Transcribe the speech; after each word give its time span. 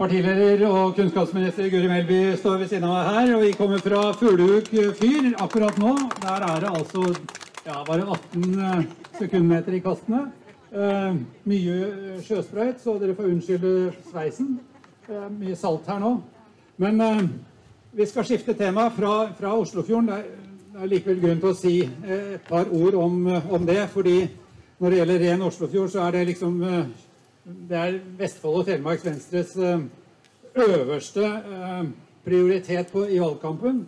Partileder 0.00 0.62
og 0.64 0.94
kunnskapsminister 0.96 1.66
Guri 1.68 1.88
Melby 1.90 2.18
står 2.40 2.62
ved 2.62 2.70
siden 2.70 2.86
av 2.88 2.94
meg 2.94 3.08
her. 3.12 3.32
Og 3.36 3.42
vi 3.44 3.50
kommer 3.52 3.82
fra 3.84 3.98
Fuglehuk 4.16 4.70
fyr 4.96 5.26
akkurat 5.44 5.76
nå. 5.76 5.90
Der 6.22 6.46
er 6.46 6.62
det 6.62 6.70
altså 6.70 7.02
ja, 7.66 7.82
bare 7.84 8.06
18 8.08 8.86
sekundmeter 9.18 9.76
i 9.76 9.82
kastene. 9.84 10.22
Eh, 10.72 11.18
mye 11.52 11.90
sjøsprøyt, 12.24 12.80
så 12.80 12.94
dere 13.02 13.18
får 13.18 13.28
unnskylde 13.28 13.74
sveisen. 14.08 14.54
Eh, 15.04 15.28
mye 15.34 15.58
salt 15.60 15.92
her 15.92 16.00
nå. 16.00 16.14
Men 16.80 17.04
eh, 17.04 17.20
vi 18.00 18.08
skal 18.08 18.24
skifte 18.24 18.56
tema 18.56 18.88
fra, 18.96 19.34
fra 19.36 19.52
Oslofjorden. 19.52 20.08
Det 20.08 20.16
er, 20.16 20.56
det 20.72 20.80
er 20.80 20.92
likevel 20.94 21.22
grunn 21.26 21.44
til 21.44 21.52
å 21.52 21.60
si 21.60 21.74
eh, 21.84 22.38
et 22.38 22.48
par 22.48 22.72
ord 22.72 22.96
om, 23.04 23.20
om 23.36 23.68
det. 23.68 23.82
fordi 23.92 24.16
når 24.80 24.88
det 24.88 25.04
gjelder 25.04 25.24
ren 25.26 25.48
Oslofjord, 25.50 25.92
så 25.92 26.06
er 26.08 26.16
det 26.16 26.26
liksom 26.32 26.62
eh, 26.64 26.82
det 27.68 27.76
er 27.78 27.98
Vestfold 28.18 28.62
og 28.62 28.66
Telemark 28.68 29.04
Venstres 29.04 29.56
eh, 29.56 29.82
øverste 30.54 31.24
eh, 31.24 31.84
prioritet 32.24 32.90
på, 32.92 33.04
i 33.06 33.20
valgkampen. 33.20 33.86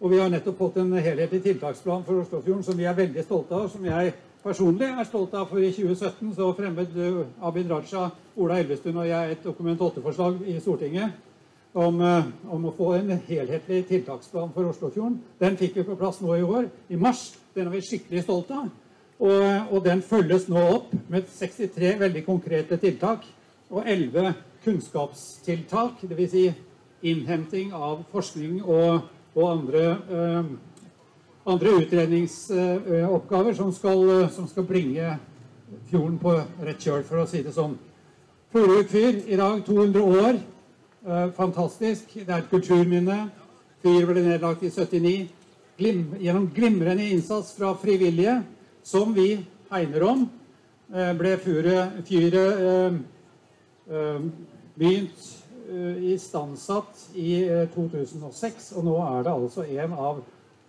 Og 0.00 0.10
vi 0.10 0.18
har 0.18 0.30
nettopp 0.32 0.58
fått 0.58 0.78
en 0.82 0.92
helhetlig 0.92 1.42
tiltaksplan 1.42 2.04
for 2.04 2.22
Oslofjorden 2.22 2.64
som 2.66 2.78
vi 2.78 2.86
er 2.88 2.96
veldig 2.96 3.24
stolte 3.24 3.56
av. 3.56 3.68
Som 3.72 3.86
jeg 3.86 4.12
personlig 4.42 4.90
er 4.90 5.08
stolt 5.08 5.34
av, 5.34 5.46
for 5.48 5.62
i 5.62 5.70
2017 5.72 6.34
så 6.36 6.50
fremmet 6.58 6.96
eh, 6.98 7.20
Abid 7.46 7.70
Raja, 7.70 8.08
Ola 8.36 8.58
Elvestuen 8.60 9.00
og 9.00 9.08
jeg 9.08 9.36
et 9.36 9.46
Dokument 9.46 9.86
8-forslag 9.88 10.42
i 10.50 10.58
Stortinget 10.60 11.22
om, 11.74 11.98
om, 11.98 12.66
å 12.68 12.74
få 12.76 12.92
en 13.00 13.16
helhetlig 13.26 13.80
tiltaksplan 13.88 14.52
for 14.54 14.70
Oslofjorden. 14.70 15.18
Den 15.40 15.56
fikk 15.58 15.80
vi 15.80 15.86
på 15.88 15.96
plass 15.98 16.20
nå 16.22 16.36
i 16.38 16.46
år, 16.46 16.68
i 16.86 16.98
mars. 17.00 17.32
Den 17.54 17.66
er 17.66 17.74
vi 17.74 17.82
skikkelig 17.82 18.22
stolte 18.22 18.60
av. 18.60 18.68
Og, 19.18 19.70
og, 19.70 19.78
den 19.84 20.02
følges 20.02 20.48
nå 20.50 20.60
opp 20.74 20.94
med 21.08 21.28
63 21.30 21.94
veldig 22.00 22.24
konkrete 22.26 22.76
tiltak 22.82 23.26
og 23.70 23.86
11 23.86 24.32
kunnskapstiltak. 24.64 26.02
Dvs. 26.02 26.30
Si 26.32 26.46
innhenting 27.04 27.72
av 27.76 28.02
forskning 28.12 28.62
og, 28.64 29.04
og 29.36 29.44
andre, 29.50 29.84
eh, 30.08 30.46
andre 31.52 31.74
utredningsoppgaver 31.82 33.54
som, 33.58 33.72
som, 33.76 34.48
skal 34.48 34.66
bringe 34.66 35.18
fjorden 35.90 36.16
på 36.22 36.32
rett 36.64 36.80
kjøl, 36.80 37.04
for 37.04 37.20
å 37.20 37.28
si 37.28 37.42
det 37.44 37.52
sånn. 37.54 37.76
Florøy 38.54 38.84
fyr 38.88 39.20
i 39.28 39.38
dag 39.38 39.60
200 39.66 40.04
år. 40.24 40.40
Eh, 41.04 41.30
fantastisk. 41.36 42.16
Det 42.16 42.28
er 42.28 42.40
et 42.40 42.50
kulturminne. 42.50 43.28
Fyr 43.84 44.08
ble 44.08 44.24
nedlagt 44.24 44.64
i 44.64 44.72
79. 44.72 45.28
Glim, 45.76 46.04
gjennom 46.22 46.48
glimrende 46.54 47.10
innsats 47.10 47.52
fra 47.56 47.74
frivillige 47.76 48.38
som 48.84 49.14
vi 49.16 49.38
hegner 49.70 50.02
om, 50.02 50.28
eh, 50.92 51.12
ble 51.16 51.36
fyret, 51.40 52.04
fyret 52.04 52.60
eh, 52.60 53.00
eh, 53.90 54.28
begynt 54.76 55.32
istandsatt 56.04 57.06
i 57.16 57.38
2006. 57.72 58.66
Og 58.76 58.84
nå 58.84 58.98
er 59.00 59.22
det 59.24 59.32
altså 59.32 59.62
en 59.64 59.94
av 59.96 60.18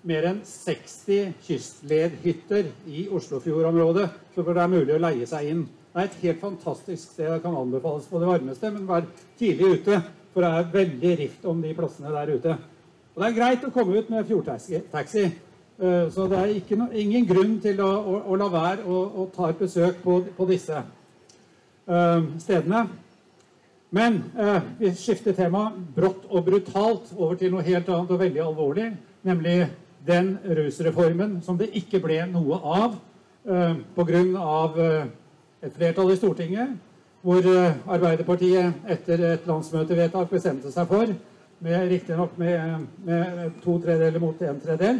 mer 0.07 0.27
enn 0.29 0.39
60 0.47 1.33
kystledhytter 1.43 2.69
i 2.87 3.03
Oslofjordområdet. 3.11 4.05
Så 4.33 4.45
det 4.47 4.61
er 4.63 4.71
mulig 4.71 4.95
å 4.95 5.01
leie 5.03 5.27
seg 5.27 5.49
inn. 5.51 5.65
Det 5.65 5.99
er 5.99 6.07
et 6.07 6.17
helt 6.21 6.39
fantastisk 6.39 7.11
sted. 7.11 7.27
Det 7.27 7.41
kan 7.43 7.57
anbefales 7.59 8.07
på 8.07 8.21
det 8.23 8.29
varmeste, 8.29 8.71
men 8.71 8.87
vær 8.87 9.03
tidlig 9.37 9.81
ute. 9.81 9.99
For 10.31 10.45
det 10.45 10.53
er 10.53 10.71
veldig 10.79 11.13
rift 11.25 11.45
om 11.51 11.59
de 11.61 11.75
plassene 11.75 12.15
der 12.15 12.31
ute. 12.31 12.55
Og 13.15 13.21
det 13.21 13.27
er 13.27 13.37
greit 13.37 13.67
å 13.67 13.73
komme 13.75 13.99
ut 13.99 14.09
med 14.11 14.31
fjordtaxi. 14.31 15.29
Eh, 15.79 16.11
så 16.11 16.27
det 16.31 16.37
er 16.39 16.75
no, 16.77 16.85
ingen 16.93 17.25
grunn 17.27 17.57
til 17.59 17.81
å, 17.83 17.89
å, 17.99 18.19
å 18.31 18.35
la 18.39 18.45
være 18.47 18.85
å, 18.87 18.99
å, 19.11 19.25
ta 19.35 19.49
et 19.51 19.59
besøk 19.59 19.97
på, 20.03 20.21
på 20.37 20.45
disse 20.47 20.77
uh, 20.79 22.21
stedene. 22.39 22.85
Men 23.95 24.21
uh, 24.39 24.61
vi 24.79 24.93
skifter 24.95 25.35
tema 25.35 25.65
brått 25.95 26.29
og 26.29 26.45
brutalt 26.47 27.11
over 27.17 27.35
til 27.39 27.51
noe 27.51 27.65
helt 27.67 27.91
annet 27.91 28.13
og 28.15 28.21
veldig 28.21 28.41
alvorlig. 28.45 28.87
Nemlig 29.27 29.57
den 30.07 30.37
rusreformen 30.47 31.41
som 31.43 31.59
det 31.59 31.73
ikke 31.75 31.99
ble 31.99 32.21
noe 32.31 32.61
av 32.63 32.95
uh, 32.95 33.75
pga. 33.97 34.79
et 35.65 35.73
flertall 35.75 36.11
i 36.13 36.15
Stortinget, 36.15 36.71
hvor 37.25 37.41
Arbeiderpartiet 37.89 38.85
etter 38.87 39.23
et 39.33 39.47
landsmøtevedtak 39.49 40.29
bestemte 40.29 40.71
seg 40.71 40.87
for, 40.87 41.09
riktignok 41.65 42.37
med, 42.37 42.85
med 43.03 43.55
to 43.63 43.79
tredeler 43.81 44.21
mot 44.21 44.41
en 44.45 44.59
tredel, 44.61 44.99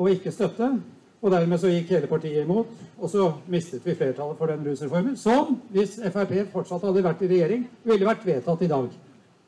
og 0.00 0.10
ikke 0.10 0.32
støtte. 0.32 0.72
Og 1.20 1.34
dermed 1.34 1.60
så 1.60 1.68
gikk 1.68 1.90
hele 1.92 2.08
partiet 2.08 2.46
imot, 2.46 2.68
og 2.96 3.10
så 3.12 3.26
mistet 3.52 3.84
vi 3.84 3.92
flertallet 3.94 4.38
for 4.38 4.48
den 4.48 4.64
rusreformen. 4.64 5.18
Som, 5.20 5.58
hvis 5.68 5.98
Frp 6.14 6.32
fortsatt 6.52 6.86
hadde 6.88 7.04
vært 7.04 7.20
i 7.26 7.28
regjering, 7.28 7.66
ville 7.84 8.08
vært 8.08 8.24
vedtatt 8.24 8.64
i 8.64 8.70
dag. 8.70 8.86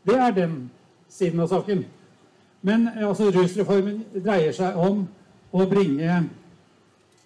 Det 0.05 0.19
er 0.21 0.35
den 0.37 0.59
siden 1.09 1.41
av 1.41 1.49
saken. 1.49 1.87
Men 2.63 2.91
eh, 2.93 3.09
altså, 3.09 3.31
rusreformen 3.33 4.03
dreier 4.13 4.53
seg 4.53 4.77
om 4.77 5.07
å 5.53 5.67
bringe, 5.71 6.21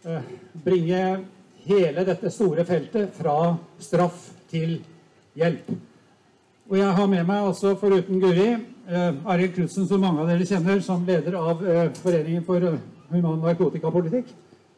eh, 0.07 0.31
bringe 0.63 1.03
hele 1.67 2.07
dette 2.07 2.31
store 2.31 2.65
feltet 2.69 3.19
fra 3.19 3.57
straff 3.83 4.31
til 4.51 4.79
hjelp. 5.35 5.75
Og 6.71 6.79
jeg 6.79 6.99
har 6.99 7.07
med 7.11 7.27
meg 7.27 7.49
altså, 7.51 7.75
foruten 7.79 8.23
Guri, 8.23 8.53
eh, 8.87 9.15
Arild 9.27 9.59
Knutsen, 9.59 9.87
som 9.91 10.03
mange 10.03 10.23
av 10.23 10.31
dere 10.31 10.47
kjenner, 10.47 10.81
som 10.83 11.03
leder 11.07 11.35
av 11.39 11.67
eh, 11.67 11.89
Foreningen 11.99 12.47
for 12.47 12.79
human 13.11 13.43
narkotikapolitikk. 13.45 14.33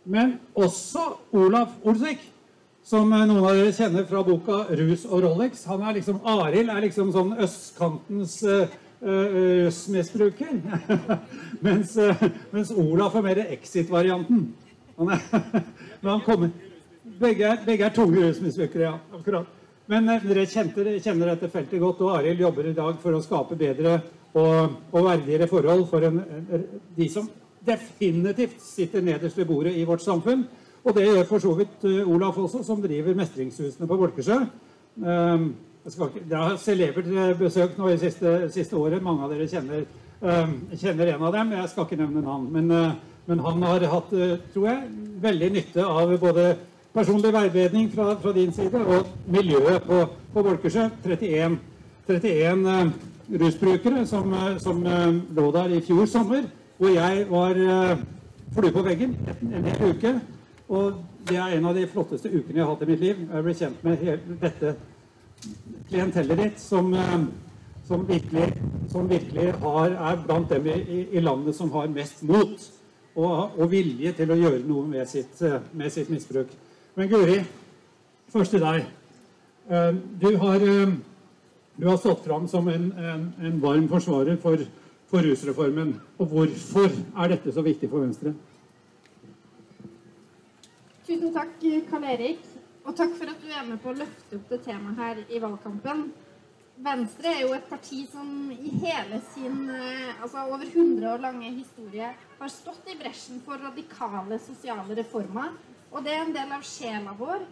Men 0.09 0.39
også 0.57 1.05
Olaf 1.37 1.75
Olsvik, 1.85 2.21
som 2.89 3.11
noen 3.11 3.33
av 3.37 3.53
dere 3.53 3.73
kjenner 3.77 4.07
fra 4.09 4.23
boka 4.25 4.65
'Rus 4.71 5.05
og 5.05 5.23
Rolex'. 5.25 5.67
Han 5.69 5.83
er 5.83 5.99
liksom, 5.99 6.21
Arild 6.25 6.71
er 6.73 6.81
liksom 6.87 7.13
sånn 7.13 7.35
østkantens 7.45 8.39
rusmisbruker. 9.03 10.55
Uh, 10.89 11.17
mens, 11.67 11.97
uh, 11.97 12.23
mens, 12.53 12.71
Olaf 12.71 13.15
er 13.15 13.23
mer 13.23 13.45
exit-varianten. 13.49 14.55
Begge, 17.19 17.49
begge 17.67 17.85
er 17.85 17.91
tunge 17.95 18.21
rusmisbrukere, 18.23 18.83
ja. 18.83 18.99
akkurat. 19.15 19.47
Men 19.91 20.09
uh, 20.11 20.23
dere 20.23 20.47
kjente, 20.47 20.85
kjenner 21.03 21.33
dette 21.33 21.51
feltet 21.51 21.81
godt, 21.83 22.03
og 22.05 22.19
Arild 22.19 22.41
jobber 22.43 22.69
i 22.69 22.77
dag 22.77 22.99
for 23.03 23.17
å 23.17 23.23
skape 23.25 23.59
bedre 23.59 24.01
og, 24.37 24.77
og 24.93 25.07
verdigere 25.07 25.49
forhold 25.51 25.87
for 25.91 26.05
en, 26.07 26.21
de 26.97 27.09
som 27.11 27.27
definitivt 27.69 28.63
sitter 28.65 29.05
nederst 29.05 29.39
ved 29.39 29.47
bordet 29.49 29.77
i 29.77 29.85
vårt 29.87 30.03
samfunn. 30.03 30.47
Og 30.85 30.95
det 30.97 31.07
gjør 31.07 31.25
for 31.29 31.43
så 31.43 31.55
vidt 31.59 31.85
uh, 31.85 32.09
Olaf 32.09 32.39
også, 32.39 32.63
som 32.65 32.83
driver 32.83 33.17
Mestringshusene 33.19 33.89
på 33.89 33.97
Bolkesjø. 33.97 34.39
Um, 34.97 35.51
det 35.89 36.37
har 36.37 36.57
celebert 36.61 37.07
besøk 37.39 37.79
nå 37.79 37.91
i 37.93 37.99
siste, 38.01 38.51
siste, 38.53 38.77
året. 38.77 39.03
Mange 39.03 39.25
av 39.25 39.33
dere 39.33 39.49
kjenner, 39.49 39.85
um, 40.21 40.55
kjenner, 40.77 41.15
en 41.15 41.25
av 41.29 41.37
dem. 41.37 41.53
Jeg 41.57 41.71
skal 41.73 41.87
ikke 41.87 42.01
nevne 42.01 42.25
navn. 42.25 42.49
Men, 42.53 42.71
uh, 42.71 43.23
men 43.29 43.45
han 43.45 43.63
har 43.69 43.87
hatt, 43.93 44.13
uh, 44.13 44.37
tror 44.55 44.69
jeg, 44.69 44.91
veldig 45.23 45.51
nytte 45.57 45.85
av 45.85 46.15
både 46.21 46.49
personlig 46.95 47.33
veiledning 47.35 47.91
fra, 47.93 48.15
fra, 48.23 48.33
din 48.37 48.53
side 48.53 48.81
og 48.81 49.11
miljøet 49.33 49.85
på, 49.87 50.05
på 50.35 50.45
Bolkesjø. 50.47 50.89
31, 51.05 51.59
31 52.09 53.43
rusbrukere 53.43 54.07
som, 54.09 54.33
som 54.59 54.81
lå 55.37 55.51
der 55.53 55.75
i 55.77 55.83
fjor 55.85 56.07
sommer 56.09 56.47
hvor 56.79 56.95
jeg 56.95 57.27
var 57.31 57.59
uh, 57.59 57.99
flue 58.55 58.73
på 58.73 58.85
veggen 58.87 59.17
en, 59.43 59.67
hel 59.67 59.95
uke. 59.95 60.15
Og 60.69 61.01
det 61.29 61.37
er 61.41 61.57
en 61.57 61.67
av 61.69 61.77
de 61.77 61.89
flotteste 61.91 62.31
ukene 62.31 62.61
jeg 62.61 62.65
har 62.65 62.71
hatt 62.71 62.85
i 62.87 62.91
mitt 62.93 63.03
liv. 63.03 63.25
Jeg 63.27 63.45
ble 63.47 63.55
kjent 63.59 63.85
med 63.87 64.05
dette 64.43 64.75
klientellet 65.89 66.43
ditt, 66.43 66.63
som, 66.63 66.93
uh, 66.95 67.19
som, 67.89 68.07
virkelig, 68.07 68.53
som 68.93 69.11
virkelig 69.11 69.51
har, 69.65 69.97
er 70.13 70.23
blant 70.23 70.55
dem 70.55 70.71
i, 70.71 71.05
i, 71.09 71.25
landet 71.25 71.59
som 71.59 71.73
har 71.75 71.91
mest 71.91 72.23
mot 72.23 72.55
og, 73.19 73.59
og, 73.59 73.67
vilje 73.73 74.15
til 74.21 74.31
å 74.31 74.39
gjøre 74.39 74.63
noe 74.69 74.87
med 74.87 75.11
sitt, 75.11 75.35
uh, 75.43 75.59
med 75.75 75.91
sitt 75.95 76.11
misbruk. 76.15 76.55
Men 76.99 77.11
Guri, 77.11 77.41
først 78.33 78.55
til 78.55 78.63
deg. 78.65 78.87
Du 80.19 80.31
har, 80.41 80.63
du 81.77 81.85
har 81.85 81.99
stått 82.01 82.23
fram 82.25 82.47
som 82.49 82.67
en, 82.73 82.87
en, 82.97 83.27
en 83.45 83.59
varm 83.61 83.85
forsvarer 83.91 84.39
for 84.41 84.63
for 85.09 85.25
rusreformen. 85.25 85.97
Og 86.19 86.31
hvorfor 86.33 86.93
er 86.93 87.35
dette 87.35 87.53
så 87.55 87.65
viktig 87.65 87.91
for 87.91 88.05
Venstre? 88.05 88.35
Tusen 91.09 91.33
takk, 91.33 91.59
Karl 91.89 92.09
Erik. 92.13 92.47
Og 92.89 92.97
takk 92.97 93.13
for 93.19 93.29
at 93.29 93.41
du 93.45 93.53
er 93.53 93.67
med 93.69 93.81
på 93.83 93.93
å 93.93 93.99
løfte 93.99 94.39
opp 94.39 94.49
det 94.53 94.63
temaet 94.65 95.01
her 95.01 95.23
i 95.29 95.41
valgkampen. 95.43 96.09
Venstre 96.85 97.33
er 97.35 97.41
jo 97.43 97.55
et 97.57 97.67
parti 97.69 98.05
som 98.07 98.29
i 98.55 98.71
hele 98.85 99.19
sin 99.33 99.67
eh, 99.75 100.21
altså 100.23 100.45
over 100.47 100.63
100 100.69 101.09
år 101.11 101.25
lange 101.25 101.51
historie 101.51 102.13
har 102.39 102.53
stått 102.55 102.87
i 102.93 102.97
bresjen 103.01 103.41
for 103.45 103.59
radikale 103.61 104.39
sosiale 104.41 104.97
reformer. 105.01 105.57
Og 105.91 106.05
det 106.05 106.15
er 106.15 106.23
en 106.23 106.37
del 106.37 106.53
av 106.55 106.65
sjela 106.65 107.17
vår. 107.19 107.43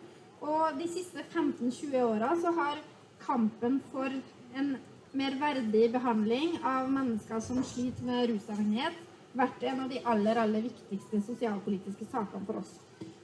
Og 0.47 0.79
de 0.79 0.87
siste 0.93 1.25
15-20 1.25 1.97
åra 2.05 2.31
så 2.39 2.53
har 2.55 2.81
kampen 3.25 3.81
for 3.91 4.13
en 4.57 4.77
mer 5.17 5.37
verdig 5.41 5.91
behandling 5.95 6.59
av 6.65 6.89
mennesker 6.93 7.41
som 7.45 7.63
sliter 7.65 8.07
med 8.07 8.29
rusavhengighet, 8.31 8.99
vært 9.37 9.65
en 9.69 9.85
av 9.85 9.93
de 9.93 10.01
aller, 10.13 10.41
aller 10.41 10.65
viktigste 10.69 11.21
sosialpolitiske 11.27 12.09
sakene 12.11 12.49
for 12.49 12.61
oss. 12.63 12.75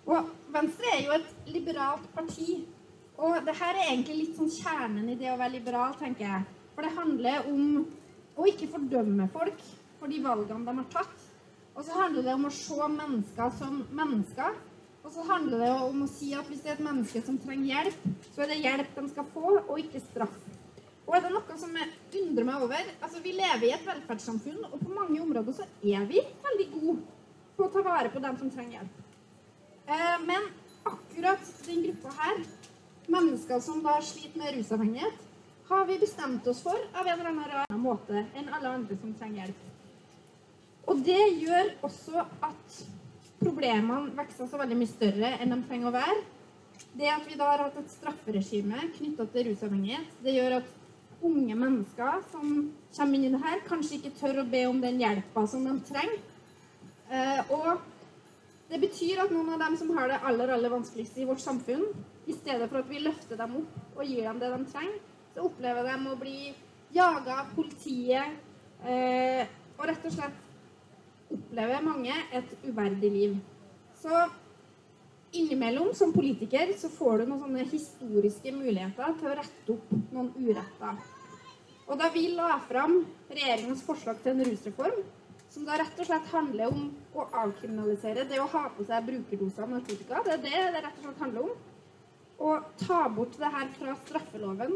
Og 0.09 0.33
Venstre 0.53 0.94
er 0.97 1.05
jo 1.06 1.15
et 1.17 1.50
liberalt 1.53 2.09
parti. 2.17 2.62
Og 3.23 3.39
det 3.47 3.55
her 3.59 3.77
er 3.77 3.93
egentlig 3.93 4.19
litt 4.19 4.39
sånn 4.39 4.50
kjernen 4.53 5.12
i 5.12 5.19
det 5.21 5.31
å 5.33 5.39
være 5.39 5.56
liberal, 5.56 5.94
tenker 6.00 6.27
jeg. 6.27 6.49
For 6.75 6.85
det 6.85 6.97
handler 6.97 7.49
om 7.53 7.85
å 8.41 8.49
ikke 8.49 8.71
fordømme 8.73 9.29
folk 9.33 9.61
for 10.00 10.11
de 10.11 10.19
valgene 10.25 10.67
de 10.67 10.77
har 10.81 10.91
tatt. 10.97 11.29
Og 11.73 11.87
så 11.87 11.97
handler 11.97 12.27
det 12.27 12.35
om 12.37 12.49
å 12.49 12.53
se 12.53 12.89
mennesker 12.97 13.55
som 13.61 13.81
mennesker. 13.97 14.59
Og 15.03 15.11
så 15.11 15.25
handler 15.27 15.65
det 15.65 15.71
om 15.87 16.03
å 16.05 16.11
si 16.11 16.33
at 16.39 16.49
hvis 16.50 16.61
det 16.62 16.73
er 16.73 16.77
et 16.79 16.87
menneske 16.87 17.23
som 17.27 17.39
trenger 17.43 17.73
hjelp, 17.73 18.03
så 18.35 18.44
er 18.44 18.53
det 18.53 18.61
hjelp 18.62 18.99
de 18.99 19.06
skal 19.11 19.31
få, 19.33 19.55
og 19.62 19.81
ikke 19.81 20.03
straff. 20.05 20.37
Og 21.07 21.17
er 21.17 21.25
det 21.25 21.33
noe 21.35 21.57
som 21.59 21.73
undrer 21.75 22.47
meg 22.47 22.65
over 22.67 22.91
Altså, 23.03 23.23
Vi 23.25 23.35
lever 23.37 23.69
i 23.69 23.73
et 23.75 23.87
velferdssamfunn, 23.87 24.63
og 24.71 24.79
på 24.81 24.93
mange 24.95 25.21
områder 25.23 25.57
så 25.57 25.67
er 25.83 26.07
vi 26.09 26.23
veldig 26.45 26.69
gode 26.77 27.01
på 27.57 27.67
å 27.67 27.73
ta 27.73 27.83
vare 27.85 28.13
på 28.13 28.23
dem 28.23 28.39
som 28.39 28.51
trenger 28.51 28.79
hjelp. 28.79 29.01
Eh, 29.93 30.19
men 30.27 30.49
akkurat 30.89 31.51
den 31.67 31.83
gruppa 31.87 32.15
her, 32.21 32.41
mennesker 33.13 33.61
som 33.61 33.83
da 33.85 33.99
sliter 34.01 34.41
med 34.41 34.57
rusavhengighet, 34.57 35.29
har 35.69 35.85
vi 35.89 35.99
bestemt 35.99 36.47
oss 36.51 36.63
for 36.63 36.79
av 36.95 37.07
en 37.07 37.21
eller 37.21 37.33
annen 37.33 37.83
måte 37.83 38.25
enn 38.39 38.51
alle 38.51 38.73
andre 38.79 38.97
som 39.01 39.15
trenger 39.19 39.45
hjelp. 39.45 39.63
Og 40.91 41.03
det 41.07 41.23
gjør 41.43 41.71
også 41.87 42.25
at 42.43 42.79
problemene 43.43 44.15
vokser 44.17 44.49
så 44.51 44.61
veldig 44.61 44.79
mye 44.79 44.91
større 44.91 45.33
enn 45.41 45.55
de 45.55 45.61
trenger 45.69 45.91
å 45.91 45.95
være. 45.95 46.21
Det 46.99 47.09
at 47.09 47.27
vi 47.29 47.39
da 47.39 47.49
har 47.49 47.63
hatt 47.65 47.79
et 47.81 47.93
strafferegime 47.95 48.89
knytta 48.99 49.27
til 49.33 49.49
rusavhengighet, 49.51 50.17
det 50.25 50.35
gjør 50.37 50.59
at 50.61 50.73
unge 51.23 51.57
mennesker 51.59 52.23
som 52.33 52.53
kommer 52.97 53.19
inn 53.19 53.29
i 53.29 53.33
det 53.33 53.41
her, 53.43 53.63
kanskje 53.69 53.99
ikke 53.99 54.15
tør 54.19 54.43
å 54.43 54.49
be 54.53 54.67
om 54.69 54.81
den 54.83 55.01
hjelpa 55.01 55.47
som 55.49 55.65
de 55.67 55.75
trenger. 55.89 56.21
Eh, 57.13 57.53
og 57.53 57.83
det 58.73 58.81
betyr 58.83 59.23
at 59.25 59.33
noen 59.35 59.53
av 59.55 59.61
dem 59.61 59.77
som 59.81 59.91
har 59.97 60.09
det 60.09 60.21
aller, 60.29 60.53
aller 60.55 60.73
vanskeligste 60.73 61.23
i 61.23 61.29
vårt 61.29 61.43
samfunn, 61.45 61.85
i 62.27 62.37
stedet 62.37 62.69
for 62.71 62.81
at 62.81 62.91
vi 62.91 63.03
løfter 63.03 63.39
dem 63.41 63.59
opp 63.63 63.99
og 63.99 64.05
gir 64.07 64.25
dem 64.29 64.39
det 64.41 64.53
de 64.53 64.61
trenger, 64.73 65.01
så 65.35 65.49
opplever 65.49 65.89
de 65.89 66.13
å 66.13 66.21
bli 66.21 66.39
jaga 66.95 67.43
av 67.43 67.53
politiet. 67.57 68.39
Eh, 68.85 69.45
og 69.79 69.87
rett 69.89 70.07
og 70.09 70.15
slett 70.15 71.33
opplever 71.33 71.85
mange 71.85 72.15
et 72.35 72.57
uverdig 72.67 73.11
liv. 73.13 73.37
Så 74.03 74.25
innimellom, 75.32 75.94
som 75.94 76.12
politiker, 76.12 76.73
så 76.79 76.90
får 76.93 77.23
du 77.23 77.31
noen 77.31 77.43
sånne 77.46 77.64
historiske 77.70 78.52
muligheter 78.55 79.17
til 79.19 79.31
å 79.31 79.34
rette 79.38 79.75
opp 79.75 79.90
noen 80.12 80.31
uretter. 80.37 81.00
Og 81.88 81.99
da 81.99 82.08
vi 82.14 82.29
la 82.37 82.55
fram 82.69 83.00
regjeringens 83.32 83.82
forslag 83.87 84.20
til 84.23 84.37
en 84.37 84.46
rusreform, 84.49 85.02
som 85.52 85.67
da 85.69 85.76
rett 85.76 85.99
og 86.00 86.08
slett 86.08 86.31
handler 86.32 86.73
om 86.73 86.87
å 87.12 87.26
avkriminalisere 87.43 88.25
det 88.29 88.38
å 88.40 88.49
ha 88.55 88.62
på 88.73 88.87
seg 88.88 89.05
brukerdoser 89.08 89.67
av 89.67 89.75
narkotika, 89.75 90.23
det 90.25 90.38
er 90.38 90.44
det 90.46 90.62
det 90.76 90.84
rett 90.87 91.00
og 91.00 91.06
slett 91.08 91.26
handler 91.26 91.50
om, 91.50 91.61
Å 92.43 92.56
ta 92.81 93.05
bort 93.12 93.37
det 93.38 93.46
her 93.55 93.69
fra 93.76 93.93
straffeloven, 94.00 94.73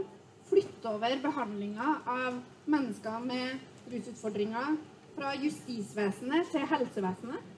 flytte 0.47 0.91
over 0.93 1.17
behandlinga 1.19 1.95
av 2.07 2.37
mennesker 2.71 3.25
med 3.25 3.91
rusutfordringer 3.91 4.77
fra 5.17 5.33
justisvesenet 5.41 6.53
til 6.53 6.69
helsevesenet. 6.71 7.56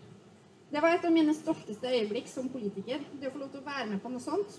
Det 0.69 0.81
var 0.85 0.93
et 0.93 1.05
av 1.09 1.13
mine 1.13 1.33
stolteste 1.33 1.89
øyeblikk 1.89 2.27
som 2.29 2.49
politiker. 2.53 3.01
Det 3.17 3.31
å 3.31 3.33
få 3.33 3.41
lov 3.41 3.53
til 3.55 3.63
å 3.63 3.69
være 3.69 3.87
med 3.89 4.03
på 4.03 4.11
noe 4.13 4.21
sånt. 4.21 4.59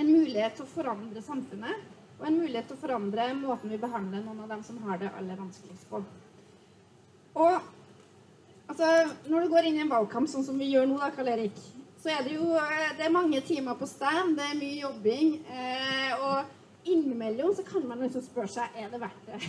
En 0.00 0.08
mulighet 0.08 0.56
til 0.56 0.64
å 0.64 0.70
forandre 0.70 1.22
samfunnet, 1.24 1.88
og 2.20 2.24
en 2.28 2.38
mulighet 2.40 2.70
til 2.70 2.78
å 2.78 2.80
forandre 2.80 3.26
måten 3.36 3.72
vi 3.72 3.80
behandler 3.80 4.24
noen 4.24 4.40
av 4.44 4.54
dem 4.54 4.62
som 4.64 4.78
har 4.86 5.00
det 5.00 5.10
aller 5.18 5.36
vanskeligst 5.40 5.90
på. 5.90 6.00
Og 7.40 7.68
altså, 8.70 8.88
når 9.28 9.44
du 9.44 9.52
går 9.52 9.68
inn 9.68 9.78
i 9.80 9.84
en 9.84 9.92
valgkamp 9.92 10.30
sånn 10.30 10.46
som 10.46 10.58
vi 10.60 10.70
gjør 10.72 10.88
nå, 10.88 10.98
da, 11.02 11.12
Karl 11.14 11.32
Erik, 11.34 11.60
så 12.00 12.14
er 12.14 12.24
det 12.24 12.38
jo 12.38 12.54
eh, 12.56 12.92
det 12.96 13.04
er 13.06 13.12
mange 13.12 13.40
timer 13.44 13.76
på 13.76 13.88
stand, 13.88 14.38
det 14.38 14.46
er 14.46 14.60
mye 14.60 14.80
jobbing. 14.80 15.34
Eh, 15.52 16.12
og 16.24 16.88
innimellom 16.88 17.52
så 17.56 17.64
kan 17.66 17.84
man 17.88 18.00
liksom 18.06 18.24
spørre 18.24 18.52
seg 18.56 18.78
er 18.80 18.88
det 18.92 19.02
verdt 19.02 19.26
det. 19.28 19.40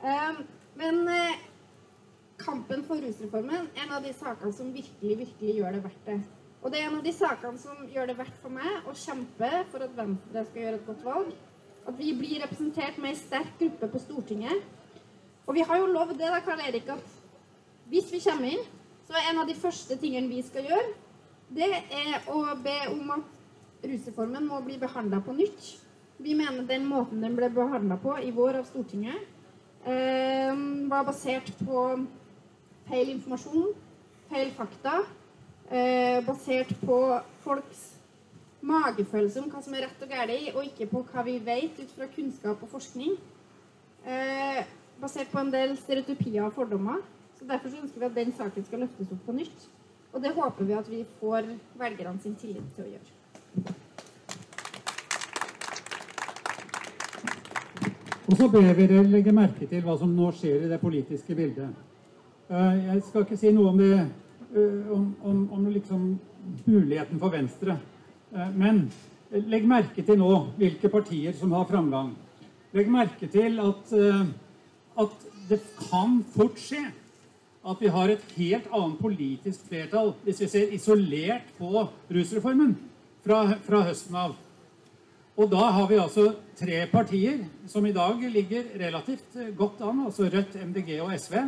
um, 0.00 0.40
men 0.80 1.02
eh, 1.12 1.42
kampen 2.40 2.84
for 2.86 3.00
rusreformen 3.02 3.68
en 3.82 3.92
av 3.94 4.02
de 4.02 4.12
sakene 4.16 4.52
som 4.52 4.72
virkelig, 4.74 5.18
virkelig 5.24 5.58
gjør 5.58 5.76
det 5.76 5.82
verdt 5.84 6.08
det. 6.08 6.18
Og 6.64 6.72
det 6.72 6.80
er 6.80 6.88
en 6.88 6.96
av 6.98 7.04
de 7.04 7.12
sakene 7.12 7.60
som 7.60 7.82
gjør 7.92 8.08
det 8.08 8.16
verdt 8.18 8.38
for 8.40 8.52
meg 8.52 8.86
å 8.88 8.94
kjempe 8.96 9.50
for 9.72 9.84
at 9.84 9.96
Venstre 9.98 10.46
skal 10.48 10.62
gjøre 10.62 10.78
et 10.80 10.86
godt 10.88 11.04
valg. 11.04 11.34
At 11.84 11.98
vi 11.98 12.14
blir 12.16 12.40
representert 12.40 12.96
med 12.96 13.12
ei 13.12 13.18
sterk 13.20 13.58
gruppe 13.60 13.90
på 13.92 14.00
Stortinget. 14.00 14.64
Og 15.44 15.58
vi 15.58 15.66
har 15.68 15.82
jo 15.82 15.90
lovd 15.92 16.16
det, 16.16 16.30
da, 16.32 16.40
Karl 16.40 16.62
Erik, 16.64 16.88
at 16.88 17.90
hvis 17.92 18.08
vi 18.14 18.22
kommer 18.24 18.54
inn, 18.56 18.64
så 19.04 19.18
er 19.18 19.28
en 19.28 19.42
av 19.42 19.48
de 19.50 19.56
første 19.58 19.98
tingene 20.00 20.32
vi 20.32 20.40
skal 20.46 20.64
gjøre, 20.70 20.94
det 21.52 21.68
er 21.92 22.24
å 22.32 22.40
be 22.64 22.78
om 22.94 23.12
at 23.18 23.84
rusreformen 23.84 24.48
må 24.48 24.62
bli 24.64 24.78
behandla 24.80 25.20
på 25.20 25.34
nytt. 25.36 25.66
Vi 26.24 26.32
mener 26.38 26.64
den 26.64 26.86
måten 26.88 27.20
den 27.20 27.36
ble 27.36 27.50
behandla 27.52 27.98
på 28.00 28.16
i 28.24 28.32
vår 28.32 28.62
av 28.62 28.68
Stortinget, 28.70 29.20
eh, 29.84 30.54
var 30.88 31.04
basert 31.04 31.52
på 31.60 31.84
feil 32.88 33.10
informasjon, 33.14 33.72
feil 34.30 34.50
fakta, 34.56 35.02
eh, 35.70 36.20
basert 36.26 36.72
på 36.84 36.98
folks 37.44 37.90
magefølelse 38.64 39.42
om 39.42 39.50
hva 39.52 39.62
som 39.64 39.74
er 39.74 39.86
rett 39.86 40.02
og 40.04 40.08
galt, 40.08 40.54
og 40.54 40.64
ikke 40.64 40.88
på 40.90 41.04
hva 41.12 41.24
vi 41.26 41.38
vet 41.44 41.78
ut 41.80 41.92
fra 41.96 42.08
kunnskap 42.14 42.62
og 42.62 42.72
forskning. 42.72 43.16
Eh, 44.04 44.64
basert 45.00 45.30
på 45.32 45.40
en 45.40 45.52
del 45.52 45.76
stereotypier 45.76 46.44
og 46.44 46.54
fordommer. 46.56 47.00
Så 47.38 47.48
Derfor 47.48 47.68
så 47.68 47.80
ønsker 47.82 48.00
vi 48.00 48.06
at 48.06 48.14
den 48.14 48.32
saken 48.32 48.64
skal 48.64 48.84
løftes 48.84 49.12
opp 49.12 49.26
på 49.26 49.36
nytt. 49.36 49.68
Og 50.12 50.22
det 50.22 50.34
håper 50.34 50.64
vi 50.64 50.72
at 50.72 50.90
vi 50.90 51.04
får 51.20 51.48
velgerne 51.76 52.20
sin 52.22 52.36
tillit 52.38 52.76
til 52.76 52.84
å 52.84 52.92
gjøre. 52.92 53.74
Og 58.24 58.36
så 58.38 58.48
ber 58.48 58.70
vi 58.72 58.86
dere 58.86 59.02
legge 59.04 59.32
merke 59.36 59.66
til 59.68 59.82
hva 59.84 59.98
som 60.00 60.14
nå 60.16 60.30
skjer 60.32 60.64
i 60.64 60.70
det 60.70 60.80
politiske 60.80 61.34
bildet. 61.36 61.74
Eh, 62.50 62.86
Jeg 62.86 63.02
skal 63.08 63.24
ikke 63.24 63.38
si 63.40 63.50
noe 63.56 63.70
om 63.72 63.78
det, 63.80 63.94
eh, 64.52 64.90
om, 64.92 65.04
om, 65.24 65.38
om 65.56 65.68
liksom 65.72 66.02
muligheten 66.66 67.20
for 67.20 67.32
Venstre. 67.32 67.78
Eh, 68.34 68.50
Men 68.52 68.90
legg 69.32 69.64
merke 69.66 70.04
til 70.04 70.18
nå 70.20 70.28
hvilke 70.58 70.90
partier 70.92 71.32
som 71.32 71.54
har 71.56 71.64
framgang. 71.70 72.12
Legg 72.74 72.90
merke 72.90 73.26
til 73.30 73.56
at, 73.62 73.94
at 75.00 75.24
det 75.48 75.60
kan 75.78 76.20
fort 76.34 76.58
skje 76.60 76.82
at 77.64 77.80
vi 77.80 77.88
har 77.88 78.12
et 78.12 78.24
helt 78.36 78.66
annet 78.74 78.98
politisk 79.00 79.64
flertall 79.70 80.12
hvis 80.26 80.42
vi 80.42 80.48
ser 80.52 80.74
isolert 80.74 81.48
på 81.56 81.86
rusreformen 82.12 82.74
fra, 83.24 83.56
fra 83.64 83.80
høsten 83.88 84.18
av. 84.20 84.34
Og 85.38 85.50
da 85.50 85.70
har 85.78 85.88
vi 85.88 85.98
altså 86.02 86.28
tre 86.58 86.84
partier 86.92 87.46
som 87.70 87.86
i 87.86 87.94
dag 87.94 88.20
ligger 88.30 88.68
relativt 88.78 89.38
godt 89.56 89.80
an, 89.82 90.04
altså 90.06 90.28
Rødt, 90.28 90.58
MDG 90.60 90.98
og 91.00 91.14
SV. 91.18 91.40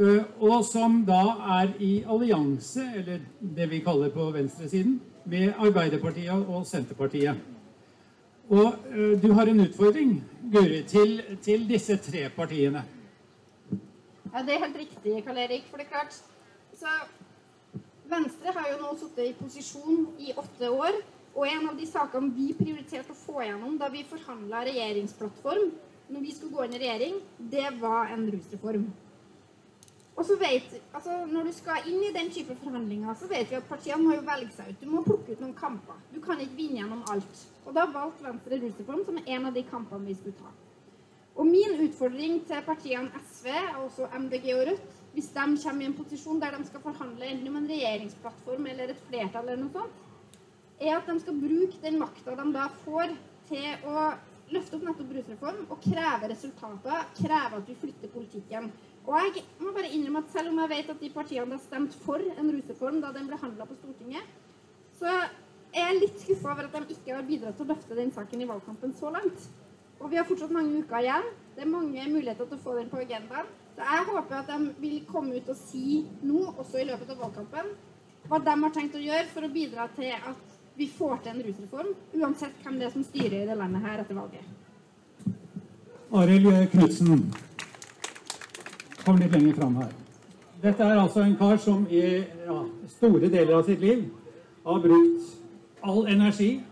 Eh, 0.00 0.24
Og 0.40 0.64
som 0.64 1.02
da 1.06 1.22
er 1.60 1.74
i 1.80 2.04
allianse, 2.06 2.84
eller 2.96 3.20
det 3.40 3.70
vi 3.70 3.80
kaller 3.80 4.10
på 4.10 4.30
venstresiden, 4.30 5.00
med 5.24 5.54
Arbeiderpartiet 5.58 6.48
og 6.48 6.66
Senterpartiet. 6.66 7.36
Og 8.48 8.74
eh, 8.90 9.22
du 9.22 9.32
har 9.32 9.48
en 9.48 9.60
utfordring, 9.60 10.18
Guri, 10.52 10.82
til, 10.88 11.22
til 11.42 11.68
disse 11.68 11.96
tre 11.96 12.28
partiene. 12.36 12.84
Ja, 14.34 14.42
Det 14.42 14.54
er 14.54 14.64
helt 14.66 14.76
riktig, 14.76 15.24
Karl 15.24 15.38
Erik. 15.38 15.64
For 15.70 15.76
det 15.78 15.86
er 15.86 15.96
klart 15.96 16.22
så 16.74 16.90
Venstre 18.04 18.52
har 18.52 18.66
jo 18.68 18.80
nå 18.82 18.90
sittet 19.00 19.30
i 19.30 19.36
posisjon 19.38 20.08
i 20.20 20.34
åtte 20.36 20.70
år. 20.70 20.98
Og 21.34 21.46
en 21.48 21.70
av 21.70 21.78
de 21.78 21.86
sakene 21.88 22.30
vi 22.34 22.52
prioriterte 22.54 23.14
å 23.14 23.18
få 23.18 23.42
gjennom 23.42 23.78
da 23.80 23.88
vi 23.90 24.04
forhandla 24.06 24.64
regjeringsplattform, 24.68 25.72
når 26.12 26.20
vi 26.20 26.34
skulle 26.34 26.54
gå 26.54 26.66
inn 26.66 26.76
i 26.76 26.82
regjering, 26.82 27.16
det 27.50 27.64
var 27.80 28.12
en 28.14 28.26
rusreform. 28.30 28.84
Og 30.14 30.26
så 30.26 30.36
vet, 30.38 30.74
altså 30.94 31.24
Når 31.26 31.48
du 31.48 31.52
skal 31.52 31.88
inn 31.90 32.02
i 32.06 32.12
den 32.14 32.30
type 32.30 32.54
forhandlinger, 32.62 33.14
så 33.18 33.26
vet 33.30 33.50
vi 33.50 33.58
at 33.58 33.66
partiene 33.68 34.02
må 34.02 34.14
jo 34.14 34.26
velge 34.26 34.52
seg 34.54 34.70
ut. 34.70 34.82
Du 34.82 34.90
må 34.90 35.02
plukke 35.02 35.34
ut 35.34 35.40
noen 35.42 35.56
kamper. 35.58 35.98
Du 36.14 36.20
kan 36.22 36.40
ikke 36.40 36.58
vinne 36.58 36.78
gjennom 36.82 37.02
alt. 37.10 37.46
Og 37.64 37.74
da 37.74 37.88
valgte 37.90 38.26
Venstre 38.28 38.60
rusreform 38.62 39.02
som 39.08 39.18
en 39.24 39.48
av 39.50 39.56
de 39.56 39.64
kampene 39.66 40.06
vi 40.06 40.14
skulle 40.18 40.38
ta. 40.38 40.52
Og 41.34 41.48
min 41.50 41.80
utfordring 41.82 42.44
til 42.46 42.62
partiene 42.62 43.22
SV 43.32 43.48
og 43.50 43.88
også 43.88 44.06
MDG 44.20 44.52
og 44.54 44.68
Rødt, 44.68 45.00
hvis 45.14 45.32
de 45.34 45.46
kommer 45.62 45.82
i 45.82 45.88
en 45.88 45.96
posisjon 45.98 46.40
der 46.42 46.54
de 46.58 46.66
skal 46.66 46.82
forhandle 46.82 47.26
enten 47.26 47.50
om 47.50 47.58
en 47.58 47.68
regjeringsplattform 47.70 48.66
eller 48.70 48.92
et 48.92 49.02
flertall 49.08 49.48
eller 49.48 49.64
noe 49.64 49.74
sånt, 49.74 50.00
er 50.80 50.96
at 50.96 51.10
de 51.10 51.18
skal 51.22 51.38
bruke 51.38 51.82
den 51.82 51.98
makta 51.98 52.34
de 52.38 52.46
da 52.54 52.68
får 52.84 53.14
til 53.48 53.86
å 53.90 54.06
løfte 54.54 54.78
opp 54.78 54.86
nettopp 54.86 55.12
rusreform 55.16 55.60
og 55.68 55.84
kreve 55.84 56.30
resultater, 56.30 57.06
kreve 57.18 57.60
at 57.60 57.68
vi 57.70 57.78
flytter 57.82 58.12
politikken. 58.14 58.70
Og 59.04 59.16
jeg 59.20 59.42
må 59.60 59.72
bare 59.76 59.90
innrømme 59.92 60.22
at 60.24 60.30
selv 60.32 60.48
om 60.48 60.60
jeg 60.62 60.70
vet 60.70 60.92
at 60.94 61.00
de 61.02 61.10
partiene 61.12 61.56
har 61.56 61.60
stemt 61.60 61.96
for 62.06 62.22
en 62.24 62.52
rusreform 62.54 63.02
da 63.02 63.10
den 63.12 63.26
ble 63.28 63.36
handla 63.40 63.66
på 63.68 63.76
Stortinget, 63.76 64.30
så 64.96 65.10
er 65.74 65.90
jeg 65.90 65.98
litt 66.00 66.22
skuffa 66.22 66.54
over 66.54 66.70
at 66.70 66.88
de 66.88 66.96
ikke 66.96 67.12
har 67.12 67.26
bidratt 67.28 67.58
til 67.58 67.66
å 67.66 67.74
løfte 67.74 67.98
den 67.98 68.14
saken 68.14 68.44
i 68.44 68.48
valgkampen 68.48 68.94
så 68.96 69.12
langt. 69.12 69.48
Og 70.00 70.08
vi 70.10 70.18
har 70.18 70.26
fortsatt 70.28 70.54
mange 70.54 70.80
uker 70.80 71.04
igjen. 71.04 71.28
Det 71.54 71.64
er 71.64 71.70
mange 71.70 72.08
muligheter 72.10 72.48
til 72.48 72.58
å 72.58 72.64
få 72.64 72.78
den 72.78 72.88
på 72.92 73.02
agendaen. 73.02 73.52
Så 73.74 73.84
jeg 73.90 74.08
håper 74.08 74.40
at 74.40 74.50
de 74.50 74.72
vil 74.80 74.98
komme 75.10 75.36
ut 75.36 75.48
og 75.50 75.58
si 75.58 76.04
nå, 76.22 76.40
også 76.54 76.80
i 76.80 76.88
løpet 76.88 77.10
av 77.10 77.22
valgkampen, 77.26 77.72
hva 78.30 78.40
de 78.40 78.56
har 78.64 78.74
tenkt 78.74 78.96
å 78.96 79.02
gjøre 79.04 79.30
for 79.32 79.44
å 79.44 79.52
bidra 79.52 79.88
til 79.96 80.12
at 80.14 80.52
vi 80.78 80.88
får 80.90 81.18
til 81.22 81.34
en 81.34 81.42
rusreform, 81.46 81.90
uansett 82.18 82.62
hvem 82.62 82.78
det 82.80 82.88
er 82.88 82.94
som 82.94 83.04
styrer 83.06 83.42
i 83.42 83.48
det 83.50 83.56
landet 83.58 83.84
her 83.84 84.00
etter 84.02 84.18
valget. 84.18 84.46
Arild 86.14 86.70
Knutsen. 86.72 87.26
Kom 89.04 89.18
litt 89.20 89.32
lenger 89.32 89.54
fram 89.54 89.74
her. 89.76 89.90
Dette 90.62 90.84
er 90.84 90.96
altså 90.96 91.20
en 91.20 91.36
kar 91.36 91.58
som 91.60 91.82
i 91.92 92.00
ja, 92.24 92.60
store 92.88 93.28
deler 93.28 93.58
av 93.58 93.66
sitt 93.66 93.82
liv 93.84 94.06
har 94.64 94.78
brukt 94.80 95.34
all 95.84 96.06
energi, 96.08 96.62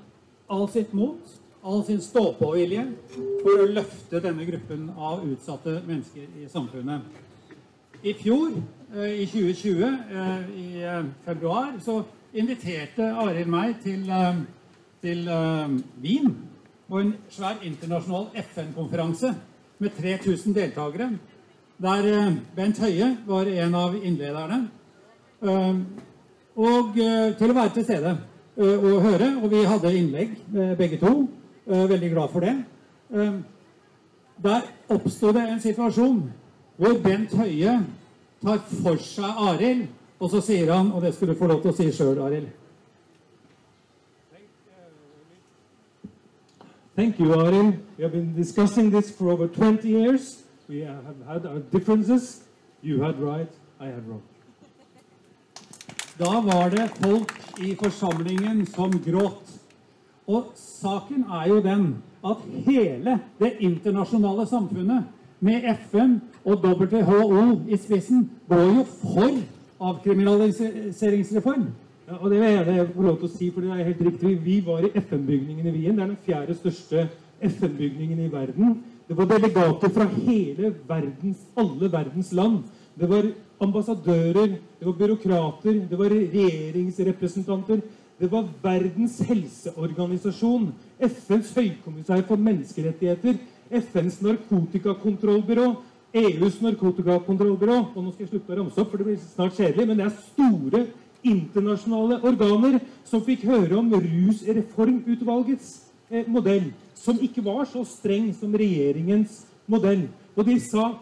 all 0.48 0.64
sitt 0.72 0.94
mot, 0.96 1.34
all 1.62 1.82
sin 1.84 2.00
stå-på-vilje 2.00 2.86
for 3.12 3.64
å 3.64 3.66
løfte 3.76 4.22
denne 4.24 4.46
gruppen 4.48 4.86
av 4.96 5.26
utsatte 5.28 5.76
mennesker 5.84 6.40
i 6.40 6.48
samfunnet. 6.48 7.04
I 8.02 8.14
fjor, 8.18 8.56
eh, 8.96 9.22
i 9.22 9.26
2020, 9.26 9.84
eh, 9.84 10.48
i 10.56 10.82
eh, 10.82 11.04
februar, 11.24 11.76
så 11.84 12.00
inviterte 12.32 13.12
Arild 13.12 13.52
meg 13.52 13.76
til, 13.84 14.08
til 15.04 15.28
Wien 16.00 16.32
på 16.88 16.98
en 16.98 17.12
svær 17.28 17.60
internasjonal 17.62 18.30
FN-konferanse 18.40 19.34
med 19.78 19.90
3000 20.00 20.56
deltakere, 20.56 21.10
der 21.78 22.06
eh, 22.06 22.32
Bent 22.56 22.78
Høie 22.78 23.16
var 23.26 23.46
en 23.46 23.74
av 23.74 23.94
innlederne. 23.96 24.68
Eh, 25.42 25.74
Og 26.52 26.98
eh, 27.00 27.32
til 27.38 27.48
å 27.48 27.56
være 27.56 27.72
til 27.72 27.84
stede 27.86 28.10
og 28.60 28.98
høre, 29.00 29.30
og 29.40 29.48
vi 29.48 29.62
hadde 29.64 29.90
innlegg 29.96 30.34
begge 30.76 30.98
to. 31.00 31.12
Veldig 31.64 32.10
glad 32.12 32.28
for 32.28 32.44
det. 32.44 32.52
Der 34.44 34.66
oppsto 34.92 35.32
det 35.32 35.46
en 35.48 35.62
situasjon 35.62 36.18
hvor 36.76 36.98
Bent 37.00 37.32
Høie 37.32 37.78
tar 38.44 38.60
for 38.82 39.00
seg 39.00 39.40
Arild, 39.48 39.86
og 40.20 40.34
så 40.34 40.42
sier 40.44 40.68
han, 40.68 40.92
og 40.92 41.00
det 41.00 41.14
skulle 41.14 41.32
du 41.32 41.40
få 41.40 41.48
lov 41.48 41.62
til 41.62 41.72
å 41.72 41.78
si 41.78 41.88
sjøl, 41.96 42.20
Arild 42.20 42.52
Thank 46.94 47.18
you, 47.18 47.32
Arin. 47.32 47.80
We 47.96 48.02
have 48.04 48.12
been 48.12 48.34
discussing 48.36 48.90
this 48.90 49.10
for 49.10 49.30
over 49.30 49.48
20 49.48 49.88
years. 49.88 50.41
We 50.68 50.80
have 50.80 51.16
had 51.26 51.46
our 51.46 51.60
differences. 51.72 52.40
You 52.82 53.02
had 53.02 53.20
right, 53.20 53.50
I 53.80 53.86
had 53.86 54.08
wrong. 54.08 54.22
Da 56.18 56.40
var 56.40 56.70
det 56.70 56.90
folk 57.00 57.32
i 57.58 57.74
forsamlingen 57.74 58.66
som 58.66 58.90
gråt. 59.04 59.60
Og 60.26 60.52
saken 60.54 61.24
er 61.30 61.48
jo 61.48 61.60
den 61.62 61.96
at 62.24 62.36
hele 62.66 63.18
det 63.38 63.52
internasjonale 63.60 64.46
samfunnet, 64.46 65.04
med 65.40 65.62
FN 65.90 66.20
og 66.44 66.64
WHO 66.64 67.60
i 67.68 67.76
spissen, 67.76 68.30
går 68.48 68.62
jo 68.62 68.84
for 68.84 69.30
avkriminaliseringsreform. 69.80 71.66
Ja, 72.08 72.16
og 72.20 72.30
det 72.30 72.38
vil 72.40 72.48
jeg 72.48 72.64
gjerne 72.64 72.94
få 72.94 73.02
lov 73.02 73.18
til 73.18 73.26
å 73.26 73.32
si, 73.32 73.50
for 73.50 73.60
det 73.64 73.70
er 73.70 73.88
helt 73.88 74.04
riktig. 74.06 74.36
Vi 74.44 74.60
var 74.66 74.86
i 74.86 74.92
FN-bygningen 75.00 75.66
i 75.66 75.74
Wien. 75.74 75.96
Det 75.96 76.02
er 76.04 76.12
den 76.12 76.22
fjerde 76.26 76.54
største 76.54 77.08
FN-bygningen 77.42 78.22
i 78.22 78.30
verden. 78.32 78.76
Det 79.12 79.18
var 79.18 79.26
delegater 79.28 79.90
fra 79.92 80.04
hele 80.08 80.70
verdens, 80.88 81.40
alle 81.54 81.88
verdens 81.92 82.30
land. 82.32 82.62
Det 82.96 83.10
var 83.10 83.26
ambassadører, 83.60 84.54
det 84.78 84.86
var 84.86 84.92
byråkrater, 84.92 85.74
det 85.90 85.98
var 85.98 86.08
regjeringsrepresentanter. 86.08 87.82
Det 88.20 88.32
var 88.32 88.48
Verdens 88.62 89.18
helseorganisasjon, 89.28 90.72
FNs 91.00 91.52
høykommissær 91.54 92.24
for 92.24 92.40
menneskerettigheter, 92.40 93.36
FNs 93.70 94.22
narkotikakontrollbyrå, 94.22 95.68
EUs 96.14 96.60
narkotikakontrollbyrå 96.62 97.78
Og 97.94 98.02
nå 98.04 98.10
skal 98.12 98.24
jeg 98.24 98.32
slutte 98.32 98.52
å 98.52 98.60
ramse 98.62 98.80
opp, 98.80 98.92
for 98.92 99.00
det 99.00 99.10
blir 99.10 99.22
snart 99.26 99.60
kjedelig, 99.60 99.88
men 99.90 100.00
det 100.00 100.08
er 100.08 100.18
store 100.32 100.84
internasjonale 101.20 102.22
organer 102.24 102.80
som 103.04 103.24
fikk 103.28 103.44
høre 103.44 103.76
om 103.76 103.92
Rusreformutvalgets 103.92 105.91
modell, 106.28 106.70
som 106.94 107.20
ikke 107.22 107.44
var 107.44 107.64
så 107.70 107.84
streng 107.88 108.30
som 108.36 108.54
regjeringens 108.54 109.42
modell. 109.70 110.06
Og 110.36 110.46
de 110.48 110.58
sa 110.60 110.92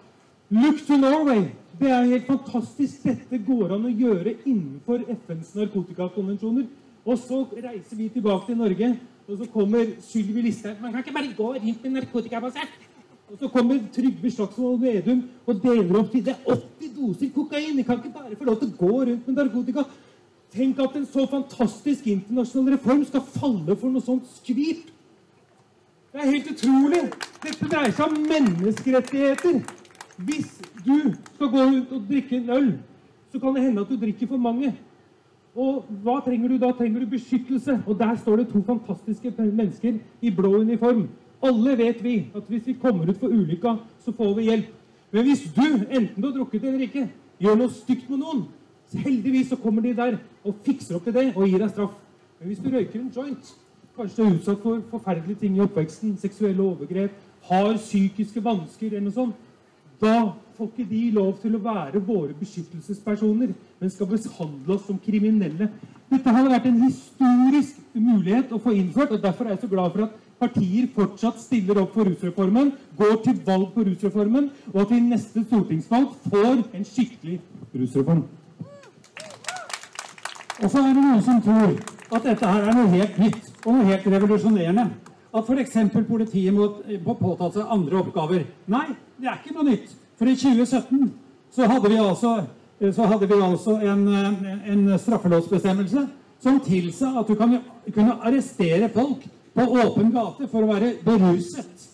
Look 0.51 0.83
to 0.87 0.97
Norway! 0.99 1.49
Det 1.81 1.89
er 1.89 2.09
helt 2.11 2.27
fantastisk. 2.27 3.05
Dette 3.07 3.39
går 3.47 3.77
an 3.77 3.87
å 3.89 3.93
gjøre 3.95 4.35
innenfor 4.43 5.05
FNs 5.15 5.55
narkotikakonvensjoner. 5.57 6.67
Og 7.07 7.17
så 7.23 7.39
reiser 7.55 7.97
vi 7.97 8.11
tilbake 8.13 8.51
til 8.51 8.59
Norge, 8.61 8.91
og 9.25 9.39
så 9.39 9.47
kommer 9.49 9.95
Sylvi 10.05 10.43
Listhaug. 10.45 10.83
Man 10.83 10.93
kan 10.93 11.05
ikke 11.05 11.15
bare 11.15 11.33
gå 11.37 11.53
rundt 11.55 11.85
med 11.87 11.95
narkotikabasert. 11.97 12.75
Og 13.31 13.39
så 13.39 13.49
kommer 13.49 13.79
Trygve 13.95 14.31
Slagsvold 14.35 14.81
Vedum 14.83 15.23
og 15.47 15.61
deler 15.63 15.99
opp 16.01 16.11
til 16.11 16.25
det 16.27 16.35
er 16.35 16.57
80 16.57 16.95
doser 16.97 17.29
kokain. 17.35 17.77
De 17.79 17.85
kan 17.87 18.01
ikke 18.01 18.17
bare 18.17 18.37
få 18.37 18.49
lov 18.49 18.59
til 18.59 18.73
å 18.73 18.79
gå 18.81 18.97
rundt 19.07 19.29
med 19.29 19.39
narkotika. 19.39 19.85
Tenk 20.51 20.81
at 20.83 20.97
en 20.99 21.07
så 21.07 21.29
fantastisk 21.31 22.09
internasjonal 22.11 22.75
reform 22.75 23.05
skal 23.07 23.23
falle 23.39 23.77
for 23.79 23.95
noe 23.95 24.03
sånt 24.03 24.27
skvip. 24.41 24.89
Det 26.13 26.21
er 26.21 26.31
helt 26.31 26.49
utrolig. 26.51 27.01
Dette 27.45 27.67
dreier 27.71 27.93
seg 27.95 28.11
om 28.11 28.25
menneskerettigheter. 28.27 29.61
Hvis 30.27 30.57
du 30.83 31.13
skal 31.37 31.51
gå 31.53 31.67
ut 31.77 31.93
og 31.95 32.09
drikke 32.09 32.41
en 32.41 32.51
øl, 32.57 32.71
så 33.31 33.39
kan 33.39 33.55
det 33.55 33.63
hende 33.63 33.85
at 33.85 33.93
du 33.93 34.01
drikker 34.01 34.27
for 34.33 34.43
mange. 34.43 34.73
Og 35.55 35.87
hva 36.03 36.17
trenger 36.25 36.51
du 36.51 36.57
da? 36.59 36.73
Trenger 36.75 37.05
du 37.05 37.13
beskyttelse? 37.15 37.79
Og 37.87 37.99
der 37.99 38.17
står 38.19 38.43
det 38.43 38.49
to 38.51 38.63
fantastiske 38.67 39.33
mennesker 39.39 40.03
i 40.23 40.35
blå 40.35 40.57
uniform. 40.65 41.07
Alle 41.43 41.79
vet 41.79 42.03
vi 42.05 42.17
at 42.35 42.43
hvis 42.49 42.67
vi 42.67 42.77
kommer 42.83 43.09
ut 43.09 43.23
for 43.23 43.31
ulykka, 43.31 43.77
så 44.05 44.13
får 44.13 44.35
vi 44.35 44.51
hjelp. 44.51 44.75
Men 45.13 45.25
hvis 45.27 45.47
du, 45.55 45.67
enten 45.91 46.23
du 46.23 46.27
har 46.27 46.37
drukket 46.37 46.65
eller 46.65 46.87
ikke, 46.91 47.07
gjør 47.39 47.57
noe 47.63 47.71
stygt 47.75 48.11
med 48.11 48.19
noen, 48.19 48.45
så 48.91 48.99
heldigvis 48.99 49.49
så 49.55 49.63
kommer 49.63 49.83
de 49.83 49.95
der 49.95 50.19
og 50.45 50.59
fikser 50.67 50.99
opp 50.99 51.07
i 51.07 51.15
det 51.15 51.27
og 51.37 51.47
gir 51.47 51.63
deg 51.63 51.71
straff. 51.71 51.95
Men 52.41 52.51
hvis 52.51 52.63
du 52.63 52.71
røyker 52.71 52.99
en 53.01 53.13
joint, 53.15 53.55
kanskje 53.97 54.25
er 54.25 54.35
utsatt 54.35 54.63
for 54.63 54.83
forferdelige 54.91 55.41
ting 55.43 55.57
i 55.57 55.65
oppveksten, 55.65 56.17
seksuelle 56.21 56.63
overgrep, 56.63 57.17
har 57.51 57.77
psykiske 57.77 58.43
vansker 58.45 58.91
eller 58.91 59.07
noe 59.09 59.17
sånt, 59.17 59.47
da 60.01 60.33
får 60.57 60.69
ikke 60.71 60.89
de 60.89 61.03
lov 61.13 61.35
til 61.43 61.57
å 61.57 61.63
være 61.65 62.01
våre 62.05 62.33
beskyttelsespersoner, 62.39 63.53
men 63.81 63.93
skal 63.93 64.09
behandle 64.09 64.75
oss 64.77 64.87
som 64.89 64.99
kriminelle. 65.01 65.69
Dette 66.11 66.33
hadde 66.33 66.53
vært 66.53 66.69
en 66.71 66.81
historisk 66.87 67.81
mulighet 67.93 68.53
å 68.53 68.61
få 68.63 68.73
innført, 68.77 69.13
og 69.13 69.23
derfor 69.23 69.47
er 69.47 69.55
jeg 69.55 69.65
så 69.67 69.71
glad 69.73 69.93
for 69.95 70.07
at 70.07 70.17
partier 70.41 70.89
fortsatt 70.95 71.41
stiller 71.43 71.83
opp 71.83 71.93
for 71.95 72.09
rusreformen, 72.09 72.73
går 72.97 73.17
til 73.27 73.41
valg 73.45 73.69
på 73.75 73.85
rusreformen, 73.91 74.49
og 74.73 74.81
at 74.85 74.95
vi 74.95 75.01
i 75.01 75.09
neste 75.11 75.45
stortingsvalg 75.45 76.17
får 76.33 76.63
en 76.65 76.89
skikkelig 76.89 77.41
rusreform. 77.77 78.25
Og 80.61 80.69
så 80.69 80.81
er 80.81 80.93
det 80.93 81.05
noen 81.05 81.23
som 81.25 81.45
tror 81.45 81.77
at 82.11 82.25
dette 82.25 82.53
her 82.57 82.69
er 82.69 82.77
noe 82.77 82.93
helt 82.97 83.21
nytt 83.21 83.50
og 83.65 83.73
noe 83.75 83.89
helt 83.91 84.07
revolusjonerende. 84.07 84.87
At 85.31 85.47
f.eks. 85.47 85.77
politiet 86.09 86.55
må 86.55 86.73
må 87.05 87.15
påta 87.15 87.51
seg 87.55 87.69
andre 87.71 88.01
oppgaver. 88.01 88.47
Nei, 88.67 88.87
det 89.21 89.29
er 89.31 89.39
ikke 89.39 89.55
noe 89.55 89.69
nytt. 89.69 89.93
For 90.19 90.29
i 90.29 90.37
2017 90.37 91.13
så 91.55 91.69
hadde 91.71 91.91
vi 91.91 91.99
altså, 91.99 92.33
så 92.93 93.07
hadde 93.11 93.29
vi 93.31 93.43
altså 93.43 93.77
en, 93.81 94.09
en 94.75 94.99
straffelovsbestemmelse 94.99 96.07
som 96.43 96.61
tilsa 96.65 97.13
at 97.21 97.29
du 97.29 97.37
kan, 97.39 97.59
kunne 97.95 98.17
arrestere 98.25 98.89
folk 98.95 99.25
på 99.55 99.67
åpen 99.83 100.13
gate 100.15 100.49
for 100.51 100.65
å 100.65 100.73
være 100.73 100.93
beruset. 101.05 101.87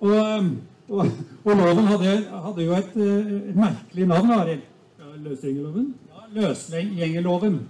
Og, 0.00 0.46
og, 0.88 1.10
og 1.44 1.50
loven 1.60 1.90
hadde, 1.92 2.14
hadde 2.46 2.64
jo 2.64 2.78
et, 2.78 2.94
eh, 2.96 3.34
et 3.50 3.58
merkelig 3.58 4.06
navn, 4.08 4.32
Arild. 4.38 4.64
Ja, 5.00 5.10
Løsgjengerloven? 5.26 5.92
Ja, 6.08 6.24
Løsgjengerloven. 6.38 7.60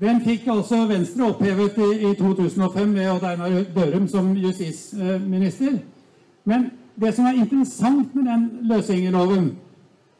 Den 0.00 0.20
fikk 0.20 0.48
altså 0.52 0.82
Venstre 0.88 1.30
opphevet 1.30 1.78
i, 1.78 2.10
i 2.10 2.14
2005 2.14 2.94
ved 2.94 3.10
Odd 3.10 3.22
Einar 3.24 3.62
Dørum 3.76 4.08
som 4.08 4.34
justisminister. 4.36 5.78
Men 6.44 6.70
det 7.00 7.14
som 7.14 7.24
er 7.24 7.38
interessant 7.40 8.14
med 8.14 8.24
den 8.24 8.50
løsgjengerloven, 8.68 9.56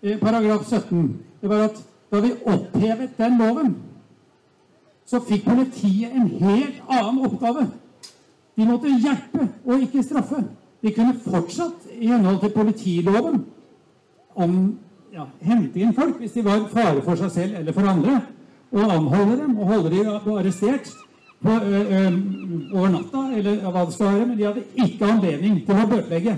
eh, 0.02 0.18
paragraf 0.20 0.64
17, 0.64 1.16
det 1.42 1.50
var 1.50 1.68
at 1.68 1.82
da 2.12 2.20
vi 2.20 2.32
opphevet 2.46 3.18
den 3.18 3.38
loven, 3.38 3.76
så 5.06 5.20
fikk 5.28 5.44
politiet 5.44 6.14
en 6.14 6.28
helt 6.28 6.80
annen 6.88 7.26
oppgave. 7.26 7.66
De 8.56 8.64
måtte 8.64 8.88
hjelpe 8.88 9.48
og 9.64 9.82
ikke 9.82 10.02
straffe. 10.02 10.40
De 10.82 10.92
kunne 10.92 11.14
fortsatt, 11.20 11.84
i 12.00 12.06
henhold 12.06 12.40
til 12.40 12.50
politiloven, 12.50 13.44
om, 14.34 14.78
ja, 15.12 15.24
hente 15.40 15.80
inn 15.80 15.94
folk 15.96 16.18
hvis 16.20 16.32
de 16.32 16.44
var 16.44 16.66
fare 16.72 17.02
for 17.04 17.16
seg 17.16 17.30
selv 17.32 17.60
eller 17.60 17.72
for 17.72 17.88
andre, 17.88 18.18
og 18.72 18.94
anholde 18.94 19.36
dem 19.42 19.58
og 19.58 19.66
holde 19.66 19.90
dem 19.90 20.08
arrestert 20.08 20.90
på, 21.42 21.50
ø, 21.50 21.80
ø, 21.96 22.02
over 22.74 22.88
natta, 22.88 23.22
eller 23.36 23.70
hva 23.70 23.84
det 23.84 23.94
skal 23.94 24.12
være, 24.12 24.26
men 24.26 24.38
de 24.38 24.46
hadde 24.46 24.64
ikke 24.84 25.10
anledning 25.10 25.60
til 25.66 25.74
å 25.82 25.88
bøtelegge. 25.90 26.36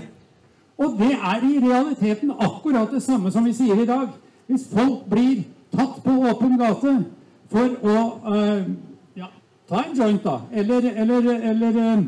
Og 0.79 0.95
det 0.99 1.11
er 1.15 1.43
i 1.43 1.55
realiteten 1.63 2.31
akkurat 2.39 2.91
det 2.93 3.03
samme 3.03 3.31
som 3.31 3.45
vi 3.45 3.53
sier 3.53 3.81
i 3.81 3.87
dag. 3.87 4.07
Hvis 4.47 4.67
folk 4.73 5.09
blir 5.09 5.43
tatt 5.75 5.99
på 6.03 6.15
åpen 6.29 6.55
gate 6.59 6.95
for 7.51 7.75
å 7.83 7.97
ø, 8.35 8.45
ja, 9.19 9.31
ta 9.69 9.83
en 9.83 9.97
joint, 9.97 10.23
da, 10.23 10.39
eller, 10.51 10.91
eller, 10.95 11.33
eller 11.51 12.07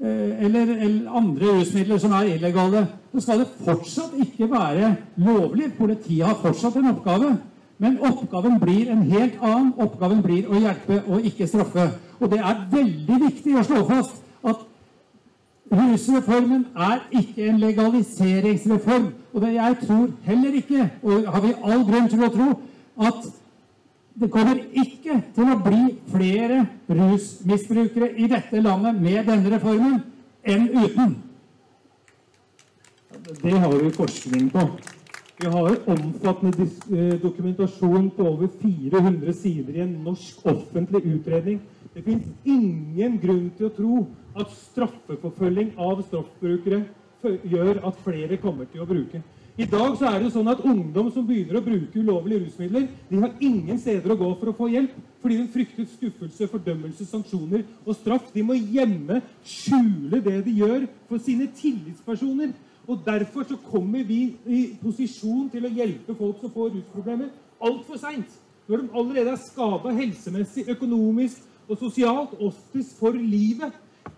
eller 0.00 1.10
andre 1.12 1.46
rusmidler 1.58 1.98
som 2.00 2.12
er 2.16 2.34
illegale, 2.34 2.86
så 3.12 3.20
skal 3.20 3.42
det 3.42 3.48
fortsatt 3.66 4.14
ikke 4.24 4.46
være 4.50 4.94
lovlig. 5.20 5.72
Politiet 5.76 6.24
har 6.24 6.38
fortsatt 6.40 6.78
en 6.80 6.88
oppgave, 6.94 7.34
men 7.80 7.96
oppgaven 8.04 8.58
blir 8.60 8.90
en 8.92 9.02
helt 9.08 9.38
annen. 9.40 9.70
Oppgaven 9.80 10.20
blir 10.22 10.48
å 10.50 10.58
hjelpe 10.60 10.98
og 11.08 11.24
ikke 11.24 11.46
straffe. 11.48 11.86
Og 12.20 12.28
det 12.28 12.40
er 12.44 12.66
veldig 12.74 13.16
viktig 13.22 13.54
å 13.56 13.64
slå 13.64 13.84
fast 13.88 14.18
at 14.44 14.66
Rusreformen 15.70 16.66
er 16.76 17.06
ikke 17.22 17.46
en 17.48 17.60
legaliseringsreform. 17.62 19.06
Og 19.32 19.46
det 19.46 19.54
jeg 19.54 19.78
tror 19.86 20.10
heller 20.26 20.60
ikke, 20.60 20.90
og 21.02 21.32
har 21.32 21.46
vi 21.46 21.54
all 21.62 21.86
grunn 21.88 22.12
til 22.12 22.26
å 22.26 22.30
tro, 22.34 22.50
at 23.00 23.30
det 24.20 24.30
kommer 24.34 24.60
ikke 24.84 25.20
til 25.34 25.54
å 25.54 25.58
bli 25.64 25.82
flere 26.12 26.64
rusmisbrukere 26.90 28.12
i 28.20 28.28
dette 28.28 28.60
landet 28.60 29.00
med 29.00 29.24
denne 29.30 29.56
reformen 29.56 30.00
enn 30.44 30.68
uten. 30.74 31.16
Det 33.40 33.58
har 33.58 33.78
vi 33.78 33.92
forskning 33.94 34.50
på. 34.52 34.68
Vi 35.40 35.46
har 35.46 35.76
omfattende 35.88 36.66
eh, 36.92 37.20
dokumentasjon 37.20 38.10
på 38.10 38.24
over 38.28 38.48
400 38.60 39.32
sider 39.32 39.78
i 39.78 39.80
en 39.86 39.94
norsk 40.04 40.42
offentlig 40.44 41.00
utredning. 41.14 41.62
Det 41.94 42.02
finnes 42.04 42.28
ingen 42.44 43.16
grunn 43.22 43.46
til 43.56 43.70
å 43.70 43.72
tro 43.72 44.02
at 44.36 44.52
straffeforfølging 44.52 45.72
av 45.80 46.04
straffbrukere 46.10 46.82
gjør 47.54 47.80
at 47.88 48.04
flere 48.04 48.36
kommer 48.42 48.68
til 48.68 48.84
å 48.84 48.90
bruke. 48.92 49.22
I 49.56 49.64
dag 49.68 49.96
så 49.96 50.12
er 50.12 50.20
det 50.20 50.30
sånn 50.36 50.52
at 50.52 50.60
ungdom 50.60 51.08
som 51.12 51.24
begynner 51.24 51.56
å 51.56 51.64
bruke 51.64 52.04
ulovlige 52.04 52.44
rusmidler, 52.44 52.86
de 53.08 53.24
har 53.24 53.32
ingen 53.40 53.80
steder 53.80 54.12
å 54.12 54.20
gå 54.20 54.30
for 54.42 54.52
å 54.52 54.56
få 54.60 54.68
hjelp, 54.74 54.92
fordi 55.24 55.40
de 55.40 55.50
frykter 55.56 55.88
skuffelse, 55.88 56.52
fordømmelse, 56.52 57.08
sanksjoner 57.08 57.64
og 57.86 57.96
straff. 57.96 58.28
De 58.36 58.44
må 58.44 58.60
hjemme 58.60 59.22
skjule 59.40 60.20
det 60.20 60.42
de 60.44 60.60
gjør 60.60 60.84
for 61.08 61.20
sine 61.24 61.48
tillitspersoner. 61.56 62.52
Og 62.88 63.02
Derfor 63.06 63.44
så 63.48 63.56
kommer 63.70 64.04
vi 64.04 64.36
i 64.46 64.60
posisjon 64.82 65.50
til 65.52 65.66
å 65.66 65.74
hjelpe 65.74 66.16
folk 66.18 66.40
som 66.40 66.52
får 66.54 66.72
rusproblemer, 66.76 67.28
altfor 67.60 68.00
seint. 68.00 68.40
Når 68.68 68.82
de 68.82 68.90
allerede 68.94 69.34
er 69.34 69.42
skada 69.42 69.92
helsemessig, 69.94 70.68
økonomisk 70.70 71.42
og 71.68 71.78
sosialt, 71.78 72.34
oftest 72.40 72.98
for 72.98 73.16
livet. 73.16 73.72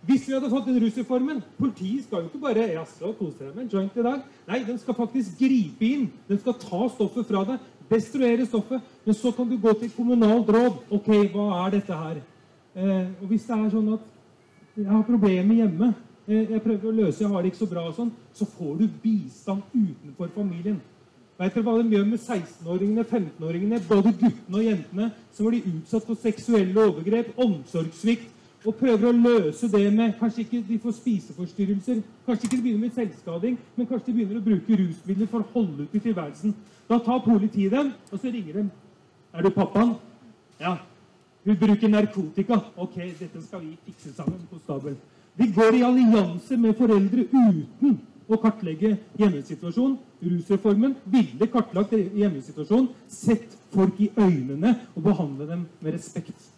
Hvis 0.06 0.26
vi 0.28 0.34
hadde 0.34 0.50
fått 0.50 0.66
den 0.66 0.78
rusreformen 0.82 1.40
Politiet 1.58 2.04
skal 2.04 2.22
jo 2.22 2.30
ikke 2.30 2.40
bare 2.42 2.68
jaså, 2.72 3.12
kose 3.18 3.36
seg 3.38 3.54
med 3.54 3.64
en 3.64 3.70
joint 3.72 3.96
i 3.98 4.04
dag. 4.06 4.22
Nei, 4.48 4.60
den 4.66 4.78
skal 4.78 4.96
faktisk 4.98 5.38
gripe 5.38 5.86
inn. 5.86 6.08
Den 6.28 6.40
skal 6.42 6.56
ta 6.58 6.86
stoffet 6.94 7.28
fra 7.28 7.42
deg. 7.48 7.66
Destruere 7.90 8.46
stoffet. 8.46 8.82
Men 9.04 9.18
så 9.18 9.32
kan 9.36 9.48
du 9.50 9.58
gå 9.60 9.74
til 9.80 9.92
kommunalt 9.96 10.50
råd. 10.54 10.80
Ok, 10.98 11.10
hva 11.34 11.48
er 11.64 11.76
dette 11.76 11.98
her? 11.98 12.22
Eh, 12.74 13.06
og 13.20 13.28
hvis 13.28 13.44
det 13.48 13.58
er 13.58 13.68
sånn 13.74 13.92
at 13.96 14.08
jeg 14.78 14.88
har 14.88 15.04
problemer 15.04 15.58
hjemme, 15.60 15.92
eh, 16.28 16.50
jeg 16.54 16.62
prøver 16.62 16.88
å 16.88 16.96
løse, 16.96 17.22
jeg 17.22 17.30
har 17.32 17.42
det 17.42 17.52
ikke 17.52 17.64
så 17.64 17.70
bra 17.70 17.86
og 17.88 17.94
sånn, 17.96 18.12
så 18.34 18.48
får 18.48 18.74
du 18.80 18.88
bistand 19.02 19.62
utenfor 19.74 20.32
familien. 20.34 20.80
Vet 21.40 21.56
dere 21.56 21.64
hva 21.66 21.78
de 21.80 21.96
gjør 21.96 22.04
med 22.06 22.20
16-åringene, 22.20 23.04
15-åringene, 23.08 23.80
både 23.88 24.12
guttene 24.20 24.58
og 24.58 24.66
jentene, 24.66 25.08
som 25.34 25.48
blir 25.48 25.64
utsatt 25.72 26.06
for 26.06 26.20
seksuelle 26.20 26.84
overgrep, 26.86 27.32
omsorgssvikt, 27.40 28.28
og 28.62 28.76
prøver 28.78 29.08
å 29.08 29.16
løse 29.16 29.66
det 29.72 29.88
med 29.90 30.12
Kanskje 30.20 30.44
ikke 30.44 30.60
de 30.68 30.78
får 30.84 30.94
spiseforstyrrelser, 31.00 32.02
kanskje 32.26 32.46
ikke 32.46 32.56
de 32.56 32.62
begynner 32.62 32.84
med 32.84 32.94
selvskading, 32.94 33.56
men 33.74 33.88
kanskje 33.90 34.06
de 34.06 34.14
begynner 34.18 34.38
å 34.38 34.44
bruke 34.44 34.78
rusmidler 34.78 35.30
for 35.32 35.42
å 35.42 35.50
holde 35.56 35.88
ut 35.88 35.96
i 35.98 36.02
tilværelsen. 36.04 36.54
Da 36.86 37.00
tar 37.02 37.24
politiet 37.24 37.74
dem, 37.74 37.90
og 38.12 38.20
så 38.20 38.30
ringer 38.30 38.60
de. 38.60 38.64
Er 39.32 39.42
du 39.42 39.50
pappaen? 39.56 39.96
Ja. 40.60 40.76
Hun 41.42 41.58
bruker 41.58 41.90
narkotika. 41.90 42.60
Ok, 42.76 43.00
dette 43.18 43.42
skal 43.42 43.64
vi 43.64 43.72
fikse 43.88 44.14
sammen, 44.14 44.44
konstabel. 44.50 44.94
Vi 45.34 45.48
går 45.52 45.74
i 45.74 45.82
allianse 45.82 46.56
med 46.60 46.76
foreldre 46.76 47.24
uten 47.32 48.00
å 48.28 48.38
kartlegge 48.40 48.96
hjemmesituasjonen. 49.20 49.98
Rusreformen 50.22 50.96
ville 51.10 51.48
kartlagt 51.50 51.94
hjemmesituasjonen, 51.96 52.90
sett 53.08 53.56
folk 53.72 54.00
i 54.00 54.10
øynene 54.16 54.74
og 54.92 55.06
behandle 55.08 55.48
dem 55.48 55.64
med 55.80 55.96
respekt. 55.96 56.50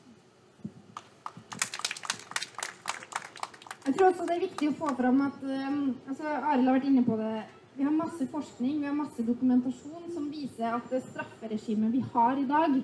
Jeg 3.84 3.94
tror 3.94 4.10
også 4.10 4.26
det 4.26 4.34
er 4.34 4.46
viktig 4.46 4.68
å 4.70 4.76
få 4.78 4.90
fram 4.98 5.22
at 5.26 5.42
um, 5.44 5.80
altså 6.08 6.28
Arild 6.28 6.68
har 6.68 6.76
vært 6.78 6.90
inne 6.90 7.04
på 7.06 7.18
det. 7.20 7.32
Vi 7.76 7.84
har 7.84 7.94
masse 7.94 8.26
forskning, 8.30 8.78
vi 8.80 8.88
har 8.88 8.96
masse 8.96 9.24
dokumentasjon 9.26 10.12
som 10.14 10.30
viser 10.32 10.70
at 10.72 10.86
det 10.90 11.02
strafferegimet 11.08 11.92
vi 11.92 12.04
har 12.14 12.38
i 12.40 12.46
dag 12.48 12.78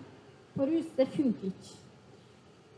på 0.54 0.66
rus, 0.66 0.90
det 0.96 1.06
funker 1.14 1.50
ikke. 1.50 1.76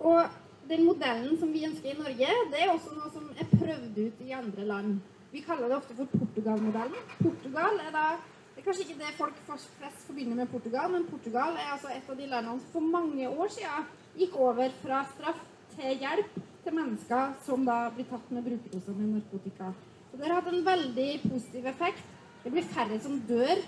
Og 0.02 0.41
den 0.68 0.85
modellen 0.87 1.38
som 1.40 1.53
vi 1.53 1.64
ønsker 1.66 1.92
i 1.92 1.98
Norge, 1.98 2.35
det 2.53 2.61
er 2.61 2.70
også 2.72 2.94
noe 2.96 3.11
som 3.14 3.31
er 3.37 3.48
prøvd 3.51 3.98
ut 3.98 4.22
i 4.27 4.37
andre 4.37 4.66
land. 4.68 5.01
Vi 5.33 5.40
kaller 5.46 5.68
det 5.68 5.79
ofte 5.79 5.96
for 5.96 6.11
Portugal-modellen. 6.12 7.09
Portugal 7.18 7.81
er 7.81 7.90
da 7.94 8.07
det 8.53 8.61
er 8.61 8.66
kanskje 8.66 8.85
ikke 8.85 9.01
det 9.01 9.14
folk 9.16 9.38
flest 9.48 10.03
forbinder 10.07 10.37
med 10.37 10.51
Portugal, 10.53 10.90
men 10.92 11.07
Portugal 11.09 11.57
er 11.57 11.70
altså 11.72 11.88
et 11.90 12.11
av 12.11 12.18
de 12.18 12.27
landene 12.29 12.61
som 12.61 12.72
for 12.75 12.90
mange 12.94 13.29
år 13.29 13.48
siden 13.55 13.87
gikk 14.20 14.37
over 14.37 14.75
fra 14.83 14.98
straff 15.14 15.40
til 15.72 16.03
hjelp 16.05 16.37
til 16.62 16.77
mennesker 16.77 17.33
som 17.46 17.64
da 17.66 17.79
blir 17.96 18.07
tatt 18.11 18.29
med 18.31 18.44
brukerdoser 18.44 18.98
med 18.98 19.14
narkotika. 19.16 19.72
Så 20.11 20.20
det 20.20 20.29
har 20.29 20.37
hatt 20.37 20.53
en 20.53 20.66
veldig 20.66 21.09
positiv 21.25 21.66
effekt. 21.72 22.05
Det 22.44 22.53
blir 22.53 22.68
færre 22.75 23.01
som 23.01 23.16
dør 23.29 23.64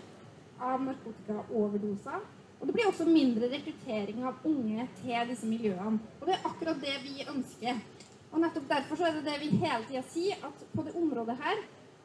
av 0.61 0.85
narkotikaoverdoser. 0.85 2.21
Og 2.65 2.69
det 2.71 2.79
blir 2.79 2.87
også 2.89 3.05
mindre 3.05 3.51
rekruttering 3.53 4.23
av 4.25 4.47
unge 4.49 4.87
til 5.03 5.27
disse 5.29 5.45
miljøene. 5.45 5.99
Og 6.17 6.23
det 6.25 6.33
er 6.33 6.47
akkurat 6.49 6.79
det 6.81 6.95
vi 7.03 7.27
ønsker. 7.29 7.83
Og 8.31 8.41
nettopp 8.41 8.71
derfor 8.71 8.97
så 8.97 9.05
er 9.11 9.19
det 9.19 9.27
det 9.27 9.35
vi 9.43 9.51
hele 9.61 9.85
tida 9.85 10.01
sier, 10.09 10.41
at 10.49 10.63
på 10.73 10.85
det 10.87 10.95
området 10.97 11.37
her, 11.43 11.61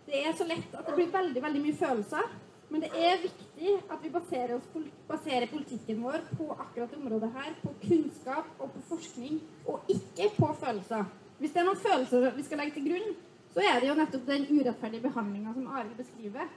det 0.09 0.19
er 0.19 0.35
så 0.35 0.49
lett 0.49 0.75
at 0.75 0.83
det 0.83 0.97
blir 0.97 1.15
veldig, 1.15 1.45
veldig 1.47 1.63
mye 1.63 1.79
følelser. 1.79 2.35
Men 2.75 2.83
det 2.83 2.91
er 2.91 3.23
viktig 3.23 3.77
at 3.87 4.03
vi 4.03 4.11
baserer, 4.19 4.57
oss, 4.57 4.91
baserer 5.07 5.47
politikken 5.47 6.03
vår 6.03 6.27
på 6.35 6.51
akkurat 6.51 6.91
det 6.91 6.99
området 7.05 7.31
her, 7.39 7.55
på 7.63 7.77
kunnskap 7.87 8.51
og 8.59 8.75
på 8.75 8.85
forskning, 8.91 9.39
og 9.63 9.87
ikke 9.95 10.27
på 10.35 10.53
følelser. 10.59 11.07
Hvis 11.39 11.55
det 11.55 11.63
er 11.63 11.69
noen 11.71 11.85
følelser 11.87 12.33
vi 12.35 12.49
skal 12.49 12.65
legge 12.65 12.75
til 12.75 12.91
grunn, 12.91 13.15
så 13.55 13.63
er 13.63 13.79
det 13.79 13.93
jo 13.93 14.01
nettopp 14.03 14.27
den 14.27 14.49
urettferdige 14.51 15.07
behandlinga 15.07 15.55
som 15.55 15.71
Arild 15.71 15.95
beskriver. 16.03 16.51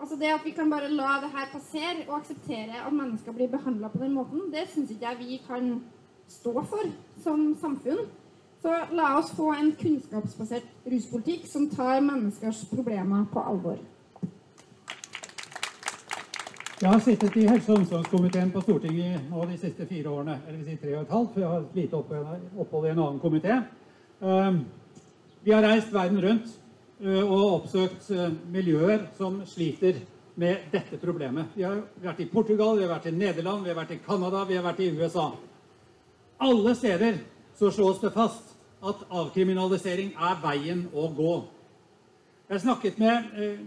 Altså 0.00 0.16
Det 0.16 0.28
at 0.34 0.44
vi 0.44 0.50
kan 0.50 0.70
bare 0.70 0.90
la 0.92 1.16
det 1.22 1.30
her 1.32 1.46
passere 1.52 2.04
og 2.08 2.18
akseptere 2.20 2.86
at 2.86 2.92
mennesker 2.92 3.32
blir 3.32 3.48
behandla 3.48 3.88
på 3.88 3.98
den 3.98 4.12
måten, 4.12 4.52
det 4.52 4.68
syns 4.68 4.90
ikke 4.90 5.08
jeg 5.08 5.18
vi 5.18 5.40
kan 5.48 5.82
stå 6.28 6.52
for 6.52 6.92
som 7.22 7.56
samfunn. 7.60 8.06
Så 8.62 8.74
la 8.92 9.16
oss 9.18 9.32
få 9.36 9.52
en 9.52 9.72
kunnskapsbasert 9.80 10.64
ruspolitikk 10.92 11.46
som 11.46 11.68
tar 11.70 12.00
menneskers 12.00 12.64
problemer 12.72 13.24
på 13.32 13.40
alvor. 13.40 13.78
Jeg 16.80 16.90
har 16.90 16.98
sittet 17.00 17.36
i 17.36 17.46
helse- 17.48 17.72
og 17.72 17.78
omsorgskomiteen 17.78 18.50
på 18.52 18.60
Stortinget 18.60 19.30
nå 19.30 19.44
de 19.48 19.58
siste 19.58 19.86
fire 19.86 20.10
årene. 20.10 20.40
Eller 20.46 20.58
vil 20.58 20.66
si 20.66 20.76
tre 20.76 20.96
og 20.96 21.02
et 21.02 21.12
halvt, 21.12 21.32
for 21.32 21.40
jeg 21.40 21.48
har 21.48 21.58
et 21.58 21.74
lite 21.74 21.94
opphold- 21.96 22.86
i 22.86 22.90
en 22.90 22.98
annen 22.98 23.20
komité. 23.20 23.62
Um, 24.20 24.66
Vi 25.44 25.52
har 25.52 25.62
reist 25.62 25.92
verden 25.94 26.22
rundt 26.22 26.60
og 27.04 27.42
oppsøkt 27.60 28.06
uh, 28.16 28.30
miljøer 28.48 29.02
som 29.18 29.42
sliter 29.44 29.98
med 30.36 30.68
dette 30.72 30.98
problemet. 31.00 31.52
Vi 31.56 31.64
har 31.64 31.82
vært 32.00 32.20
i 32.24 32.28
Portugal, 32.30 32.76
vi 32.78 32.84
har 32.84 32.92
vært 32.94 33.08
i 33.10 33.16
Nederland, 33.16 33.64
vi 33.64 33.72
har 33.72 33.78
vært 33.78 33.94
i 33.96 34.02
Canada, 34.04 34.44
vi 34.48 34.56
har 34.56 34.64
vært 34.64 34.82
i 34.84 34.90
USA. 34.96 35.30
Alle 36.44 36.74
steder 36.76 37.18
så 37.56 37.70
slås 37.72 38.00
det 38.02 38.12
fast 38.12 38.56
at 38.84 39.06
avkriminalisering 39.08 40.12
er 40.12 40.40
veien 40.42 40.86
å 40.92 41.08
gå. 41.16 41.36
Jeg 42.50 42.62
snakket 42.62 42.98
med 43.00 43.38
eh, 43.40 43.62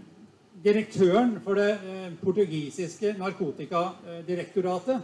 direktøren 0.64 1.34
for 1.44 1.58
det 1.58 1.72
eh, 1.74 2.12
portugisiske 2.22 3.16
narkotikadirektoratet. 3.18 5.02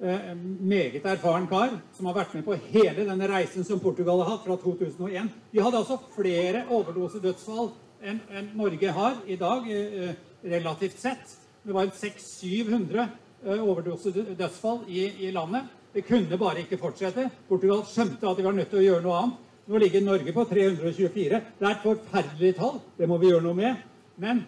Eh, 0.00 0.36
meget 0.60 1.04
erfaren 1.04 1.44
kar 1.46 1.74
som 1.92 2.06
har 2.08 2.14
vært 2.16 2.34
med 2.34 2.44
på 2.46 2.54
hele 2.72 3.04
denne 3.04 3.26
reisen 3.28 3.66
som 3.68 3.80
Portugal 3.82 4.22
har 4.22 4.30
hatt 4.30 4.46
fra 4.46 4.54
2001. 4.56 5.28
De 5.52 5.60
hadde 5.60 5.76
altså 5.76 5.98
flere 6.14 6.62
overdosedødsfall 6.72 7.68
enn 8.00 8.22
en 8.32 8.48
Norge 8.56 8.94
har 8.96 9.18
i 9.28 9.36
dag, 9.36 9.68
eh, 9.68 10.14
relativt 10.44 10.96
sett. 10.98 11.36
Det 11.66 11.76
var 11.76 11.92
600-700 11.92 13.08
eh, 13.44 13.60
overdosedødsfall 13.60 14.88
i, 14.88 15.04
i 15.28 15.30
landet. 15.36 15.68
Det 15.92 16.06
kunne 16.08 16.38
bare 16.38 16.64
ikke 16.64 16.80
fortsette. 16.80 17.28
Portugal 17.48 17.84
skjønte 17.84 18.24
at 18.24 18.40
de 18.40 18.48
var 18.48 18.56
nødt 18.56 18.72
til 18.72 18.80
å 18.80 18.86
gjøre 18.86 19.04
noe 19.04 19.20
annet. 19.20 19.46
Nå 19.68 19.84
ligger 19.84 20.00
Norge 20.00 20.32
på 20.32 20.48
324. 20.48 21.44
Det 21.60 21.66
er 21.66 21.76
et 21.76 21.84
forferdelig 21.84 22.56
tall. 22.56 22.80
Det 22.96 23.08
må 23.08 23.20
vi 23.20 23.34
gjøre 23.34 23.44
noe 23.44 23.54
med. 23.54 23.86
Men 24.16 24.46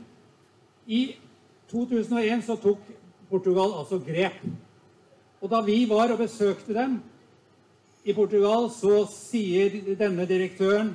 i 0.87 1.11
2001 1.69 2.49
så 2.49 2.57
tok 2.57 2.89
Portugal 3.29 3.83
altså 3.83 4.01
grep. 4.01 4.41
Og 5.43 5.51
da 5.51 5.61
vi 5.67 5.83
var 5.91 6.13
og 6.15 6.21
besøkte 6.23 6.75
dem 6.77 7.01
i 8.05 8.15
Portugal, 8.15 8.69
så 8.71 9.03
sier 9.11 9.75
denne 9.99 10.27
direktøren 10.27 10.95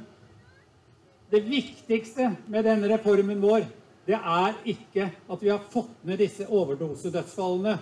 det 1.32 1.42
viktigste 1.44 2.30
med 2.48 2.64
denne 2.64 2.88
reformen 2.88 3.42
vår, 3.44 3.66
det 4.08 4.16
er 4.16 4.54
ikke 4.64 5.10
at 5.28 5.42
vi 5.44 5.50
har 5.52 5.66
fått 5.72 5.92
ned 6.08 6.22
disse 6.24 6.48
overdosedødsfallene. 6.48 7.76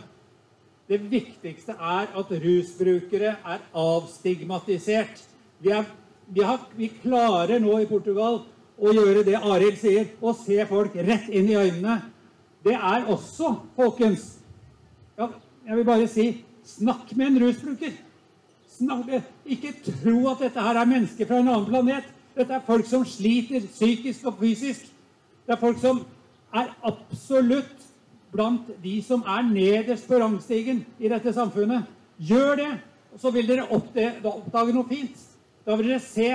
Det 0.90 0.98
viktigste 1.10 1.76
er 1.78 2.10
at 2.18 2.32
rusbrukere 2.42 3.36
er 3.46 3.62
avstigmatisert. 3.78 5.22
Vi, 5.62 5.70
er, 5.70 5.86
vi, 6.28 6.42
har, 6.42 6.66
vi 6.78 6.90
klarer 7.04 7.62
nå 7.62 7.78
i 7.82 7.88
Portugal 7.90 8.42
å 8.76 8.94
gjøre 8.94 9.24
det 9.26 9.38
Arild 9.38 9.78
sier, 9.82 10.10
å 10.22 10.34
se 10.38 10.58
folk 10.70 10.98
rett 10.98 11.30
inn 11.30 11.50
i 11.54 11.58
øynene. 11.58 12.00
Det 12.66 12.74
er 12.74 13.06
også, 13.14 13.54
folkens 13.78 14.32
ja, 15.18 15.30
Jeg 15.66 15.78
vil 15.78 15.86
bare 15.86 16.08
si 16.10 16.26
snakk 16.66 17.14
med 17.16 17.28
en 17.28 17.40
rusbruker. 17.46 17.94
Ikke 19.46 19.72
tro 19.86 20.18
at 20.32 20.42
dette 20.44 20.62
her 20.62 20.82
er 20.82 20.90
mennesker 20.90 21.30
fra 21.30 21.40
en 21.40 21.48
annen 21.48 21.70
planet. 21.70 22.10
Dette 22.36 22.58
er 22.58 22.66
folk 22.68 22.88
som 22.90 23.06
sliter 23.08 23.64
psykisk 23.70 24.26
og 24.28 24.42
fysisk. 24.42 24.90
Det 25.46 25.56
er 25.56 25.62
folk 25.62 25.80
som 25.80 26.02
er 26.56 26.74
absolutt 26.84 27.86
blant 28.34 28.68
de 28.84 28.98
som 29.06 29.24
er 29.24 29.46
nederst 29.48 30.08
på 30.10 30.20
rangstigen 30.20 30.84
i 31.00 31.08
dette 31.12 31.32
samfunnet. 31.34 31.86
Gjør 32.20 32.56
det, 32.60 32.74
og 33.14 33.22
så 33.22 33.32
vil 33.32 33.48
dere 33.48 33.70
oppdage 33.72 34.76
noe 34.76 34.88
fint. 34.90 35.16
Da 35.66 35.78
vil 35.80 35.94
dere 35.94 36.04
se 36.04 36.30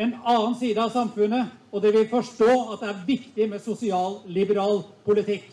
en 0.00 0.16
annen 0.24 0.56
side 0.58 0.80
av 0.80 0.90
samfunnet, 0.94 1.52
og 1.70 1.82
dere 1.84 2.00
vil 2.00 2.10
forstå 2.10 2.50
at 2.72 2.82
det 2.82 2.88
er 2.90 3.06
viktig 3.06 3.48
med 3.50 3.62
sosial-liberal 3.62 4.82
politikk. 5.06 5.46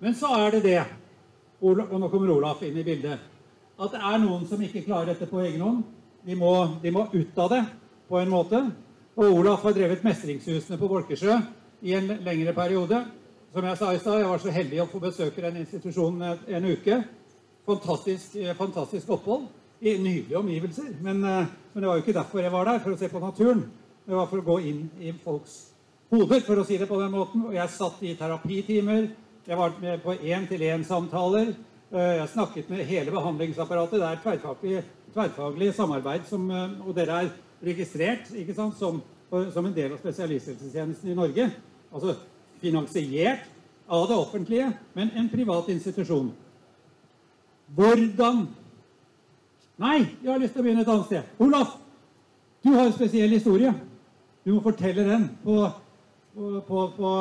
Men 0.00 0.14
så 0.14 0.30
er 0.36 0.54
det 0.54 0.62
det, 0.68 0.80
og 1.60 1.82
nå 1.90 2.08
kommer 2.08 2.36
Olaf 2.36 2.62
inn 2.64 2.78
i 2.78 2.86
bildet, 2.86 3.18
at 3.80 3.94
det 3.94 4.00
er 4.00 4.20
noen 4.20 4.44
som 4.48 4.60
ikke 4.60 4.84
klarer 4.84 5.14
dette 5.14 5.28
på 5.30 5.40
egen 5.44 5.62
hånd. 5.64 5.84
De 6.26 6.36
må, 6.36 6.52
de 6.82 6.92
må 6.92 7.06
ut 7.14 7.38
av 7.40 7.52
det 7.52 7.62
på 8.10 8.18
en 8.20 8.32
måte. 8.32 8.60
Og 9.16 9.38
Olaf 9.40 9.64
har 9.64 9.76
drevet 9.76 10.04
Mestringshusene 10.04 10.78
på 10.80 10.88
Bolkesjø 10.90 11.38
i 11.88 11.94
en 11.96 12.12
lengre 12.26 12.52
periode. 12.56 13.00
Som 13.54 13.66
jeg 13.66 13.78
sa 13.80 13.94
i 13.94 14.02
stad, 14.02 14.20
jeg 14.20 14.28
var 14.30 14.42
så 14.42 14.52
heldig 14.54 14.82
å 14.82 14.90
få 14.90 15.00
besøke 15.02 15.42
den 15.42 15.62
institusjonen 15.62 16.44
en 16.46 16.68
uke. 16.68 17.00
Fantastisk, 17.66 18.36
fantastisk 18.58 19.10
opphold 19.16 19.48
i 19.80 19.96
nydelige 19.96 20.38
omgivelser. 20.38 20.92
Men, 21.00 21.24
eh, 21.24 21.48
men, 21.72 21.82
det 21.82 21.88
var 21.88 21.96
jo 21.96 22.04
ikke 22.04 22.18
derfor 22.18 22.44
jeg 22.44 22.52
var 22.52 22.64
der, 22.64 22.78
for 22.78 22.92
å 22.92 22.98
se 22.98 23.08
på 23.08 23.22
naturen. 23.22 23.64
Det 24.06 24.14
var 24.14 24.26
for 24.26 24.38
å 24.38 24.46
gå 24.46 24.58
inn 24.68 24.84
i 25.00 25.12
folks 25.24 25.72
hoder, 26.10 26.40
for 26.40 26.60
å 26.60 26.66
si 26.66 26.78
det 26.78 26.88
på 26.88 27.00
den 27.00 27.10
måten. 27.10 27.46
Og 27.46 27.54
jeg 27.54 27.68
satt 27.70 28.02
i 28.02 28.14
terapitimer. 28.14 29.08
Jeg 29.46 29.56
var 29.56 29.72
med 29.80 30.02
på 30.02 30.14
én-til-én-samtaler. 30.14 31.54
Eh, 31.92 31.98
har 32.20 32.26
snakket 32.26 32.68
med 32.68 32.86
hele 32.86 33.10
behandlingsapparatet. 33.10 33.98
Det 33.98 34.06
er 34.06 34.18
tverrfaglig, 34.22 34.82
tverrfaglig 35.14 35.72
samarbeid, 35.74 36.20
som, 36.28 36.50
eh, 36.50 36.86
og 36.86 36.94
dere 36.94 37.16
er 37.24 37.30
registrert 37.66 38.30
ikke 38.30 38.54
sant, 38.54 38.78
som, 38.78 39.02
som 39.30 39.66
en 39.66 39.74
del 39.74 39.92
av 39.92 39.98
spesialisthelsetjenesten 39.98 41.10
i 41.10 41.16
Norge. 41.18 41.48
Altså 41.90 42.14
finansiert 42.60 43.42
av 43.88 44.06
det 44.06 44.16
offentlige, 44.16 44.72
men 44.94 45.10
en 45.16 45.28
privat 45.28 45.68
institusjon. 45.68 46.32
Hvordan 47.74 48.48
Nei, 49.80 50.04
jeg 50.22 50.28
har 50.28 50.38
lyst 50.38 50.52
til 50.52 50.60
å 50.60 50.64
begynne 50.66 50.82
et 50.84 50.88
annet 50.92 51.06
sted. 51.06 51.28
Olaf, 51.40 51.78
du 52.60 52.68
har 52.74 52.84
en 52.84 52.92
spesiell 52.92 53.32
historie. 53.32 53.70
Du 54.44 54.52
må 54.52 54.60
fortelle 54.60 55.06
den 55.06 55.30
på, 55.40 55.54
på, 56.36 56.82
på 56.98 57.12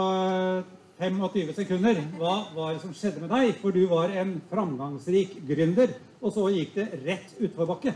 25 1.00 1.54
sekunder. 1.56 2.02
Hva 2.20 2.36
var 2.56 2.74
det 2.74 2.84
som 2.84 2.94
skjedde 2.94 3.24
med 3.24 3.32
deg? 3.32 3.54
For 3.62 3.72
du 3.72 3.86
var 3.88 4.12
en 4.20 4.36
framgangsrik 4.52 5.38
gründer, 5.48 5.94
og 6.20 6.34
så 6.36 6.50
gikk 6.52 6.76
det 6.76 6.88
rett 7.06 7.36
utforbakke. 7.40 7.94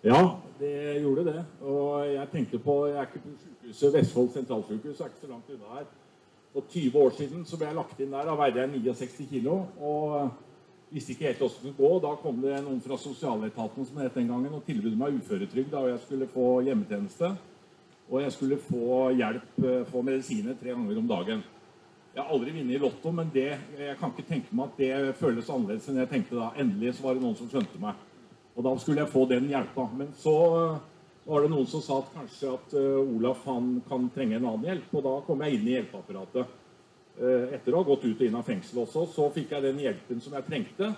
Ja, 0.00 0.20
det 0.58 1.02
gjorde 1.02 1.26
det. 1.28 1.42
Og 1.60 2.06
jeg 2.08 2.28
tenkte 2.32 2.58
på 2.58 2.86
Jeg 2.88 2.96
er 2.96 3.08
ikke 3.10 3.20
på 3.26 3.34
sykehuset 3.36 3.92
Vestfold 3.98 4.30
sentralsykehus, 4.32 5.00
er 5.00 5.12
ikke 5.12 5.26
så 5.26 5.32
langt 5.34 5.50
unna 5.52 5.74
her. 5.76 5.90
For 6.54 6.64
20 6.72 6.96
år 6.98 7.10
siden 7.18 7.44
så 7.44 7.58
ble 7.60 7.68
jeg 7.68 7.76
lagt 7.76 8.00
inn 8.00 8.14
der. 8.16 8.24
Da 8.24 8.38
veide 8.38 8.64
jeg 8.64 8.72
69 8.80 9.28
kilo. 9.30 9.66
og 9.78 10.30
visste 10.90 11.12
ikke 11.12 11.28
helt 11.28 11.42
åssen 11.42 11.68
det 11.68 11.74
skulle 11.74 11.88
gå. 11.88 12.00
Da 12.02 12.16
kom 12.22 12.40
det 12.42 12.56
noen 12.64 12.80
fra 12.82 12.96
sosialetaten 12.98 13.86
som 13.86 14.00
het 14.02 14.16
den 14.16 14.32
gangen, 14.32 14.56
og 14.56 14.64
tilbød 14.66 14.96
meg 14.98 15.20
uføretrygd. 15.20 15.74
Og 15.74 15.88
jeg 15.92 16.00
skulle 16.06 16.32
få 16.32 16.48
hjemmetjeneste. 16.66 17.34
Og 18.10 18.22
jeg 18.22 18.32
skulle 18.32 18.58
få 18.58 19.10
hjelp, 19.14 19.64
eh, 19.64 19.86
få 19.86 20.02
medisiner 20.02 20.56
tre 20.58 20.72
ganger 20.72 20.98
om 20.98 21.08
dagen. 21.08 21.42
Jeg 22.10 22.24
har 22.24 22.30
aldri 22.34 22.52
vunnet 22.56 22.74
i 22.74 22.78
Lotto, 22.82 23.10
men 23.14 23.28
det, 23.30 23.50
jeg 23.78 23.96
kan 24.00 24.10
ikke 24.10 24.26
tenke 24.26 24.54
meg 24.56 24.72
at 24.72 24.80
det 24.80 25.18
føles 25.20 25.50
annerledes 25.52 25.84
enn 25.90 26.00
jeg 26.00 26.10
tenkte 26.10 26.38
da. 26.40 26.48
Endelig 26.58 26.96
så 26.96 27.04
var 27.04 27.14
det 27.14 27.22
noen 27.22 27.36
som 27.38 27.50
skjønte 27.50 27.82
meg. 27.82 28.00
Og 28.56 28.66
da 28.66 28.72
skulle 28.82 29.04
jeg 29.04 29.12
få 29.12 29.26
den 29.30 29.46
hjelpa. 29.52 29.84
Men 29.94 30.10
så 30.18 30.32
eh, 30.58 30.80
var 31.30 31.44
det 31.44 31.52
noen 31.52 31.68
som 31.70 31.84
sa 31.84 32.00
at 32.02 32.10
kanskje 32.16 32.50
at 32.56 32.74
uh, 32.74 32.98
Olaf 33.04 33.44
han 33.46 33.76
kan 33.86 34.08
trenge 34.10 34.40
en 34.40 34.48
annen 34.50 34.66
hjelp. 34.66 34.90
Og 34.98 35.06
da 35.06 35.14
kom 35.28 35.44
jeg 35.46 35.60
inn 35.60 35.68
i 35.68 35.76
hjelpeapparatet. 35.76 36.56
Uh, 37.20 37.46
etter 37.54 37.76
å 37.76 37.84
ha 37.84 37.88
gått 37.92 38.08
ut 38.08 38.16
og 38.16 38.26
inn 38.26 38.40
av 38.40 38.48
fengsel 38.48 38.82
også, 38.82 39.06
så 39.14 39.30
fikk 39.34 39.54
jeg 39.54 39.68
den 39.68 39.80
hjelpen 39.84 40.24
som 40.24 40.34
jeg 40.34 40.48
trengte 40.48 40.90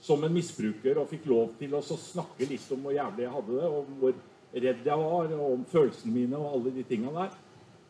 som 0.00 0.24
en 0.24 0.32
misbruker, 0.32 0.96
og 0.96 1.10
fikk 1.10 1.26
lov 1.28 1.54
til 1.60 1.74
å 1.76 1.82
snakke 1.84 2.48
litt 2.48 2.68
om 2.72 2.86
hvor 2.86 2.94
jævlig 2.96 3.26
jeg 3.26 3.32
hadde 3.34 3.56
det, 3.58 3.68
og 3.68 3.90
hvor 4.00 4.14
redd 4.64 4.86
jeg 4.88 5.02
var, 5.02 5.34
og 5.36 5.46
om 5.54 5.64
følelsene 5.68 6.14
mine 6.14 6.40
og 6.40 6.54
alle 6.54 6.72
de 6.72 6.84
tinga 6.88 7.12
der. 7.16 7.34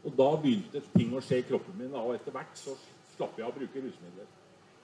Og 0.04 0.14
da 0.16 0.28
begynte 0.40 0.80
ting 0.94 1.12
å 1.12 1.22
skje 1.24 1.42
i 1.42 1.46
kroppen 1.48 1.76
min, 1.76 1.92
og 1.96 2.14
etter 2.14 2.32
hvert 2.34 2.56
så 2.56 2.76
slapp 3.16 3.36
jeg 3.38 3.48
å 3.48 3.54
bruke 3.54 3.82
rusmidler. 3.82 4.28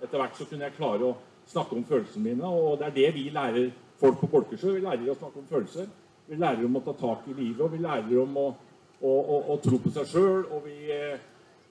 Etter 0.03 0.21
hvert 0.21 0.37
så 0.37 0.47
kunne 0.49 0.67
jeg 0.67 0.77
klare 0.77 1.09
å 1.09 1.17
snakke 1.49 1.77
om 1.79 1.87
følelsene 1.89 2.25
mine, 2.25 2.49
og 2.51 2.81
det 2.81 2.91
er 2.91 2.97
det 2.99 3.13
vi 3.17 3.29
lærer 3.33 3.71
folk 4.01 4.21
på 4.21 4.29
Bolkesjø. 4.35 4.75
Vi 4.77 4.85
lærer 4.85 5.09
å 5.13 5.17
snakke 5.17 5.41
om 5.41 5.49
følelser. 5.49 5.89
Vi 6.27 6.37
lærer 6.37 6.67
om 6.67 6.77
å 6.77 6.85
ta 6.85 6.93
tak 7.01 7.29
i 7.31 7.37
livet, 7.37 7.63
og 7.65 7.73
vi 7.73 7.81
lærer 7.85 8.21
om 8.21 8.37
å, 8.43 8.47
å, 9.01 9.13
å, 9.15 9.41
å 9.55 9.59
tro 9.65 9.81
på 9.81 9.93
seg 9.95 10.11
sjøl. 10.11 10.45
Og 10.53 10.67
vi, 10.67 10.77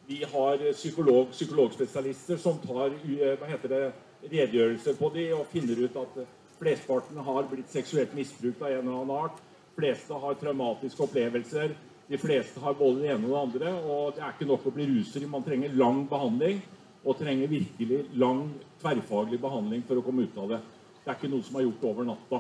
vi 0.09 0.21
har 0.31 0.65
psykolog, 0.71 1.29
psykologspesialister 1.35 2.41
som 2.41 2.57
tar 2.63 2.95
hva 2.95 3.51
heter 3.51 3.73
det, 3.75 3.83
redegjørelser 4.25 4.95
på 4.97 5.11
de 5.13 5.27
og 5.35 5.49
finner 5.51 5.83
ut 5.85 5.97
at 6.01 6.15
flesteparten 6.57 7.19
har 7.27 7.49
blitt 7.51 7.69
seksuelt 7.69 8.15
misbrukt 8.17 8.63
av 8.63 8.71
en 8.71 8.79
eller 8.79 9.01
annen 9.03 9.17
art. 9.19 9.43
Fleste 9.75 10.17
har 10.17 10.37
traumatiske 10.39 11.03
opplevelser. 11.03 11.75
De 12.07 12.17
fleste 12.21 12.61
har 12.61 12.77
både 12.77 13.01
det 13.01 13.11
ene 13.15 13.27
og 13.27 13.33
det 13.33 13.43
andre. 13.43 13.75
Og 13.81 14.15
det 14.15 14.23
er 14.23 14.33
ikke 14.35 14.49
nok 14.49 14.65
å 14.69 14.73
bli 14.75 14.89
ruser. 14.91 15.25
Man 15.29 15.45
trenger 15.45 15.77
lang 15.77 16.03
behandling. 16.09 16.61
Og 17.05 17.17
trenger 17.19 17.49
virkelig 17.51 17.99
lang 18.17 18.47
tverrfaglig 18.81 19.37
behandling 19.41 19.83
for 19.85 20.01
å 20.01 20.05
komme 20.05 20.25
ut 20.25 20.37
av 20.41 20.55
det. 20.55 20.61
Det 21.03 21.11
er 21.11 21.17
ikke 21.19 21.29
noe 21.29 21.45
som 21.45 21.59
er 21.59 21.67
gjort 21.67 21.83
over 21.85 22.07
natta. 22.07 22.39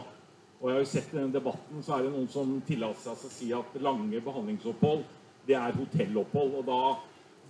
Og 0.57 0.69
jeg 0.71 0.73
har 0.73 0.81
jo 0.81 0.89
sett 0.89 1.11
i 1.13 1.17
denne 1.19 1.35
debatten 1.35 1.83
så 1.85 1.93
er 1.93 2.05
det 2.05 2.13
noen 2.15 2.29
som 2.33 2.55
tillater 2.65 3.03
seg 3.03 3.27
å 3.27 3.29
si 3.29 3.49
at 3.53 3.75
lange 3.85 4.21
behandlingsopphold, 4.25 5.03
det 5.45 5.57
er 5.59 5.75
hotellopphold. 5.77 6.55
Og 6.57 6.65
da 6.65 6.79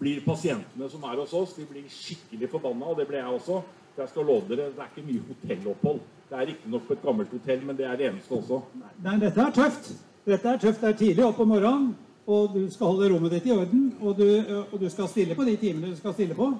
blir 0.01 0.19
pasientene 0.25 0.89
som 0.91 1.05
er 1.07 1.21
hos 1.21 1.35
oss, 1.37 1.53
de 1.55 1.63
blir 1.69 1.85
skikkelig 1.87 2.49
forbanna, 2.51 2.91
og 2.91 2.99
det 2.99 3.07
ble 3.07 3.21
jeg 3.21 3.37
også. 3.37 3.61
For 3.93 4.03
jeg 4.03 4.11
skal 4.11 4.27
love 4.27 4.49
dere, 4.49 4.73
det 4.75 4.83
er 4.83 4.91
ikke 4.91 5.07
mye 5.07 5.27
hotellopphold. 5.29 6.01
Det 6.27 6.35
er 6.35 6.49
riktignok 6.51 6.87
på 6.89 6.97
et 6.97 7.05
gammelt 7.05 7.37
hotell, 7.37 7.63
men 7.63 7.79
det 7.79 7.87
er 7.87 8.01
det 8.01 8.09
eneste 8.09 8.35
også. 8.35 8.59
Nei, 9.05 9.15
dette 9.21 9.45
er 9.45 9.55
tøft. 9.55 9.93
Dette 10.25 10.51
er 10.51 10.59
tøft. 10.65 10.81
Det 10.81 10.89
er 10.89 10.99
tidlig 10.99 11.23
opp 11.29 11.39
om 11.45 11.53
morgenen, 11.53 11.93
og 12.27 12.55
du 12.55 12.63
skal 12.73 12.89
holde 12.89 13.09
rommet 13.13 13.35
ditt 13.35 13.49
i 13.49 13.53
orden. 13.53 13.89
Og 14.01 14.17
du, 14.17 14.25
og 14.71 14.79
du 14.81 14.87
skal 14.89 15.09
stille 15.11 15.35
på 15.37 15.45
de 15.45 15.55
timene 15.61 15.91
du 15.93 15.99
skal 15.99 16.13
stille 16.13 16.37
på. 16.37 16.51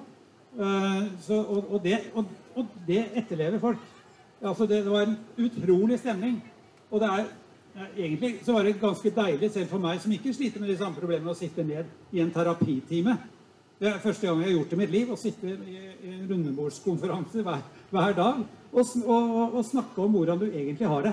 Uh, 0.56 1.02
så, 1.20 1.36
og, 1.42 1.72
og, 1.74 1.80
det, 1.84 1.98
og, 2.14 2.68
det, 2.86 3.02
etterlever 3.14 3.58
folk. 3.60 3.82
Altså 4.42 4.66
det, 4.66 4.84
det, 4.84 4.92
var 4.92 5.08
en 5.08 5.18
utrolig 5.38 5.98
stemning. 5.98 6.38
Og 6.90 7.00
det 7.02 7.08
er 7.12 7.24
egentlig 7.98 8.38
så 8.44 8.52
var 8.52 8.64
det 8.64 8.80
ganske 8.80 9.10
deilig, 9.10 9.50
selv 9.52 9.68
for 9.68 9.82
meg 9.82 10.00
som 10.00 10.12
ikke 10.12 10.32
sliter 10.34 10.62
med 10.62 10.70
de 10.70 10.76
samme 10.78 10.96
problemene, 10.96 11.32
å 11.32 11.36
sitte 11.36 11.64
ned 11.64 11.90
i 12.14 12.22
en 12.22 12.30
terapitime. 12.32 13.16
Det 13.76 13.90
er 13.90 13.98
første 14.00 14.26
gang 14.26 14.38
jeg 14.40 14.48
har 14.48 14.54
gjort 14.54 14.70
det 14.70 14.76
i 14.76 14.80
mitt 14.80 14.94
liv. 14.94 15.10
Å 15.12 15.18
sitte 15.20 15.50
i 15.52 15.80
en 16.12 16.22
rundebordskonferanse 16.30 17.42
hver, 17.44 17.66
hver, 17.90 18.14
dag 18.16 18.38
og, 18.72 18.94
og, 19.02 19.34
og, 19.50 19.64
snakke 19.66 20.04
om 20.04 20.16
hvordan 20.16 20.40
du 20.40 20.46
egentlig 20.46 20.88
har 20.88 21.10
det. 21.10 21.12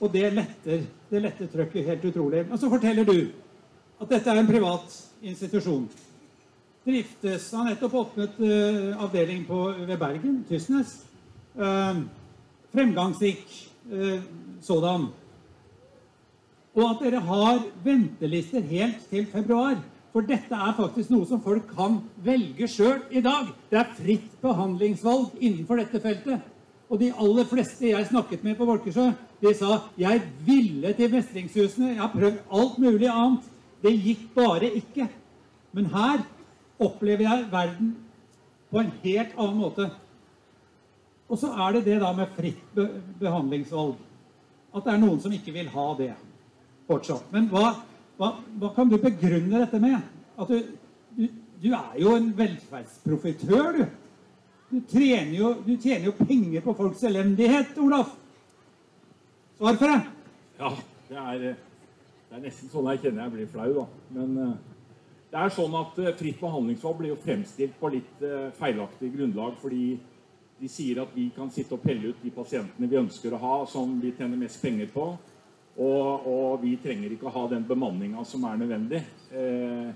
Og 0.00 0.10
det 0.10 0.32
letter, 0.34 0.82
det 1.12 1.22
letter 1.22 1.52
trøkket 1.52 1.86
helt 1.92 2.08
utrolig. 2.10 2.42
Og 2.48 2.58
så 2.58 2.72
forteller 2.72 3.06
du 3.06 3.16
at 4.00 4.08
dette 4.08 4.32
er 4.32 4.40
en 4.40 4.48
privat 4.48 4.96
institusjon. 5.22 5.84
Driftes 6.86 7.50
Har 7.52 7.68
nettopp 7.68 7.96
åpnet 8.00 8.38
uh, 8.40 9.02
avdeling 9.04 9.44
på, 9.48 9.58
ved 9.84 9.98
Bergen, 10.00 10.40
Tysnes. 10.48 10.96
Uh, 11.54 12.06
fremgangsrik 12.72 13.44
uh, 13.92 14.22
sådan. 14.64 15.10
Og 16.74 16.84
at 16.86 17.02
dere 17.04 17.20
har 17.26 17.64
ventelister 17.84 18.64
helt 18.64 19.02
til 19.10 19.26
februar. 19.28 19.76
For 20.10 20.26
dette 20.26 20.56
er 20.56 20.74
faktisk 20.74 21.12
noe 21.12 21.26
som 21.28 21.42
folk 21.42 21.68
kan 21.76 22.00
velge 22.24 22.66
sjøl 22.70 23.04
i 23.14 23.22
dag. 23.22 23.52
Det 23.70 23.78
er 23.78 23.92
fritt 23.98 24.32
behandlingsvalg 24.42 25.36
innenfor 25.38 25.78
dette 25.82 26.00
feltet. 26.02 26.48
Og 26.90 26.98
de 26.98 27.12
aller 27.12 27.46
fleste 27.46 27.92
jeg 27.92 28.08
snakket 28.08 28.42
med 28.42 28.56
på 28.58 28.66
Volkersjø, 28.66 29.12
de 29.40 29.52
sa 29.54 29.76
jeg 29.98 30.24
ville 30.46 30.90
til 30.98 31.12
mestringshusene. 31.12 31.92
Jeg 31.92 32.02
har 32.02 32.10
prøvd 32.10 32.40
alt 32.58 32.80
mulig 32.82 33.10
annet. 33.12 33.49
Det 33.82 33.92
gikk 33.96 34.28
bare 34.34 34.70
ikke. 34.80 35.08
Men 35.76 35.90
her 35.94 36.22
opplever 36.80 37.26
jeg 37.26 37.50
verden 37.52 37.92
på 38.70 38.80
en 38.80 38.92
helt 39.02 39.36
annen 39.36 39.60
måte. 39.60 39.88
Og 41.30 41.38
så 41.38 41.52
er 41.54 41.76
det 41.76 41.84
det 41.86 42.00
da 42.02 42.10
med 42.16 42.32
fritt 42.36 42.74
be 42.74 42.88
behandlingsvalg. 43.20 43.98
At 44.74 44.86
det 44.86 44.92
er 44.94 45.02
noen 45.02 45.20
som 45.22 45.32
ikke 45.34 45.54
vil 45.54 45.70
ha 45.72 45.86
det 45.98 46.12
fortsatt. 46.90 47.30
Men 47.34 47.48
hva, 47.50 47.72
hva, 48.18 48.34
hva 48.58 48.72
kan 48.74 48.90
du 48.90 48.98
begrunne 49.02 49.62
dette 49.62 49.80
med? 49.82 49.98
At 50.40 50.50
du, 50.50 50.58
du, 51.16 51.26
du 51.62 51.68
er 51.74 51.96
jo 52.02 52.14
en 52.18 52.30
velferdsprofitør, 52.38 53.80
du. 53.80 53.84
Du, 54.70 55.00
jo, 55.34 55.48
du, 55.66 55.72
tjener 55.82 56.06
jo 56.06 56.12
penger 56.14 56.62
på 56.62 56.74
folks 56.78 57.02
elendighet, 57.08 57.74
Olaf. 57.82 58.12
Svar 59.58 59.78
for 59.80 59.90
det. 59.90 59.98
Ja, 60.60 60.70
det 61.08 61.16
er, 61.18 61.56
det 62.30 62.38
er, 62.38 62.44
nesten 62.46 62.70
sånn 62.70 62.86
jeg 62.92 63.02
kjenner 63.04 63.26
jeg 63.26 63.34
blir 63.34 63.50
flau, 63.50 63.70
da. 63.74 63.86
Men 64.14 64.36
uh, 64.38 64.52
det 65.32 65.40
er 65.42 65.52
sånn 65.54 65.74
at 65.78 65.98
uh, 65.98 66.12
fritt 66.18 66.38
behandlingsvalg 66.38 67.00
blir 67.00 67.12
jo 67.12 67.18
fremstilt 67.24 67.74
på 67.80 67.90
litt 67.96 68.22
uh, 68.22 68.52
feilaktig 68.58 69.10
grunnlag. 69.16 69.58
fordi 69.60 69.98
de 70.60 70.68
sier 70.68 71.00
at 71.00 71.12
vi 71.16 71.30
kan 71.34 71.50
sitte 71.52 71.74
og 71.74 71.82
pelle 71.82 72.12
ut 72.12 72.22
de 72.22 72.30
pasientene 72.34 72.88
vi 72.88 72.98
ønsker 73.00 73.32
å 73.32 73.40
ha, 73.40 73.54
som 73.66 73.94
vi 74.02 74.12
tjener 74.16 74.36
mest 74.40 74.60
penger 74.60 74.90
på. 74.92 75.06
Og, 75.80 76.26
og 76.28 76.60
vi 76.60 76.74
trenger 76.82 77.14
ikke 77.14 77.30
å 77.30 77.32
ha 77.32 77.46
den 77.48 77.64
bemanninga 77.64 78.24
som 78.28 78.44
er 78.44 78.58
nødvendig. 78.60 79.00
Eh, 79.32 79.88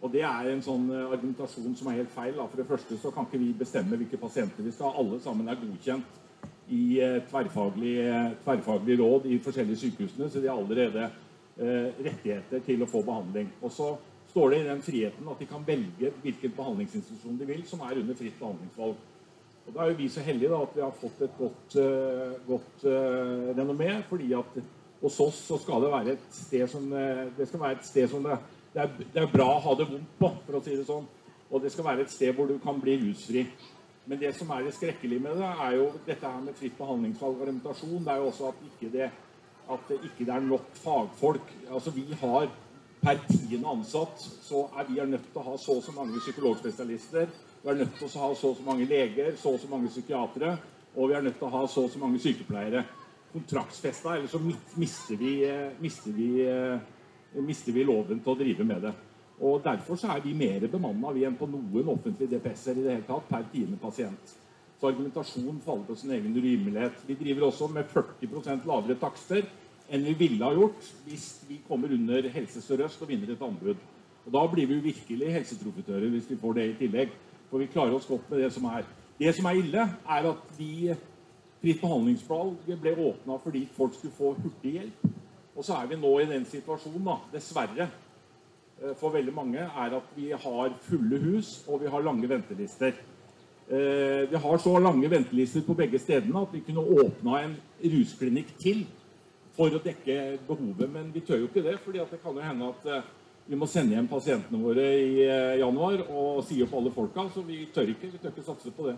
og 0.00 0.14
det 0.14 0.22
er 0.24 0.48
en 0.48 0.62
sånn 0.64 0.86
eh, 0.94 1.10
argumentasjon 1.10 1.74
som 1.76 1.90
er 1.90 1.98
helt 2.00 2.14
feil. 2.14 2.32
Da. 2.38 2.46
For 2.48 2.62
det 2.62 2.68
første 2.70 2.96
så 3.02 3.12
kan 3.12 3.28
ikke 3.28 3.42
vi 3.42 3.50
bestemme 3.58 3.98
hvilke 4.00 4.20
pasienter 4.22 4.64
vi 4.64 4.72
skal 4.72 4.88
ha. 4.94 5.02
Alle 5.02 5.20
sammen 5.20 5.50
er 5.50 5.60
godkjent 5.60 6.24
i 6.72 6.82
eh, 7.04 7.18
tverrfaglig, 7.28 7.94
eh, 8.06 8.30
tverrfaglig 8.46 8.98
råd 9.02 9.28
i 9.28 9.40
forskjellige 9.44 9.82
sykehusene, 9.82 10.30
så 10.30 10.40
de 10.40 10.48
er 10.48 10.54
allerede 10.54 11.04
eh, 11.04 11.24
rettigheter 11.58 12.62
til 12.66 12.84
å 12.84 12.88
få 12.90 13.02
behandling. 13.02 13.48
Og 13.66 13.72
så 13.74 13.88
står 14.30 14.50
det 14.50 14.58
i 14.60 14.66
den 14.68 14.82
friheten 14.84 15.30
at 15.32 15.40
de 15.40 15.46
kan 15.50 15.64
velge 15.66 16.12
hvilken 16.22 16.52
behandlingsinstitusjon 16.56 17.38
de 17.40 17.48
vil, 17.48 17.62
som 17.66 17.80
er 17.86 18.00
under 18.02 18.18
fritt 18.18 18.36
behandlingsvalg. 18.38 18.98
Og 19.68 19.74
Da 19.74 19.84
er 19.84 19.90
jo 19.90 19.98
vi 19.98 20.08
så 20.08 20.24
heldige 20.24 20.50
da, 20.52 20.62
at 20.62 20.76
vi 20.76 20.80
har 20.84 20.94
fått 20.96 21.22
et 21.24 21.34
godt, 21.38 21.76
uh, 21.76 22.36
godt 22.46 22.84
uh, 22.84 23.48
renommé. 23.58 24.02
fordi 24.08 24.32
at 24.32 24.60
hos 25.02 25.20
oss 25.20 25.42
så 25.46 25.58
skal 25.58 25.82
det 25.82 25.90
være 25.92 26.12
et 26.12 26.30
sted 26.30 26.66
som, 26.68 26.90
det 27.36 27.48
skal 27.48 27.60
være 27.60 27.76
et 27.76 27.84
sted 27.86 28.08
som 28.10 28.22
det, 28.22 28.38
det, 28.72 28.82
er, 28.82 28.88
det, 28.98 29.22
er, 29.22 29.26
bra 29.30 29.46
å 29.54 29.60
ha 29.60 29.74
det 29.78 29.86
vondt 29.86 30.16
på, 30.18 30.30
for 30.46 30.58
å 30.58 30.62
si 30.64 30.74
det 30.74 30.86
sånn. 30.88 31.06
Og 31.50 31.62
det 31.62 31.70
skal 31.70 31.86
være 31.86 32.02
et 32.02 32.10
sted 32.10 32.34
hvor 32.34 32.48
du 32.50 32.56
kan 32.58 32.80
bli 32.82 32.96
rusfri. 33.04 33.44
Men 34.08 34.18
det 34.18 34.32
som 34.34 34.50
er 34.50 34.64
det 34.64 34.74
skrekkelige 34.74 35.22
med 35.22 35.38
det, 35.38 35.52
er 35.66 35.76
jo 35.76 35.86
dette 36.06 36.26
her 36.26 36.42
med 36.42 36.56
fritt 36.58 36.74
behandlingsvalg 36.80 37.36
og 37.36 37.44
argumentasjon. 37.46 38.02
Det 38.04 38.12
er 38.12 38.18
jo 38.22 38.28
også 38.32 38.50
at 38.50 38.66
ikke 38.72 38.90
det, 38.96 39.08
at 39.70 39.90
det 39.90 40.00
ikke 40.08 40.30
er 40.32 40.40
nok 40.40 40.70
fagfolk. 40.78 41.52
Altså 41.70 41.92
vi 41.94 42.06
har 42.20 42.48
per 43.02 43.20
tiende 43.28 43.68
ansatt 43.70 44.22
så 44.42 44.64
er 44.78 44.88
vi 44.88 44.98
nødt 45.00 45.28
til 45.32 45.40
å 45.40 45.50
ha 45.50 45.56
så 45.60 45.78
og 45.78 45.84
så 45.86 45.94
mange 45.94 46.18
psykologspesialister 46.18 47.28
vi 47.62 47.70
er 47.70 47.78
nødt 47.80 47.96
til 47.98 48.06
å 48.06 48.20
ha 48.22 48.28
så 48.38 48.52
og 48.52 48.56
så 48.56 48.64
mange 48.66 48.86
leger, 48.86 49.34
så 49.36 49.52
og 49.52 49.58
så 49.60 49.68
mange 49.70 49.90
psykiatere, 49.90 50.54
og 50.94 51.10
vi 51.10 51.16
er 51.18 51.24
nødt 51.26 51.38
til 51.40 51.48
å 51.48 51.54
ha 51.56 51.66
så 51.66 51.84
og 51.84 51.90
så 51.90 51.98
mange 52.00 52.20
sykepleiere. 52.22 52.84
Kontraktsfesta, 53.32 54.14
eller 54.14 54.30
så 54.30 54.38
mister 54.40 55.18
vi, 55.18 55.32
mister, 55.82 56.14
vi, 56.14 56.28
eh, 56.46 57.42
mister 57.44 57.74
vi 57.74 57.84
loven 57.84 58.22
til 58.22 58.32
å 58.32 58.38
drive 58.38 58.64
med 58.64 58.86
det. 58.86 58.94
Og 59.40 59.60
Derfor 59.64 59.98
så 59.98 60.14
er 60.14 60.22
vi 60.22 60.34
mer 60.34 60.66
bemanna 60.70 61.12
enn 61.26 61.36
på 61.38 61.46
noen 61.50 61.90
offentlige 61.92 62.38
DPS-er 62.38 62.78
i 62.78 62.86
det 62.86 62.94
hele 62.94 63.06
tatt 63.06 63.28
per 63.28 63.44
tiende 63.52 63.78
pasient. 63.78 64.34
Så 64.80 64.88
argumentasjonen 64.88 65.60
faller 65.60 65.84
på 65.84 65.96
sin 65.98 66.14
egen 66.14 66.36
urimelighet. 66.36 67.02
Vi 67.06 67.14
driver 67.18 67.48
også 67.48 67.68
med 67.68 67.90
40% 67.90 68.66
lavere 68.66 68.98
takster 68.98 69.42
enn 69.88 70.04
vi 70.04 70.14
ville 70.18 70.44
ha 70.44 70.52
gjort 70.52 70.90
hvis 71.06 71.28
vi 71.48 71.60
kommer 71.68 71.92
under 71.94 72.28
Helse 72.32 72.60
Sør-Øst 72.60 73.02
og 73.02 73.08
vinner 73.08 73.32
et 73.32 73.42
anbud. 73.42 73.76
Og 74.26 74.32
Da 74.32 74.46
blir 74.52 74.66
vi 74.66 74.74
jo 74.74 74.84
virkelig 74.84 75.32
helseprofitører 75.32 76.08
hvis 76.12 76.30
vi 76.30 76.36
får 76.36 76.52
det 76.52 76.66
i 76.68 76.78
tillegg. 76.82 77.12
For 77.50 77.58
vi 77.58 77.70
klarer 77.72 77.94
oss 77.96 78.06
godt 78.06 78.30
med 78.30 78.42
det 78.42 78.52
som 78.52 78.64
er. 78.64 78.84
Det 79.18 79.34
som 79.34 79.46
er 79.48 79.56
ille, 79.56 79.84
er 80.08 80.28
at 80.30 80.50
de 80.58 80.96
fritt 81.62 81.80
behandlingsvalg 81.80 82.68
ble 82.68 82.92
åpna 82.92 83.38
fordi 83.42 83.64
folk 83.76 83.96
skulle 83.96 84.14
få 84.14 84.34
hurtig 84.36 84.74
hjelp. 84.76 85.08
Og 85.56 85.64
så 85.64 85.78
er 85.80 85.88
vi 85.90 85.96
nå 85.98 86.12
i 86.20 86.28
den 86.28 86.44
situasjonen, 86.46 87.08
da, 87.08 87.16
dessverre, 87.32 87.88
eh, 88.82 88.94
for 89.00 89.10
veldig 89.10 89.34
mange, 89.34 89.58
er 89.58 89.96
at 89.96 90.12
vi 90.14 90.30
har 90.30 90.76
fulle 90.82 91.18
hus 91.18 91.64
og 91.66 91.80
vi 91.82 91.90
har 91.90 92.04
lange 92.04 92.28
ventelister. 92.28 92.92
Eh, 93.68 94.30
vi 94.30 94.36
har 94.36 94.58
så 94.58 94.78
lange 94.78 95.10
ventelister 95.10 95.64
på 95.66 95.74
begge 95.74 95.98
stedene 95.98 96.40
at 96.40 96.52
vi 96.52 96.60
kunne 96.60 96.84
åpna 97.02 97.42
en 97.42 97.56
rusklinikk 97.82 98.54
til 98.60 98.86
for 99.58 99.74
å 99.74 99.82
dekke 99.82 100.18
behovet. 100.46 100.90
Men 100.92 101.08
vi 101.14 101.24
tør 101.26 101.42
jo 101.42 101.48
ikke 101.50 101.64
det, 101.66 101.78
fordi 101.82 102.04
det 102.06 102.20
kan 102.22 102.36
jo 102.36 102.44
hende 102.44 102.68
at 102.70 102.86
eh, 102.86 103.08
vi 103.48 103.58
må 103.58 103.66
sende 103.70 103.96
hjem 103.96 104.10
pasientene 104.10 104.60
våre 104.62 104.84
i 105.02 105.24
eh, 105.24 105.56
januar 105.62 106.04
og 106.06 106.44
si 106.46 106.60
opp 106.62 106.76
alle 106.78 106.94
folka. 106.94 107.26
Så 107.34 107.42
vi 107.46 107.64
tør 107.74 107.90
ikke, 107.90 108.12
vi 108.12 108.22
tør 108.22 108.34
ikke 108.34 108.46
satse 108.46 108.72
på 108.76 108.86
det. 108.86 108.94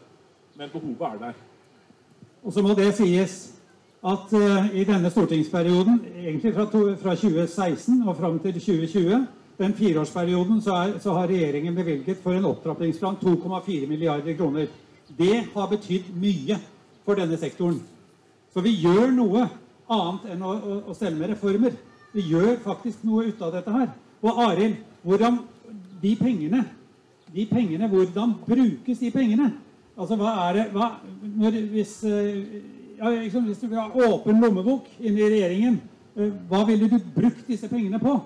Men 0.60 0.72
behovet 0.72 1.06
er 1.08 1.24
der. 1.24 1.40
Og 2.44 2.52
så 2.52 2.64
må 2.64 2.76
det 2.76 2.90
sies 2.98 3.40
at 4.00 4.32
uh, 4.32 4.68
i 4.72 4.84
denne 4.88 5.10
stortingsperioden, 5.12 5.98
egentlig 6.22 6.54
fra, 6.56 6.64
to, 6.72 6.86
fra 6.96 7.12
2016 7.12 7.98
og 8.08 8.14
fram 8.16 8.38
til 8.40 8.54
2020, 8.56 9.26
den 9.60 9.74
fireårsperioden, 9.76 10.62
så, 10.64 10.72
er, 10.72 10.94
så 11.04 11.12
har 11.18 11.28
regjeringen 11.28 11.76
bevilget 11.76 12.22
for 12.22 12.32
en 12.32 12.48
opptrappingsplan 12.48 13.18
2,4 13.20 13.88
milliarder 13.90 14.36
kroner. 14.38 14.70
Det 15.18 15.42
har 15.52 15.68
betydd 15.68 16.08
mye 16.16 16.56
for 17.04 17.20
denne 17.20 17.36
sektoren. 17.36 17.76
Så 18.54 18.64
vi 18.64 18.72
gjør 18.80 19.12
noe 19.12 19.44
annet 19.90 20.34
enn 20.34 20.44
å, 20.46 20.52
å, 20.54 20.76
å 20.90 20.96
stelle 20.96 21.18
med 21.18 21.32
reformer. 21.34 21.76
Vi 22.14 22.26
gjør 22.32 22.56
faktisk 22.64 23.04
noe 23.06 23.28
ut 23.30 23.42
av 23.42 23.54
dette 23.54 23.74
her. 23.74 23.90
Og 24.20 24.42
Arild, 24.44 24.80
hvordan 25.06 25.40
de 26.02 26.14
pengene, 26.18 26.64
de 27.30 27.46
pengene, 27.46 27.88
hvordan 27.88 28.34
brukes 28.46 28.98
de 28.98 29.10
pengene? 29.14 29.52
Altså, 30.00 30.16
hva 30.16 30.32
er 30.48 30.56
det 30.56 30.66
hva, 30.74 30.90
når, 31.22 31.56
hvis, 31.74 31.94
eh, 32.08 32.60
ja, 32.98 33.10
liksom, 33.14 33.46
hvis 33.48 33.60
du 33.60 33.68
vil 33.68 33.80
ha 33.80 33.88
åpen 34.08 34.40
lommebok 34.40 34.88
inne 34.98 35.20
i 35.20 35.30
regjeringen, 35.34 35.80
eh, 36.16 36.30
hva 36.48 36.64
ville 36.68 36.88
du 36.88 36.98
brukt 37.14 37.46
disse 37.48 37.68
pengene 37.68 38.00
på? 38.02 38.16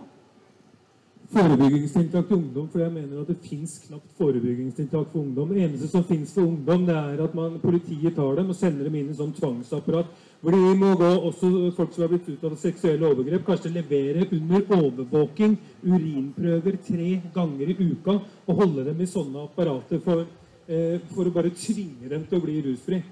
Forebyggingstiltak 1.35 2.29
til 2.29 2.37
ungdom, 2.37 2.69
for 2.71 2.79
jeg 2.79 2.93
mener 2.95 3.21
at 3.21 3.31
det 3.33 3.37
fins 3.43 3.73
knapt 3.89 4.13
forebyggingstiltak 4.19 5.09
for 5.11 5.19
ungdom. 5.19 5.49
Det 5.51 5.65
eneste 5.65 5.89
som 5.91 6.05
fins 6.07 6.35
for 6.35 6.47
ungdom, 6.47 6.85
det 6.87 6.95
er 6.95 7.23
at 7.25 7.35
man, 7.35 7.57
politiet 7.63 8.15
tar 8.15 8.37
dem 8.39 8.53
og 8.53 8.59
sender 8.59 8.87
dem 8.87 8.99
inn 9.01 9.11
i 9.11 9.17
sånn 9.19 9.33
tvangsapparat 9.35 10.13
hvor 10.45 10.55
de 10.55 10.75
må 10.77 10.93
gå, 11.01 11.09
også 11.31 11.51
folk 11.75 11.95
som 11.95 12.05
har 12.05 12.13
blitt 12.13 12.27
utsatt 12.29 12.53
for 12.53 12.61
seksuelle 12.61 13.09
overgrep, 13.09 13.47
kanskje 13.47 13.73
levere 13.73 14.27
under 14.37 14.67
overvåking 14.77 15.57
urinprøver 15.83 16.79
tre 16.85 17.11
ganger 17.35 17.73
i 17.73 17.77
uka 17.81 18.19
og 18.21 18.61
holde 18.61 18.85
dem 18.91 19.01
i 19.01 19.09
sånne 19.09 19.47
apparater 19.49 20.03
for, 20.05 20.27
eh, 20.69 21.01
for 21.17 21.25
å 21.25 21.35
bare 21.35 21.51
tvinge 21.57 22.13
dem 22.13 22.27
til 22.29 22.39
å 22.39 22.45
bli 22.45 22.61
rusfri. 22.69 23.03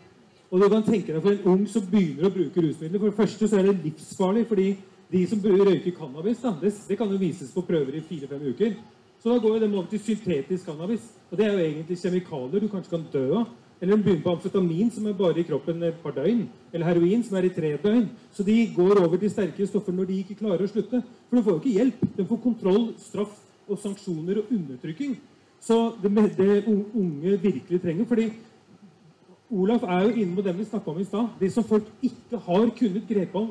Og 0.53 0.61
du 0.61 0.69
kan 0.69 0.83
tenke 0.85 1.15
deg 1.15 1.23
For 1.23 1.33
en 1.33 1.49
ung 1.49 1.67
som 1.67 1.83
begynner 1.89 2.29
å 2.29 2.35
bruke 2.35 2.61
rusmidler 2.61 3.01
For 3.01 3.09
det 3.09 3.17
første 3.17 3.49
så 3.49 3.59
er 3.59 3.63
det 3.63 3.85
livsfarlig. 3.87 4.47
fordi 4.47 4.77
de 5.13 5.23
som 5.29 5.41
røyker 5.45 5.95
cannabis, 5.97 6.41
da, 6.43 6.55
det, 6.61 6.73
det 6.89 6.97
kan 6.99 7.11
jo 7.11 7.21
vises 7.21 7.53
på 7.53 7.65
prøver 7.69 7.99
i 7.99 8.05
fire-fem 8.09 8.47
uker. 8.53 8.77
Så 9.23 9.31
da 9.31 9.39
går 9.39 9.59
jo 9.59 9.61
dem 9.63 9.75
over 9.75 9.91
til 9.91 10.01
syntetisk 10.03 10.67
cannabis. 10.67 11.05
Og 11.31 11.39
det 11.39 11.47
er 11.47 11.53
jo 11.53 11.67
egentlig 11.67 11.99
kjemikalier 12.01 12.65
du 12.65 12.71
kanskje 12.73 12.97
kan 12.97 13.05
dø 13.13 13.27
av. 13.43 13.51
Eller 13.83 13.97
de 13.97 14.03
begynner 14.03 14.23
på 14.23 14.33
amfetamin, 14.37 14.91
som 14.95 15.07
er 15.11 15.15
bare 15.19 15.41
i 15.43 15.45
kroppen 15.47 15.83
et 15.83 15.99
par 16.03 16.15
døgn. 16.15 16.45
Eller 16.73 16.87
heroin, 16.87 17.23
som 17.27 17.37
er 17.37 17.49
i 17.49 17.53
tre 17.55 17.73
døgn. 17.83 18.09
Så 18.33 18.47
de 18.47 18.57
går 18.75 19.01
over 19.03 19.19
til 19.19 19.31
sterkere 19.31 19.67
stoffer 19.67 19.95
når 19.95 20.09
de 20.11 20.19
ikke 20.23 20.39
klarer 20.39 20.65
å 20.65 20.71
slutte. 20.71 21.03
For 21.29 21.39
de 21.39 21.43
får 21.43 21.57
jo 21.57 21.63
ikke 21.63 21.77
hjelp. 21.77 22.05
De 22.17 22.27
får 22.31 22.43
kontroll, 22.45 22.85
straff 23.03 23.37
og 23.69 23.81
sanksjoner 23.83 24.39
og 24.43 24.55
undertrykking. 24.55 25.17
Så 25.63 25.79
det, 26.03 26.13
det 26.39 26.65
unge 26.67 27.37
virkelig 27.43 27.83
trenger 27.83 28.09
fordi 28.11 28.31
Olaf 29.53 29.83
er 29.85 30.07
jo 30.07 30.15
inne 30.17 30.35
på 30.35 30.43
dem 30.47 30.59
vi 30.59 30.65
snakka 30.65 30.91
om 30.91 31.01
i 31.03 31.05
stad. 31.05 31.35
Det 31.41 31.51
som 31.53 31.67
folk 31.67 31.91
ikke 32.03 32.39
har 32.47 32.71
kunnet 32.79 33.09
gripe, 33.09 33.43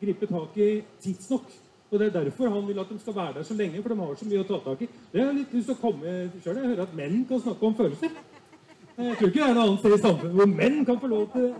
gripe 0.00 0.26
tak 0.26 0.56
i 0.56 0.70
tidsnok. 1.02 1.50
Og 1.90 1.98
Det 1.98 2.06
er 2.06 2.22
derfor 2.22 2.48
han 2.48 2.68
vil 2.68 2.78
at 2.78 2.88
de 2.88 2.98
skal 2.98 3.14
være 3.14 3.32
der 3.34 3.42
så 3.42 3.54
lenge, 3.54 3.82
for 3.82 3.88
de 3.88 4.00
har 4.00 4.14
så 4.14 4.26
mye 4.28 4.40
å 4.40 4.46
ta 4.46 4.58
tak 4.64 4.82
i. 4.82 4.88
Det 5.12 5.20
er 5.20 5.32
litt 5.34 5.54
lyst 5.54 5.66
til 5.66 5.74
å 5.74 5.80
komme 5.80 6.12
selv. 6.42 6.58
Jeg 6.60 6.68
hører 6.68 6.82
at 6.86 6.94
menn 6.94 7.24
kan 7.26 7.40
snakke 7.42 7.66
om 7.66 7.74
følelser. 7.74 8.12
Jeg 9.00 9.16
tror 9.16 9.28
ikke 9.28 9.40
det 9.40 9.48
er 9.48 9.56
noe 9.56 9.64
annet 9.64 9.80
sted 9.80 9.96
i 9.96 10.02
samfunnet 10.04 10.36
hvor 10.38 10.50
menn 10.52 10.84
kan 10.86 11.00
få 11.00 11.10
lov 11.10 11.26
til 11.32 11.48
det. 11.48 11.54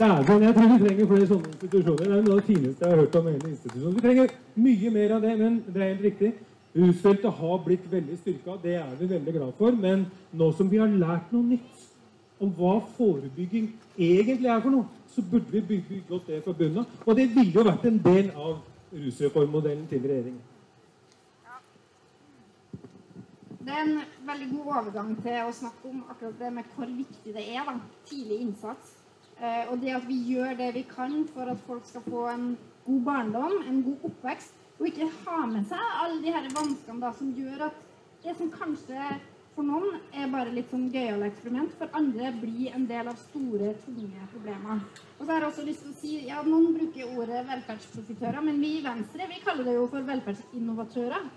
Dæven, 0.00 0.42
jeg 0.46 0.54
tror 0.56 0.70
vi 0.70 0.78
trenger 0.84 1.10
flere 1.10 1.26
sånne 1.28 1.50
institusjoner. 1.50 2.04
Det 2.04 2.14
er 2.14 2.22
noe 2.24 2.36
av 2.36 2.38
det 2.38 2.46
fineste 2.46 2.86
jeg 2.86 2.94
har 2.94 3.02
hørt 3.02 3.18
om 3.18 3.26
hele 3.28 3.50
institusjonen. 3.50 3.96
Vi 3.96 4.04
trenger 4.06 4.34
mye 4.68 4.92
mer 4.94 5.14
av 5.16 5.26
det, 5.26 5.34
men 5.42 5.58
det 5.66 5.82
er 5.82 5.90
helt 5.90 6.06
riktig. 6.08 6.32
Rusfeltet 6.80 7.38
har 7.42 7.62
blitt 7.66 7.90
veldig 7.90 8.16
styrka, 8.22 8.54
det 8.62 8.76
er 8.78 8.94
vi 9.00 9.10
veldig 9.10 9.34
glad 9.34 9.52
for. 9.58 9.74
Men 9.74 10.06
nå 10.32 10.52
som 10.56 10.70
vi 10.70 10.78
har 10.80 10.94
lært 10.94 11.34
noe 11.34 11.56
nytt 11.56 11.89
om 12.40 12.52
hva 12.56 12.78
forebygging 12.96 13.68
egentlig 13.98 14.48
er 14.48 14.62
for 14.64 14.72
noe, 14.72 14.86
så 15.10 15.22
burde 15.22 15.52
vi 15.52 15.80
bygge 15.90 16.14
opp 16.16 16.28
det 16.28 16.40
fra 16.44 16.54
bunnen 16.56 16.82
av. 16.82 16.94
Og 17.04 17.18
det 17.18 17.28
ville 17.34 17.52
jo 17.52 17.66
vært 17.66 17.84
en 17.90 17.98
del 18.04 18.30
av 18.32 18.60
rusreformmodellen 18.92 19.84
til 19.90 20.06
regjeringen. 20.06 20.46
Det 23.60 23.74
er 23.76 23.82
en 23.84 23.98
veldig 24.26 24.46
god 24.54 24.70
overgang 24.78 25.10
til 25.20 25.36
å 25.44 25.52
snakke 25.52 25.90
om 25.90 26.00
akkurat 26.08 26.38
det 26.40 26.48
med 26.56 26.70
hvor 26.74 26.88
viktig 26.88 27.34
det 27.36 27.44
er. 27.44 27.68
da, 27.68 27.76
Tidlig 28.08 28.40
innsats. 28.46 28.94
Eh, 29.40 29.68
og 29.70 29.80
det 29.82 29.92
at 29.96 30.08
vi 30.08 30.16
gjør 30.32 30.56
det 30.56 30.70
vi 30.74 30.82
kan 30.88 31.22
for 31.34 31.52
at 31.52 31.60
folk 31.66 31.84
skal 31.88 32.02
få 32.08 32.24
en 32.32 32.46
god 32.86 33.04
barndom, 33.04 33.60
en 33.68 33.82
god 33.84 34.08
oppvekst, 34.08 34.56
og 34.78 34.88
ikke 34.88 35.10
ha 35.26 35.44
med 35.46 35.68
seg 35.68 35.94
alle 36.02 36.22
de 36.24 36.32
her 36.32 36.48
vanskene 36.56 37.04
da, 37.04 37.12
som 37.16 37.30
gjør 37.36 37.66
at 37.68 37.78
det 38.24 38.34
som 38.36 38.50
kanskje 38.52 39.12
for 39.60 39.68
noen 39.68 39.98
er 40.16 40.30
bare 40.32 40.52
litt 40.56 40.70
sånn 40.72 40.86
gøyale 40.88 41.26
eksperiment, 41.28 41.74
for 41.76 41.92
andre 41.98 42.30
blir 42.40 42.72
en 42.72 42.86
del 42.88 43.10
av 43.10 43.18
store, 43.20 43.74
tunge 43.82 44.28
problemer. 44.32 44.80
Og 45.18 45.20
så 45.20 45.28
har 45.28 45.44
jeg 45.44 45.48
også 45.50 45.64
lyst 45.66 45.84
til 45.84 45.90
å 45.90 45.98
si, 45.98 46.12
ja, 46.30 46.38
Noen 46.46 46.70
bruker 46.78 47.12
ordet 47.12 47.42
velferdsprofitører, 47.50 48.40
men 48.46 48.62
vi 48.62 48.70
i 48.78 48.86
Venstre 48.86 49.28
vi 49.28 49.42
kaller 49.44 49.68
det 49.68 49.76
jo 49.76 49.84
for 49.92 50.08
velferdsinnovatører. 50.08 51.28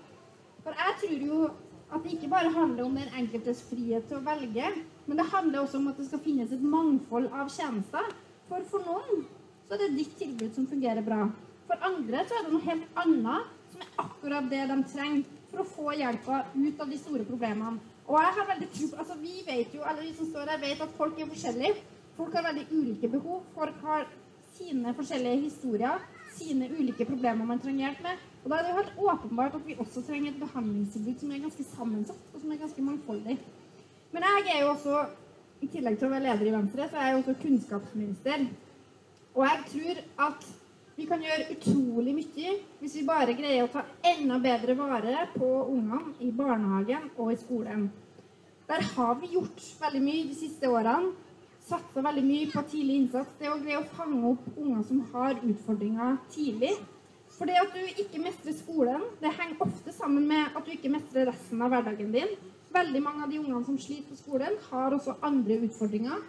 For 0.63 0.79
jeg 0.85 0.97
tror 1.03 1.27
jo 1.27 1.41
at 1.49 1.99
det 1.99 2.15
ikke 2.15 2.31
bare 2.31 2.55
handler 2.55 2.87
om 2.87 2.95
den 2.95 3.11
enkeltes 3.11 3.65
frihet 3.67 4.07
til 4.07 4.21
å 4.21 4.23
velge, 4.23 4.71
men 5.03 5.19
det 5.19 5.29
handler 5.35 5.65
også 5.65 5.81
om 5.83 5.91
at 5.91 5.99
det 5.99 6.07
skal 6.07 6.23
finnes 6.23 6.55
et 6.55 6.63
mangfold 6.63 7.27
av 7.27 7.51
tjenester. 7.51 8.07
For 8.47 8.63
for 8.71 8.87
noen 8.87 9.25
så 9.67 9.75
er 9.75 9.83
det 9.83 9.97
ditt 9.99 10.15
tilbud 10.21 10.55
som 10.55 10.71
fungerer 10.71 11.03
bra. 11.03 11.25
For 11.67 11.89
andre 11.91 12.23
så 12.23 12.39
er 12.39 12.47
det 12.47 12.55
noe 12.55 12.69
helt 12.71 13.03
annet 13.03 13.55
som 13.73 13.83
er 13.83 14.05
akkurat 14.07 14.47
det 14.47 14.67
de 14.71 14.83
trenger 14.95 15.39
for 15.51 15.61
å 15.61 15.73
få 15.75 15.95
hjelpa 15.99 16.45
ut 16.55 16.79
av 16.79 16.87
de 16.87 16.97
store 17.03 17.27
problemene. 17.27 17.81
Og 18.07 18.17
jeg 18.19 18.33
har 18.37 18.49
veldig 18.49 18.69
tro 18.73 18.87
altså 18.99 19.15
Vi 19.21 19.35
vet 19.47 19.75
jo, 19.75 19.83
alle 19.87 20.01
vi 20.03 20.13
som 20.17 20.27
står 20.29 20.51
her, 20.51 20.59
vet 20.61 20.81
at 20.83 20.97
folk 20.97 21.19
er 21.19 21.29
forskjellige. 21.31 21.75
Folk 22.17 22.35
har 22.35 22.45
veldig 22.49 22.65
ulike 22.71 23.09
behov. 23.09 23.43
Folk 23.55 23.79
har 23.87 24.05
sine 24.57 24.93
forskjellige 24.93 25.41
historier, 25.47 26.03
sine 26.35 26.69
ulike 26.79 27.05
problemer 27.09 27.45
man 27.45 27.61
trenger 27.61 27.87
hjelp 27.87 28.03
med. 28.05 28.21
Og 28.43 28.51
da 28.51 28.57
er 28.57 28.65
det 28.65 28.71
jo 28.71 28.79
helt 28.81 28.99
åpenbart 29.09 29.55
at 29.55 29.67
vi 29.67 29.77
også 29.79 30.03
trenger 30.05 30.31
et 30.31 30.41
behandlingstilbud 30.41 31.19
som 31.19 31.31
er 31.31 31.43
ganske 31.45 31.65
sammensatt, 31.69 32.25
og 32.33 32.41
som 32.41 32.51
er 32.51 32.61
ganske 32.61 32.85
mangfoldig. 32.89 33.37
Men 34.13 34.27
jeg 34.29 34.55
er 34.55 34.61
jo 34.61 34.73
også, 34.73 35.05
i 35.63 35.69
tillegg 35.71 35.97
til 35.97 36.09
å 36.09 36.11
være 36.11 36.25
leder 36.27 36.49
i 36.49 36.53
Venstre, 36.57 36.89
så 36.91 36.99
er 36.99 37.07
jeg 37.07 37.21
også 37.21 37.35
kunnskapsminister. 37.41 38.45
Og 39.33 39.45
jeg 39.47 39.63
tror 39.71 40.01
at 40.27 40.49
vi 40.95 41.07
kan 41.09 41.21
gjøre 41.25 41.49
utrolig 41.55 42.13
mye 42.13 42.55
hvis 42.79 42.95
vi 42.99 43.03
bare 43.07 43.33
greier 43.37 43.65
å 43.65 43.71
ta 43.73 43.81
enda 44.05 44.37
bedre 44.41 44.75
vare 44.77 45.27
på 45.33 45.49
ungene 45.73 46.13
i 46.21 46.29
barnehagen 46.31 47.09
og 47.17 47.31
i 47.33 47.37
skolen. 47.41 47.87
Der 48.69 48.85
har 48.93 49.15
vi 49.21 49.33
gjort 49.33 49.63
veldig 49.81 50.01
mye 50.03 50.27
de 50.29 50.37
siste 50.37 50.69
årene. 50.69 51.13
Satsa 51.63 52.03
veldig 52.03 52.23
mye 52.27 52.49
på 52.51 52.61
tidlig 52.69 52.99
innsats. 53.01 53.37
Det 53.39 53.49
å 53.49 53.57
greie 53.59 53.79
å 53.79 53.87
fange 53.95 54.19
opp 54.33 54.45
unger 54.53 54.83
som 54.87 54.99
har 55.13 55.39
utfordringer 55.39 56.17
tidlig. 56.33 56.73
For 57.33 57.49
det 57.49 57.57
at 57.57 57.73
du 57.73 58.01
ikke 58.03 58.21
mestrer 58.21 58.53
skolen, 58.53 59.01
det 59.21 59.31
henger 59.33 59.63
ofte 59.65 59.93
sammen 59.95 60.27
med 60.29 60.53
at 60.53 60.65
du 60.67 60.73
ikke 60.75 60.91
mestrer 60.93 61.31
resten 61.31 61.63
av 61.63 61.73
hverdagen 61.73 62.11
din. 62.13 62.35
Veldig 62.73 63.01
mange 63.01 63.25
av 63.25 63.31
de 63.31 63.39
ungene 63.41 63.63
som 63.65 63.79
sliter 63.81 64.11
på 64.11 64.19
skolen, 64.19 64.59
har 64.69 64.93
også 64.93 65.17
andre 65.25 65.57
utfordringer. 65.65 66.21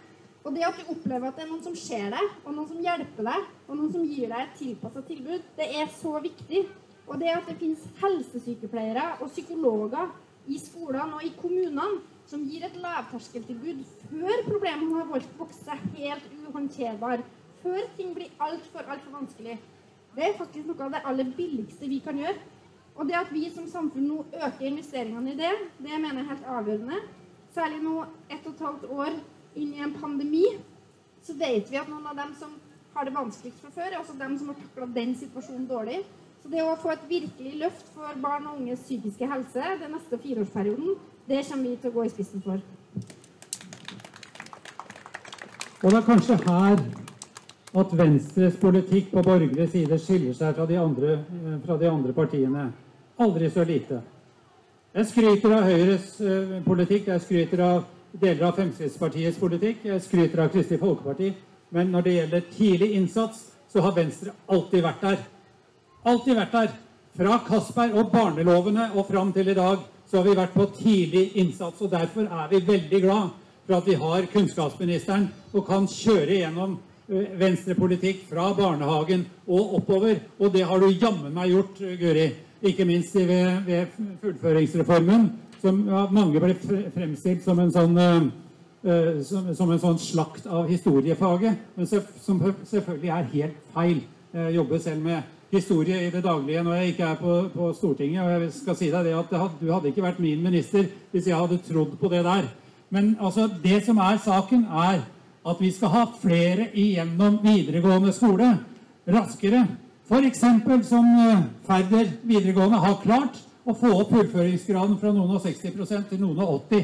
Og 0.45 0.53
det 0.53 0.65
at 0.67 0.77
du 0.77 0.91
opplever 0.93 1.27
at 1.27 1.39
det 1.39 1.45
er 1.45 1.49
noen 1.49 1.63
som 1.65 1.75
ser 1.77 2.11
deg, 2.13 2.33
og 2.45 2.53
noen 2.53 2.67
som 2.69 2.81
hjelper 2.85 3.25
deg, 3.25 3.45
og 3.65 3.77
noen 3.79 3.93
som 3.95 4.03
gir 4.05 4.29
deg 4.29 4.41
et 4.43 4.59
tilpassa 4.59 5.01
tilbud, 5.07 5.47
det 5.57 5.69
er 5.81 5.87
så 5.97 6.11
viktig. 6.21 6.61
Og 7.05 7.17
det 7.21 7.31
at 7.33 7.49
det 7.49 7.57
finnes 7.57 7.87
helsesykepleiere 8.01 9.07
og 9.21 9.31
psykologer 9.31 10.13
i 10.45 10.59
skolene 10.61 11.17
og 11.17 11.25
i 11.25 11.33
kommunene 11.39 12.03
som 12.29 12.45
gir 12.45 12.65
et 12.65 12.77
lavterskeltilbud 12.81 13.81
før 14.09 14.45
problemet 14.45 14.93
har 14.97 15.27
vokst 15.39 15.65
seg 15.65 15.81
helt 15.97 16.29
uhåndterbar, 16.45 17.21
før 17.61 17.81
ting 17.97 18.13
blir 18.13 18.33
altfor, 18.41 18.85
altfor 18.85 19.17
vanskelig. 19.19 19.57
Det 20.15 20.25
er 20.25 20.37
faktisk 20.37 20.69
noe 20.69 20.85
av 20.85 20.93
det 20.93 21.05
aller 21.09 21.29
billigste 21.37 21.89
vi 21.89 22.01
kan 22.05 22.17
gjøre. 22.21 22.37
Og 22.95 23.09
det 23.09 23.17
at 23.19 23.31
vi 23.33 23.47
som 23.51 23.65
samfunn 23.67 24.07
nå 24.07 24.21
øker 24.31 24.69
investeringene 24.69 25.33
i 25.33 25.39
det, 25.39 25.53
det 25.81 25.97
mener 25.99 26.21
jeg 26.21 26.25
er 26.25 26.29
helt 26.31 26.51
avgjørende. 26.57 26.99
Særlig 27.55 27.81
nå 27.83 27.95
ett 28.29 28.45
og 28.45 28.53
et 28.53 28.63
halvt 28.65 28.85
år 28.93 29.17
inn 29.55 29.73
i 29.73 29.83
en 29.83 29.95
pandemi, 29.99 30.45
så 31.25 31.33
vet 31.39 31.71
vi 31.71 31.79
at 31.79 31.89
noen 31.89 32.05
av 32.11 32.19
dem 32.19 32.35
som 32.39 32.53
har 32.95 33.07
det 33.07 33.15
vanskeligst 33.15 33.63
fra 33.63 33.73
før, 33.75 33.89
er 33.91 33.99
også 33.99 34.15
dem 34.19 34.37
som 34.39 34.51
har 34.51 34.59
takla 34.61 34.87
den 34.95 35.15
situasjonen 35.19 35.67
dårlig. 35.67 36.03
Så 36.43 36.51
det 36.51 36.61
å 36.63 36.75
få 36.79 36.93
et 36.93 37.07
virkelig 37.09 37.57
løft 37.63 37.87
for 37.95 38.19
barn 38.21 38.45
og 38.47 38.59
unges 38.61 38.83
psykiske 38.85 39.27
helse 39.27 39.69
den 39.81 39.95
neste 39.95 40.19
fireårsperioden, 40.21 40.95
det 41.27 41.41
kommer 41.49 41.69
vi 41.69 41.79
til 41.81 41.91
å 41.91 41.95
gå 41.95 42.05
i 42.05 42.11
spissen 42.13 42.43
for. 42.45 42.61
Og 45.81 45.91
det 45.91 45.97
er 45.97 46.05
kanskje 46.05 46.37
her 46.45 46.83
at 47.75 47.97
Venstres 47.99 48.55
politikk 48.61 49.09
på 49.11 49.23
borgerlig 49.25 49.67
side 49.73 49.97
skiller 49.99 50.37
seg 50.37 50.55
fra 50.55 50.67
de 50.69 50.77
andre, 50.79 51.17
eh, 51.19 51.57
fra 51.65 51.77
de 51.77 51.89
andre 51.89 52.13
partiene. 52.13 52.69
Aldri 53.19 53.49
så 53.49 53.63
lite. 53.63 54.01
Jeg 54.95 55.05
skryter 55.05 55.51
av 55.57 55.67
Høyres 55.67 56.21
eh, 56.21 56.61
politikk, 56.63 57.07
jeg 57.07 57.21
skryter 57.21 57.65
av 57.65 57.83
deler 58.21 58.47
av 58.47 58.55
Fremskrittspartiets 58.57 59.39
politikk, 59.39 59.83
jeg 59.85 60.03
skryter 60.03 60.45
av 60.45 60.51
Kristelig 60.53 60.81
Folkeparti. 60.81 61.33
Men 61.75 61.91
når 61.91 62.05
det 62.05 62.15
gjelder 62.15 62.47
tidlig 62.53 62.91
innsats, 62.99 63.41
så 63.71 63.83
har 63.83 63.95
Venstre 63.95 64.33
alltid 64.47 64.83
vært 64.85 65.03
der. 65.03 65.17
Alltid 66.05 66.37
vært 66.37 66.55
der. 66.55 66.73
Fra 67.15 67.39
Castberg 67.47 67.95
og 67.99 68.11
barnelovene 68.11 68.89
og 68.93 69.07
fram 69.09 69.31
til 69.35 69.49
i 69.51 69.57
dag 69.57 69.83
så 70.05 70.19
har 70.19 70.25
vi 70.27 70.35
vært 70.37 70.55
på 70.55 70.67
tidlig 70.77 71.25
innsats. 71.41 71.81
og 71.81 71.91
Derfor 71.91 72.27
er 72.27 72.49
vi 72.51 72.61
veldig 72.67 73.01
glad 73.01 73.29
for 73.65 73.77
at 73.77 73.87
vi 73.87 73.95
har 73.99 74.27
kunnskapsministeren 74.31 75.29
og 75.53 75.65
kan 75.67 75.87
kjøre 75.89 76.41
gjennom 76.41 76.77
eh, 77.09 77.31
venstrepolitikk 77.39 78.27
fra 78.29 78.51
barnehagen 78.55 79.25
og 79.47 79.79
oppover. 79.79 80.19
Og 80.39 80.53
det 80.53 80.65
har 80.67 80.79
du 80.79 80.91
jammen 80.91 81.33
meg 81.33 81.55
gjort, 81.55 81.81
Guri. 81.99 82.29
Ikke 82.65 82.85
minst 82.87 83.15
ved 83.15 83.87
fullføringsreformen, 84.21 85.27
som 85.61 85.83
av 85.89 86.13
mange 86.13 86.41
ble 86.41 86.55
fremstilt 86.95 87.45
som 87.45 87.59
en 87.61 87.71
sånn 87.73 87.95
uh, 88.01 88.25
som, 89.25 89.47
som, 89.57 89.71
en 89.71 89.81
sånn 89.81 90.01
slakt 90.01 90.45
av 90.45 90.67
historiefaget, 90.69 91.63
men 91.75 91.87
som 91.89 92.41
selvfølgelig 92.69 93.13
er 93.15 93.31
helt 93.31 93.63
feil. 93.73 94.03
Jeg 94.35 94.57
jobber 94.57 94.81
selv 94.83 95.01
med 95.01 95.23
historie 95.55 96.01
i 96.05 96.11
det 96.11 96.21
daglige 96.25 96.63
når 96.63 96.75
jeg 96.79 96.93
ikke 96.93 97.07
er 97.07 97.17
på, 97.19 97.33
på 97.53 97.71
Stortinget. 97.77 98.21
Og 98.23 98.31
jeg 98.33 98.51
skal 98.57 98.77
si 98.77 98.91
deg 98.91 99.07
det 99.07 99.15
at 99.17 99.31
du 99.31 99.71
hadde 99.71 99.91
ikke 99.91 100.05
vært 100.05 100.21
min 100.23 100.43
minister 100.43 100.87
hvis 101.13 101.29
jeg 101.29 101.39
hadde 101.39 101.61
trodd 101.65 101.95
på 102.01 102.11
det 102.11 102.23
der. 102.27 102.49
Men 102.93 103.15
altså, 103.19 103.47
det 103.63 103.81
som 103.85 103.97
er 104.03 104.19
saken, 104.21 104.67
er 104.69 105.01
at 105.45 105.61
vi 105.61 105.71
skal 105.73 105.93
ha 105.93 106.03
flere 106.21 106.69
igjennom 106.73 107.39
videregående 107.43 108.13
skole 108.15 108.55
raskere. 109.05 109.65
F.eks. 110.05 110.43
som 110.85 111.05
eh, 111.17 111.43
Færder 111.65 112.09
videregående 112.23 112.81
har 112.81 112.99
klart 113.01 113.39
å 113.65 113.73
få 113.73 113.91
opp 113.97 114.11
fullføringsgraden 114.13 114.97
fra 115.01 115.11
noen 115.13 115.37
og 115.37 115.41
60 115.41 116.09
til 116.09 116.21
noen 116.21 116.41
og 116.43 116.67
80. 116.69 116.83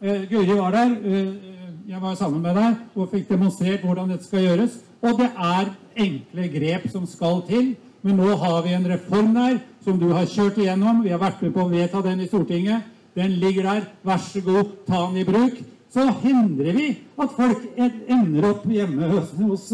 eh, 0.00 0.24
Guri 0.30 0.56
var 0.56 0.72
der. 0.72 0.94
Eh, 1.04 1.50
jeg 1.86 2.00
var 2.00 2.14
sammen 2.16 2.40
med 2.40 2.56
deg 2.56 2.96
og 2.96 3.10
fikk 3.12 3.28
demonstrert 3.28 3.84
hvordan 3.84 4.08
dette 4.08 4.24
skal 4.24 4.40
gjøres. 4.46 4.78
Og 5.04 5.18
det 5.18 5.28
er 5.36 5.72
enkle 6.00 6.48
grep 6.48 6.88
som 6.90 7.04
skal 7.06 7.42
til. 7.48 7.74
Men 8.02 8.16
nå 8.16 8.36
har 8.40 8.62
vi 8.64 8.72
en 8.72 8.88
reform 8.88 9.34
der 9.34 9.58
som 9.84 9.98
du 10.00 10.10
har 10.12 10.24
kjørt 10.24 10.58
igjennom. 10.60 11.02
Vi 11.04 11.12
har 11.12 11.20
vært 11.20 11.42
med 11.44 11.52
på 11.52 11.64
å 11.64 11.68
vedta 11.68 12.00
den 12.04 12.24
i 12.24 12.28
Stortinget. 12.28 12.88
Den 13.14 13.36
ligger 13.40 13.68
der. 13.68 13.86
Vær 14.04 14.18
så 14.18 14.40
god, 14.44 14.72
ta 14.88 15.06
den 15.06 15.20
i 15.20 15.28
bruk. 15.28 15.60
Så 15.92 16.08
hindrer 16.24 16.72
vi 16.74 16.86
at 17.20 17.36
folk 17.36 17.68
ender 17.78 18.48
opp 18.48 18.64
hjemme 18.66 19.08
hos, 19.12 19.30
hos, 19.38 19.68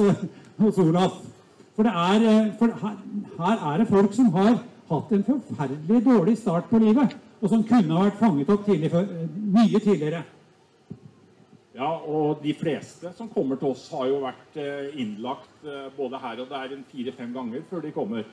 hos 0.58 0.78
Olaf. 0.82 1.14
For, 1.78 1.86
er, 1.86 2.50
for 2.58 2.74
her, 2.82 2.98
her 3.38 3.62
er 3.70 3.78
det 3.80 3.88
folk 3.88 4.12
som 4.12 4.28
har 4.34 4.58
hatt 4.90 5.12
en 5.14 5.24
forferdelig 5.24 6.02
dårlig 6.04 6.36
start 6.38 6.68
på 6.70 6.80
livet, 6.82 7.14
og 7.40 7.52
som 7.52 7.64
kunne 7.66 7.96
ha 7.96 8.08
vært 8.08 8.20
fanget 8.20 8.52
opp 8.52 8.66
tidlig, 8.66 8.90
mye 8.90 9.80
tidligere. 9.80 10.22
Ja, 11.80 11.94
og 11.96 12.42
de 12.42 12.52
fleste 12.58 13.12
som 13.16 13.30
kommer 13.30 13.56
til 13.56 13.70
oss, 13.70 13.86
har 13.94 14.08
jo 14.10 14.18
vært 14.24 14.58
eh, 14.60 14.90
innlagt 15.00 15.62
eh, 15.64 15.86
både 15.96 16.18
her 16.20 16.42
og 16.42 16.50
der 16.50 16.74
en 16.74 16.84
fire-fem 16.90 17.30
ganger 17.32 17.62
før 17.70 17.86
de 17.86 17.92
kommer. 17.94 18.26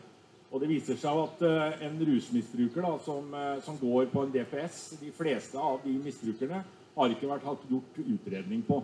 Og 0.52 0.63
det 0.63 0.67
viser 0.72 0.98
seg 1.00 1.22
at 1.22 1.46
eh, 1.46 1.86
en 1.88 1.96
rusmisbruker 2.10 2.84
da, 2.84 2.96
som, 3.06 3.32
som, 3.63 3.78
går 3.80 4.10
på 4.12 4.26
en 4.26 4.34
DPS, 4.34 4.82
de 5.00 5.13
fleste 5.15 5.62
av 5.62 5.80
de 5.86 5.93
misbrukerne 6.02 6.63
har 6.98 7.13
ikke 7.13 7.30
vært 7.30 7.48
hatt 7.48 7.70
gjort 7.70 8.02
utredning 8.04 8.65
på. 8.67 8.82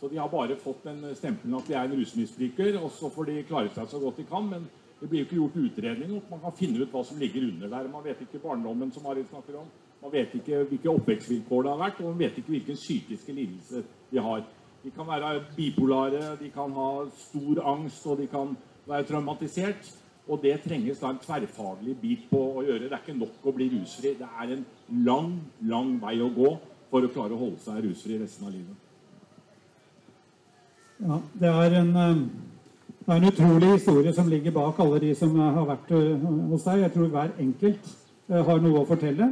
Så 0.00 0.08
de 0.08 0.18
har 0.18 0.32
bare 0.32 0.56
fått 0.58 0.88
den 0.88 1.04
stempelen 1.14 1.58
at 1.60 1.68
de 1.68 1.76
er 1.76 1.84
en 1.84 1.98
rusmisbruker, 2.00 2.80
og 2.80 2.88
så 2.96 3.12
får 3.12 3.28
de 3.28 3.42
klare 3.46 3.70
seg 3.76 3.90
så 3.92 4.00
godt 4.00 4.18
de 4.22 4.26
kan. 4.32 4.48
men 4.48 4.64
det 5.00 5.08
blir 5.08 5.22
jo 5.22 5.26
ikke 5.26 5.38
gjort 5.38 5.60
utredning, 5.64 6.10
og 6.16 6.26
man 6.28 6.42
kan 6.42 6.56
finne 6.58 6.82
ut 6.82 6.90
hva 6.92 7.00
som 7.08 7.20
ligger 7.20 7.46
under 7.48 7.70
der. 7.72 7.88
Man 7.88 8.04
vet 8.04 8.20
ikke 8.20 8.42
barndommen 8.42 8.90
som 8.92 9.06
Marit 9.06 9.30
snakker 9.30 9.56
om. 9.62 9.68
Man 10.02 10.12
vet 10.12 10.34
ikke 10.36 10.64
hvilke 10.68 10.92
oppvekstvilkår 10.92 11.62
det 11.64 11.72
har 11.72 11.80
vært, 11.80 12.02
og 12.02 12.10
man 12.10 12.18
vet 12.20 12.36
ikke 12.40 12.54
hvilken 12.54 12.76
psykiske 12.76 13.36
lidelse 13.36 13.82
de 14.10 14.20
har. 14.20 14.44
De 14.84 14.92
kan 14.92 15.08
være 15.08 15.40
bipolare, 15.56 16.34
de 16.40 16.50
kan 16.52 16.72
ha 16.76 16.90
stor 17.16 17.62
angst, 17.72 18.04
og 18.06 18.20
de 18.20 18.28
kan 18.32 18.52
være 18.88 19.08
traumatisert. 19.08 19.88
Og 20.28 20.42
det 20.42 20.60
trenges 20.62 21.00
da 21.00 21.10
en 21.10 21.20
tverrfaglig 21.20 21.96
bit 22.00 22.28
på 22.30 22.40
å 22.60 22.62
gjøre. 22.62 22.84
Det 22.86 22.92
er 22.92 23.00
ikke 23.00 23.16
nok 23.18 23.48
å 23.48 23.54
bli 23.56 23.70
rusfri. 23.72 24.12
Det 24.20 24.28
er 24.28 24.52
en 24.54 24.66
lang, 25.08 25.32
lang 25.64 25.96
vei 26.02 26.18
å 26.20 26.28
gå 26.32 26.52
for 26.90 27.06
å 27.06 27.10
klare 27.12 27.34
å 27.34 27.40
holde 27.40 27.64
seg 27.64 27.80
rusfri 27.86 28.20
resten 28.20 28.46
av 28.46 28.54
livet. 28.54 28.86
Ja, 31.00 31.18
det 31.40 31.50
er 31.64 31.76
en 31.80 31.92
eh, 31.96 32.22
det 33.10 33.16
er 33.16 33.22
en 33.24 33.32
utrolig 33.32 33.68
historie 33.72 34.12
som 34.14 34.28
ligger 34.30 34.52
bak 34.54 34.76
alle 34.78 34.98
de 35.02 35.08
som 35.18 35.32
har 35.34 35.64
vært 35.66 35.88
eh, 35.98 36.26
hos 36.50 36.62
deg. 36.62 36.82
Jeg 36.84 36.92
tror 36.94 37.08
hver 37.10 37.30
enkelt 37.42 37.86
eh, 38.30 38.42
har 38.46 38.60
noe 38.62 38.82
å 38.84 38.86
fortelle. 38.86 39.26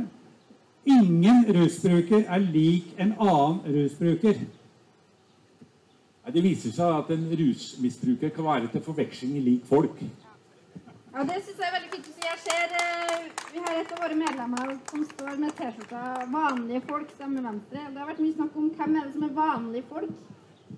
Ingen 0.88 1.44
rusbruker 1.54 2.24
er 2.26 2.42
lik 2.42 2.88
en 2.98 3.12
annen 3.22 3.60
rusbruker. 3.76 4.40
Det 6.34 6.42
viser 6.42 6.74
seg 6.74 6.90
at 6.96 7.12
en 7.14 7.28
rusmisbruker 7.38 8.32
kan 8.34 8.48
være 8.48 8.70
til 8.72 8.82
forveksling 8.82 9.36
lik 9.46 9.68
folk. 9.68 10.00
Ja, 11.14 11.22
Det 11.22 11.36
syns 11.44 11.62
jeg 11.62 11.68
er 11.68 11.76
veldig 11.76 11.92
fint 11.92 12.08
å 12.10 12.14
si. 12.16 12.24
Jeg 12.26 12.40
ser 12.48 12.74
Vi 13.52 13.62
har 13.62 13.78
et 13.78 13.92
av 13.94 14.02
våre 14.02 14.16
medlemmer 14.24 14.72
som 14.90 15.04
står 15.12 15.38
med 15.44 15.54
T-skjorta 15.60 16.26
'Vanlige 16.32 16.82
folk 16.88 17.14
stemmer 17.14 17.46
Venstre'. 17.46 17.86
Det 17.94 18.02
har 18.02 18.10
vært 18.10 18.24
mye 18.26 18.34
snakk 18.40 18.58
om 18.58 18.66
hvem 18.74 18.96
er 18.96 19.06
det 19.06 19.14
som 19.14 19.28
er 19.28 19.38
vanlige 19.38 19.88
folk. 19.92 20.18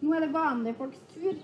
Nå 0.03 0.15
er 0.15 0.21
det 0.21 0.31
vanlige 0.37 0.79
folks 0.83 1.01
tur 1.15 1.41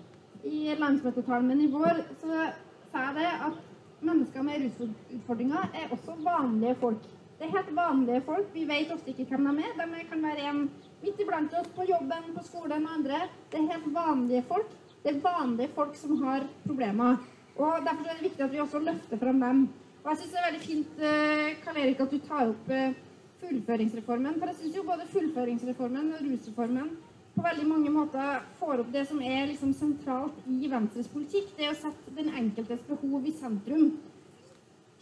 i 0.47 0.75
landsmøtetalen 0.79 1.49
min 1.51 1.65
i 1.67 1.71
vår 1.73 2.03
så 2.21 2.47
sa 2.93 3.05
jeg 3.09 3.15
det 3.19 3.31
at 3.49 3.61
mennesker 4.07 4.45
med 4.47 4.65
rusutfordringer 4.65 5.71
er 5.75 5.93
også 5.95 6.17
vanlige 6.23 6.75
folk. 6.81 7.07
Det 7.39 7.47
er 7.47 7.55
helt 7.57 7.73
vanlige 7.77 8.23
folk. 8.25 8.53
Vi 8.55 8.65
vet 8.69 8.93
ofte 8.93 9.13
ikke 9.13 9.27
hvem 9.31 9.49
de 9.59 9.65
er. 9.67 9.81
De 9.81 10.05
kan 10.11 10.23
være 10.23 10.51
en 10.51 10.61
midt 11.03 11.19
iblant 11.21 11.57
oss 11.61 11.73
på 11.77 11.85
jobben, 11.89 12.31
på 12.37 12.45
skolen 12.45 12.87
og 12.87 12.95
andre. 12.99 13.25
Det 13.53 13.61
er 13.61 13.73
helt 13.73 13.89
vanlige 13.95 14.45
folk. 14.49 14.71
Det 15.03 15.15
er 15.15 15.25
vanlige 15.25 15.75
folk 15.75 15.97
som 15.97 16.23
har 16.23 16.47
problemer. 16.67 17.19
Og 17.57 17.83
Derfor 17.85 18.07
er 18.07 18.17
det 18.17 18.29
viktig 18.29 18.45
at 18.45 18.53
vi 18.53 18.61
også 18.61 18.79
løfter 18.79 19.19
fram 19.19 19.41
dem. 19.41 19.69
Og 20.05 20.11
jeg 20.11 20.19
syns 20.19 20.33
det 20.33 20.41
er 20.41 20.49
veldig 20.49 20.65
fint 20.65 21.05
eh, 21.11 21.53
Karl 21.65 21.83
Erik, 21.83 22.01
at 22.01 22.13
du 22.15 22.19
tar 22.23 22.49
opp 22.53 22.71
eh, 22.71 22.97
fullføringsreformen. 23.43 24.39
For 24.39 24.53
jeg 24.53 24.59
syns 24.61 24.77
jo 24.77 24.87
både 24.87 25.09
fullføringsreformen 25.13 26.13
og 26.15 26.25
rusreformen 26.31 26.91
på 27.37 27.45
veldig 27.45 27.67
mange 27.69 27.91
måter 27.93 28.45
får 28.57 28.81
opp 28.81 28.93
det 28.95 29.05
som 29.11 29.21
er 29.21 29.51
liksom 29.51 29.75
sentralt 29.77 30.39
i 30.49 30.71
Venstres 30.73 31.09
politikk. 31.13 31.51
Det 31.59 31.69
å 31.69 31.77
sette 31.77 32.15
den 32.17 32.31
enkeltes 32.33 32.81
behov 32.89 33.27
i 33.29 33.35
sentrum. 33.37 33.91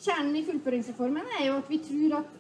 Kjernen 0.02 0.40
i 0.40 0.42
fullføringsreformen 0.46 1.30
er 1.38 1.46
jo 1.46 1.60
at 1.60 1.70
vi 1.70 1.78
tror 1.86 2.16
at 2.18 2.32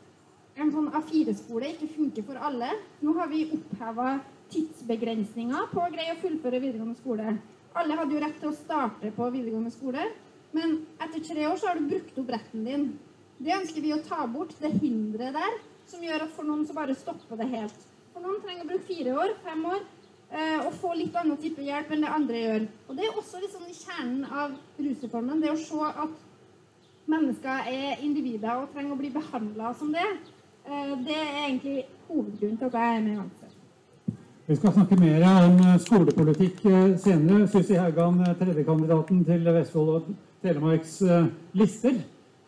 en 0.58 0.72
sånn 0.74 0.90
A4-skole 0.98 1.70
ikke 1.76 1.92
funker 1.94 2.26
for 2.26 2.42
alle. 2.48 2.72
Nå 3.06 3.14
har 3.20 3.30
vi 3.30 3.46
oppheva 3.54 4.16
tidsbegrensninger 4.50 5.70
på 5.70 5.82
å 5.82 5.92
greie 5.94 6.16
å 6.16 6.20
fullføre 6.22 6.62
videregående 6.62 6.98
skole. 6.98 7.38
Alle 7.78 7.98
hadde 7.98 8.14
jo 8.14 8.22
rett 8.22 8.36
til 8.42 8.50
å 8.50 8.58
starte 8.58 9.14
på 9.14 9.30
videregående 9.30 9.72
skole, 9.74 10.10
men 10.54 10.76
etter 11.02 11.22
tre 11.22 11.46
år 11.48 11.56
så 11.58 11.70
har 11.70 11.78
du 11.78 11.88
brukt 11.90 12.18
opp 12.18 12.30
retten 12.34 12.66
din. 12.66 12.84
Det 13.38 13.54
ønsker 13.56 13.82
vi 13.82 13.94
å 13.94 14.02
ta 14.02 14.26
bort, 14.30 14.54
det 14.60 14.74
hinderet 14.76 15.34
der, 15.34 15.58
som 15.90 16.02
gjør 16.02 16.26
at 16.26 16.34
for 16.36 16.46
noen 16.46 16.66
så 16.66 16.76
bare 16.76 16.94
stopper 16.98 17.38
det 17.38 17.50
helt. 17.54 17.90
For 18.14 18.22
noen 18.22 18.42
trenger 18.44 18.62
å 18.62 18.68
bruke 18.68 18.86
fire 18.86 19.12
år, 19.18 19.32
fem 19.42 19.64
år, 19.66 19.80
eh, 20.30 20.60
og 20.62 20.76
få 20.78 20.92
litt 20.94 21.16
annen 21.18 21.38
type 21.42 21.64
hjelp 21.66 21.88
enn 21.90 22.04
det 22.04 22.12
andre 22.14 22.42
gjør. 22.42 22.66
Og 22.86 22.94
det 22.94 23.08
er 23.08 23.16
også 23.18 23.40
liksom 23.42 23.64
kjernen 23.74 24.28
av 24.30 24.52
rusreformen, 24.78 25.40
det 25.42 25.50
å 25.50 25.56
se 25.58 25.88
at 26.04 26.20
mennesker 27.10 27.72
er 27.72 28.04
individer 28.06 28.52
og 28.60 28.70
trenger 28.70 28.94
å 28.94 29.00
bli 29.00 29.10
behandla 29.16 29.72
som 29.80 29.90
det. 29.96 30.06
Eh, 30.62 30.94
det 31.08 31.18
er 31.24 31.40
egentlig 31.40 31.76
hovedgrunnen 32.06 32.62
til 32.62 32.70
at 32.70 32.78
jeg 32.78 33.00
er 33.00 33.04
med 33.08 33.16
i 33.16 33.18
Venstre. 33.18 33.50
Vi 34.46 34.60
skal 34.60 34.76
snakke 34.78 35.00
mer 35.02 35.26
om 35.32 35.60
eh, 35.66 35.76
skolepolitikk 35.88 36.64
senere. 37.02 37.50
Susi 37.50 37.82
Haugan, 37.82 38.22
tredjekandidaten 38.38 39.26
til 39.26 39.54
Vestfold 39.58 39.94
og 39.98 40.10
Telemarks 40.46 41.00
lister. 41.58 41.98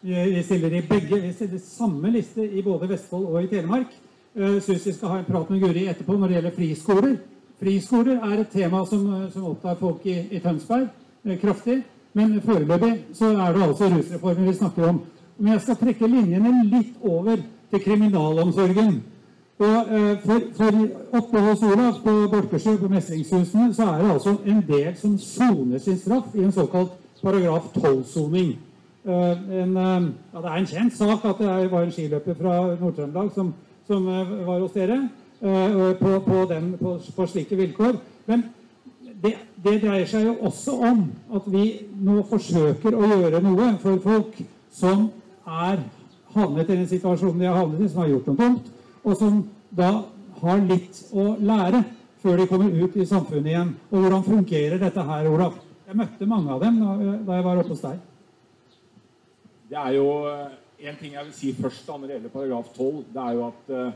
Vi 0.06 0.42
stiller 0.46 0.78
i 0.78 0.86
begge, 0.86 1.24
vi 1.26 1.34
stiller 1.34 1.58
samme 1.58 2.14
liste 2.14 2.44
i 2.46 2.62
både 2.62 2.94
Vestfold 2.94 3.32
og 3.32 3.42
i 3.42 3.48
Telemark. 3.50 4.02
Eh, 4.37 4.62
vi 4.84 4.93
skal 4.93 5.09
ha 5.09 5.18
en 5.18 5.24
prat 5.24 5.51
med 5.51 5.61
Guri 5.61 5.87
etterpå 5.89 6.12
når 6.12 6.28
det 6.28 6.34
gjelder 6.37 6.53
friskoler. 6.57 7.12
Friskoler 7.57 8.18
er 8.20 8.41
et 8.41 8.51
tema 8.53 8.82
som, 8.87 9.07
eh, 9.14 9.30
som 9.32 9.47
opptar 9.49 9.78
folk 9.80 10.05
i, 10.05 10.16
i 10.30 10.41
Tønsberg 10.45 10.89
eh, 11.24 11.39
kraftig. 11.41 11.82
Men 12.12 12.41
foreløpig 12.45 12.93
så 13.16 13.30
er 13.32 13.53
det 13.53 13.62
altså 13.62 13.89
rusreformen 13.89 14.49
vi 14.49 14.55
snakker 14.55 14.89
om. 14.89 15.01
Men 15.39 15.53
jeg 15.53 15.61
skal 15.61 15.76
trekke 15.76 16.07
linjene 16.09 16.53
litt 16.68 17.01
over 17.01 17.41
til 17.70 17.80
kriminalomsorgen. 17.80 19.03
Og 19.59 19.89
for, 20.24 20.41
for 20.57 20.78
oppe 21.16 21.41
hos 21.41 21.62
Olav 21.64 22.03
på 22.05 22.14
Borkersjø, 22.32 22.76
på 22.76 22.89
Mestringshusene, 22.93 23.72
så 23.74 23.89
er 23.89 24.03
det 24.03 24.12
altså 24.12 24.37
en 24.45 24.62
del 24.68 24.97
som 25.01 25.18
soner 25.18 25.78
sin 25.78 25.97
straff 25.99 26.34
i 26.34 26.45
en 26.45 26.53
såkalt 26.53 26.93
paragraf 27.22 27.72
12-soning. 27.76 28.57
Eh, 29.07 29.30
eh, 29.30 29.68
ja, 30.32 30.41
det 30.41 30.51
er 30.51 30.57
en 30.59 30.66
kjent 30.66 30.97
sak 30.97 31.24
at 31.24 31.39
det 31.39 31.70
var 31.70 31.84
en 31.87 31.93
skiløper 31.95 32.34
fra 32.34 32.55
Nord-Trøndelag 32.80 33.28
som, 33.34 33.53
som 33.87 34.09
eh, 34.09 34.34
var 34.47 34.61
hos 34.61 34.74
dere 34.76 35.01
eh, 35.41 35.97
på, 36.01 36.12
på, 36.26 36.45
den, 36.51 36.72
på, 36.80 36.97
på 37.16 37.26
slike 37.30 37.59
vilkår. 37.59 37.99
Men 38.26 38.49
det, 39.22 39.37
det 39.64 39.78
dreier 39.84 40.09
seg 40.11 40.26
jo 40.28 40.37
også 40.49 40.76
om 40.91 41.05
at 41.37 41.47
vi 41.51 41.66
nå 42.05 42.20
forsøker 42.30 42.97
å 42.97 43.11
gjøre 43.12 43.43
noe 43.45 43.70
for 43.82 44.03
folk 44.05 44.41
som 44.74 45.09
er 45.47 45.84
havnet 46.37 46.68
i 46.68 46.80
den 46.82 46.89
situasjonen 46.91 47.41
de 47.41 47.49
har 47.49 47.61
havnet 47.61 47.84
i, 47.84 47.91
som 47.91 48.03
har 48.03 48.11
gjort 48.12 48.26
noe 48.30 48.41
dumt, 48.41 48.72
og 49.07 49.16
som 49.16 49.39
da 49.76 49.93
har 50.43 50.66
litt 50.68 51.01
å 51.16 51.30
lære 51.41 51.84
før 52.20 52.43
de 52.43 52.49
kommer 52.51 52.74
ut 52.74 52.97
i 52.99 53.07
samfunnet 53.09 53.53
igjen. 53.53 53.72
Og 53.93 54.03
hvordan 54.03 54.26
fungerer 54.26 54.82
dette 54.82 55.07
her, 55.09 55.30
Olav? 55.30 55.57
Jeg 55.87 55.97
møtte 55.97 56.28
mange 56.28 56.53
av 56.53 56.62
dem 56.64 56.78
da 56.82 56.95
da 57.24 57.39
jeg 57.39 57.47
var 57.47 57.62
oppe 57.62 57.72
hos 57.72 57.84
deg. 57.84 58.01
Det 59.70 59.78
er 59.78 59.93
jo 59.97 60.09
eh, 60.30 60.55
en 60.89 60.99
ting 61.01 61.14
jeg 61.16 61.24
vil 61.24 61.34
si 61.37 61.53
først 61.57 61.87
da, 61.87 61.97
når 61.97 62.07
det 62.07 62.16
gjelder 62.16 62.34
paragraf 62.34 62.68
12. 62.76 63.05
Det 63.14 63.22
er 63.22 63.32
jo 63.32 63.47
at 63.47 63.70
uh, 63.70 63.93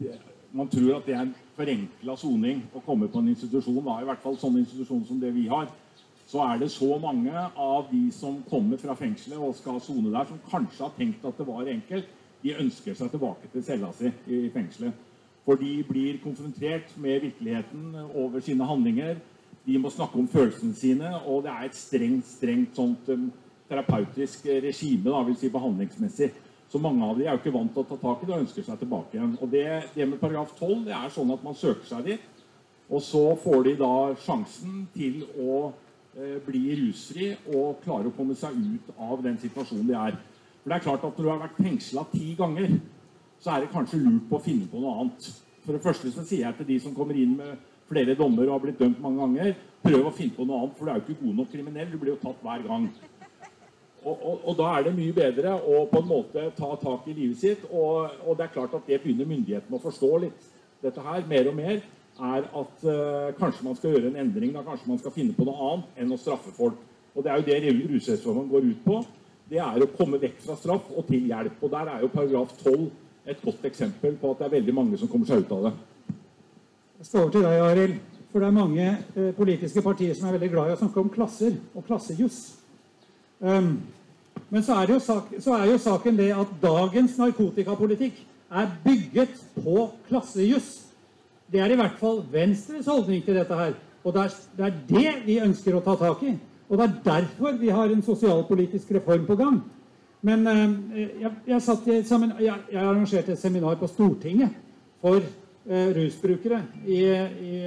det- 0.00 0.20
man 0.56 0.68
tror 0.68 0.96
at 0.96 1.06
det 1.06 1.14
er 1.14 1.20
en 1.20 1.34
forenkla 1.56 2.16
soning 2.16 2.62
å 2.74 2.80
komme 2.80 3.08
på 3.08 3.18
en 3.18 3.28
institusjon. 3.28 3.84
Da, 3.84 3.98
I 4.00 4.06
hvert 4.08 4.22
fall 4.22 4.38
sånn 4.40 4.56
institusjon 4.56 5.04
som 5.04 5.20
det 5.20 5.34
vi 5.34 5.46
har. 5.50 5.68
Så 6.26 6.40
er 6.42 6.58
det 6.58 6.70
så 6.70 6.98
mange 6.98 7.34
av 7.56 7.90
de 7.90 8.10
som 8.12 8.38
kommer 8.50 8.80
fra 8.80 8.94
fengselet 8.94 9.38
og 9.38 9.54
skal 9.54 9.80
sone 9.80 10.10
der, 10.10 10.24
som 10.24 10.40
kanskje 10.50 10.82
har 10.82 10.94
tenkt 10.96 11.24
at 11.24 11.38
det 11.38 11.46
var 11.46 11.68
enkelt. 11.70 12.08
De 12.42 12.54
ønsker 12.54 12.94
seg 12.94 13.10
tilbake 13.12 13.50
til 13.52 13.64
cella 13.66 13.92
si 13.92 14.10
i 14.26 14.48
fengselet. 14.54 14.94
For 15.46 15.54
de 15.60 15.84
blir 15.86 16.18
konfrontert 16.24 16.90
med 16.98 17.20
virkeligheten 17.22 17.94
over 18.14 18.40
sine 18.40 18.66
handlinger. 18.66 19.20
De 19.66 19.78
må 19.78 19.90
snakke 19.90 20.18
om 20.18 20.28
følelsene 20.28 20.74
sine, 20.74 21.12
og 21.26 21.44
det 21.44 21.52
er 21.52 21.66
et 21.66 21.78
strengt, 21.78 22.26
strengt 22.26 22.74
sånt 22.78 23.08
um, 23.08 23.28
terapeutisk 23.68 24.46
regime, 24.64 25.10
da, 25.10 25.22
vil 25.26 25.38
si 25.38 25.50
behandlingsmessig. 25.52 26.30
Så 26.70 26.80
mange 26.82 27.06
av 27.06 27.18
de 27.18 27.26
er 27.26 27.34
jo 27.34 27.40
ikke 27.40 27.54
vant 27.54 27.70
til 27.74 27.84
å 27.84 27.88
ta 27.88 27.98
tak 28.00 28.22
i 28.22 28.28
det 28.28 28.34
og 28.34 28.42
ønsker 28.42 28.64
seg 28.66 28.78
tilbake 28.80 29.16
igjen. 29.16 29.36
Og 29.42 29.50
det, 29.52 29.66
det 29.94 30.06
med 30.10 30.20
paragraf 30.22 30.54
12 30.58 30.86
det 30.88 30.94
er 30.96 31.12
sånn 31.14 31.30
at 31.34 31.44
man 31.46 31.58
søker 31.58 31.86
seg 31.86 32.08
dit, 32.10 32.42
og 32.86 33.02
så 33.02 33.22
får 33.42 33.62
de 33.66 33.74
da 33.80 33.92
sjansen 34.22 34.82
til 34.94 35.22
å 35.42 35.56
eh, 36.14 36.36
bli 36.46 36.64
rusfri 36.82 37.32
og 37.54 37.80
klare 37.84 38.10
å 38.10 38.16
komme 38.16 38.34
seg 38.38 38.54
ut 38.54 38.92
av 38.98 39.22
den 39.24 39.38
situasjonen 39.42 39.88
de 39.88 39.96
er. 39.98 40.18
For 40.62 40.70
det 40.70 40.78
er 40.78 40.86
klart 40.88 41.06
at 41.06 41.18
når 41.18 41.26
du 41.26 41.30
har 41.30 41.42
vært 41.44 41.58
fengsla 41.62 42.06
ti 42.12 42.34
ganger, 42.38 42.78
så 43.42 43.52
er 43.52 43.64
det 43.64 43.72
kanskje 43.74 44.02
lurt 44.02 44.28
på 44.30 44.38
å 44.38 44.42
finne 44.42 44.66
på 44.70 44.82
noe 44.82 44.94
annet. 45.00 45.26
For 45.66 45.74
det 45.74 45.82
første 45.82 46.10
så 46.14 46.22
sier 46.26 46.46
jeg 46.46 46.58
til 46.58 46.70
de 46.70 46.78
som 46.82 46.94
kommer 46.94 47.18
inn 47.18 47.36
med 47.38 47.58
flere 47.86 48.16
dommer 48.18 48.46
og 48.48 48.56
har 48.56 48.62
blitt 48.64 48.80
dømt 48.82 49.02
mange 49.02 49.22
ganger, 49.22 49.52
prøv 49.84 50.08
å 50.08 50.14
finne 50.14 50.34
på 50.34 50.46
noe 50.46 50.64
annet, 50.64 50.78
for 50.78 50.86
du 50.86 50.92
er 50.92 50.98
jo 50.98 51.04
ikke 51.04 51.20
god 51.20 51.38
nok 51.40 51.52
kriminell. 51.52 51.92
Du 51.92 51.98
blir 52.02 52.14
jo 52.14 52.22
tatt 52.22 52.42
hver 52.42 52.64
gang. 52.66 52.88
Og, 54.06 54.42
og, 54.46 54.52
da 54.54 54.68
er 54.76 54.84
det 54.86 54.94
mye 54.94 55.14
bedre 55.14 55.56
å 55.58 55.80
på 55.90 55.98
en 55.98 56.06
måte 56.06 56.44
ta 56.54 56.68
tak 56.78 57.08
i 57.10 57.14
livet 57.16 57.40
sitt. 57.40 57.64
Og, 57.72 58.06
og 58.22 58.38
det 58.38 58.46
er 58.46 58.52
klart 58.54 58.76
at 58.78 58.86
det 58.86 59.00
begynner 59.02 59.26
myndighetene 59.26 59.78
å 59.78 59.82
forstå 59.82 60.10
litt. 60.22 60.44
Dette 60.84 61.02
her, 61.02 61.24
mer 61.26 61.50
og 61.50 61.56
mer, 61.58 61.80
er 62.16 62.46
at 62.46 62.84
uh, 62.86 63.32
kanskje 63.36 63.66
man 63.66 63.76
skal 63.76 63.96
gjøre 63.96 64.12
en 64.12 64.20
endring. 64.22 64.52
da 64.54 64.62
Kanskje 64.64 64.92
man 64.92 65.00
skal 65.02 65.14
finne 65.14 65.34
på 65.34 65.44
noe 65.48 65.70
annet 65.70 66.02
enn 66.04 66.14
å 66.14 66.20
straffe 66.20 66.54
folk. 66.54 66.78
Og 67.16 67.24
det 67.24 67.32
er 67.32 67.40
jo 67.40 67.48
det 67.48 67.74
rusreformen 67.90 68.46
går 68.52 68.68
ut 68.70 68.84
på. 68.84 69.00
Det 69.50 69.58
er 69.62 69.82
å 69.82 69.90
komme 69.96 70.20
vekk 70.22 70.38
fra 70.44 70.56
straff 70.58 70.86
og 70.94 71.06
til 71.10 71.26
hjelp. 71.26 71.58
Og 71.62 71.72
der 71.74 71.90
er 71.90 72.04
jo 72.04 72.12
paragraf 72.14 72.54
12 72.62 72.86
et 73.26 73.42
godt 73.42 73.66
eksempel 73.66 74.14
på 74.20 74.30
at 74.30 74.38
det 74.38 74.46
er 74.46 74.54
veldig 74.60 74.74
mange 74.74 74.98
som 75.00 75.10
kommer 75.10 75.26
seg 75.26 75.42
ut 75.42 75.54
av 75.56 75.66
det. 75.66 75.72
Jeg 77.00 77.08
skal 77.08 77.24
over 77.24 77.34
til 77.34 77.46
deg, 77.48 77.64
Arild. 77.64 77.98
For 78.30 78.42
det 78.42 78.48
er 78.48 78.54
mange 78.54 78.86
eh, 78.86 79.32
politiske 79.34 79.82
partier 79.82 80.14
som 80.14 80.28
er 80.28 80.36
veldig 80.36 80.52
glad 80.52 80.70
i 80.70 80.76
å 80.76 80.78
snakke 80.78 81.00
om 81.02 81.10
klasser 81.12 81.56
og 81.74 81.86
klassejuss. 81.88 82.40
Um, 83.40 83.78
men 84.50 84.62
så 84.62 84.76
er, 84.78 84.86
det 84.86 84.94
jo 84.94 85.02
sak, 85.02 85.30
så 85.42 85.54
er 85.56 85.70
jo 85.70 85.78
saken 85.82 86.18
det 86.18 86.30
at 86.36 86.50
dagens 86.62 87.16
narkotikapolitikk 87.18 88.18
er 88.50 88.68
bygget 88.84 89.40
på 89.58 89.88
klassejuss. 90.08 90.68
Det 91.50 91.60
er 91.62 91.72
i 91.72 91.78
hvert 91.78 91.98
fall 91.98 92.20
Venstres 92.32 92.86
holdning 92.86 93.24
til 93.24 93.38
dette 93.38 93.54
her. 93.58 93.72
Og 94.04 94.14
det 94.14 94.22
er, 94.22 94.36
det 94.56 94.66
er 94.66 94.76
det 94.90 95.14
vi 95.26 95.40
ønsker 95.42 95.74
å 95.74 95.82
ta 95.82 95.96
tak 95.98 96.22
i. 96.26 96.36
Og 96.68 96.78
det 96.78 96.86
er 96.86 97.00
derfor 97.06 97.58
vi 97.58 97.72
har 97.74 97.90
en 97.90 98.02
sosialpolitisk 98.02 98.92
reform 98.98 99.26
på 99.26 99.36
gang. 99.38 99.58
Men 100.26 100.46
eh, 100.46 101.02
jeg, 101.22 101.32
jeg, 101.46 101.60
semin- 102.06 102.38
jeg, 102.42 102.54
jeg 102.72 102.82
arrangerte 102.82 103.34
et 103.34 103.42
seminar 103.42 103.76
på 103.78 103.90
Stortinget 103.90 104.54
for 105.02 105.20
eh, 105.20 105.88
rusbrukere 105.94 106.62
i, 106.86 107.02
i, 107.02 107.60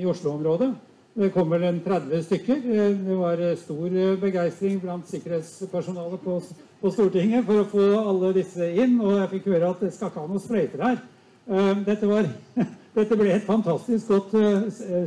i 0.00 0.04
Oslo-området. 0.08 0.72
Det 1.16 1.30
kom 1.32 1.48
vel 1.48 1.62
en 1.64 1.78
30 1.80 2.22
stykker. 2.26 2.58
Det 3.06 3.14
var 3.16 3.40
eh, 3.40 3.54
stor 3.56 3.86
eh, 3.88 4.18
begeistring 4.20 4.74
blant 4.82 5.08
sikkerhetspersonalet 5.08 6.20
på, 6.20 6.34
på 6.82 6.92
Stortinget 6.92 7.46
for 7.46 7.62
å 7.62 7.68
få 7.70 7.86
alle 8.02 8.34
disse 8.36 8.68
inn. 8.76 8.98
Og 9.00 9.14
jeg 9.22 9.30
fikk 9.30 9.48
høre 9.54 9.70
at 9.72 9.80
det 9.86 9.94
skal 9.94 10.12
ikke 10.12 10.20
ha 10.20 10.26
noen 10.28 10.44
sprøyter 10.44 10.84
her. 10.84 11.00
Eh, 11.48 11.72
Dette, 11.88 12.10
var, 12.10 12.28
dette 12.98 13.20
ble 13.22 13.32
et 13.32 13.48
fantastisk 13.48 14.12
godt 14.12 14.36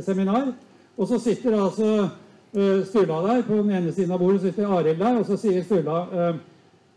seminar. 0.02 0.50
Og 0.98 1.12
så 1.12 1.22
sitter 1.22 1.60
altså 1.60 1.94
Sturla 2.90 3.22
der. 3.28 3.46
På 3.46 3.62
den 3.62 3.70
ene 3.78 3.94
siden 3.94 4.10
av 4.10 4.18
bordet 4.18 4.48
sitter 4.48 4.66
Arild 4.66 4.98
der, 4.98 5.22
og 5.22 5.30
så 5.30 5.38
sier 5.38 5.62
Sturla 5.62 6.04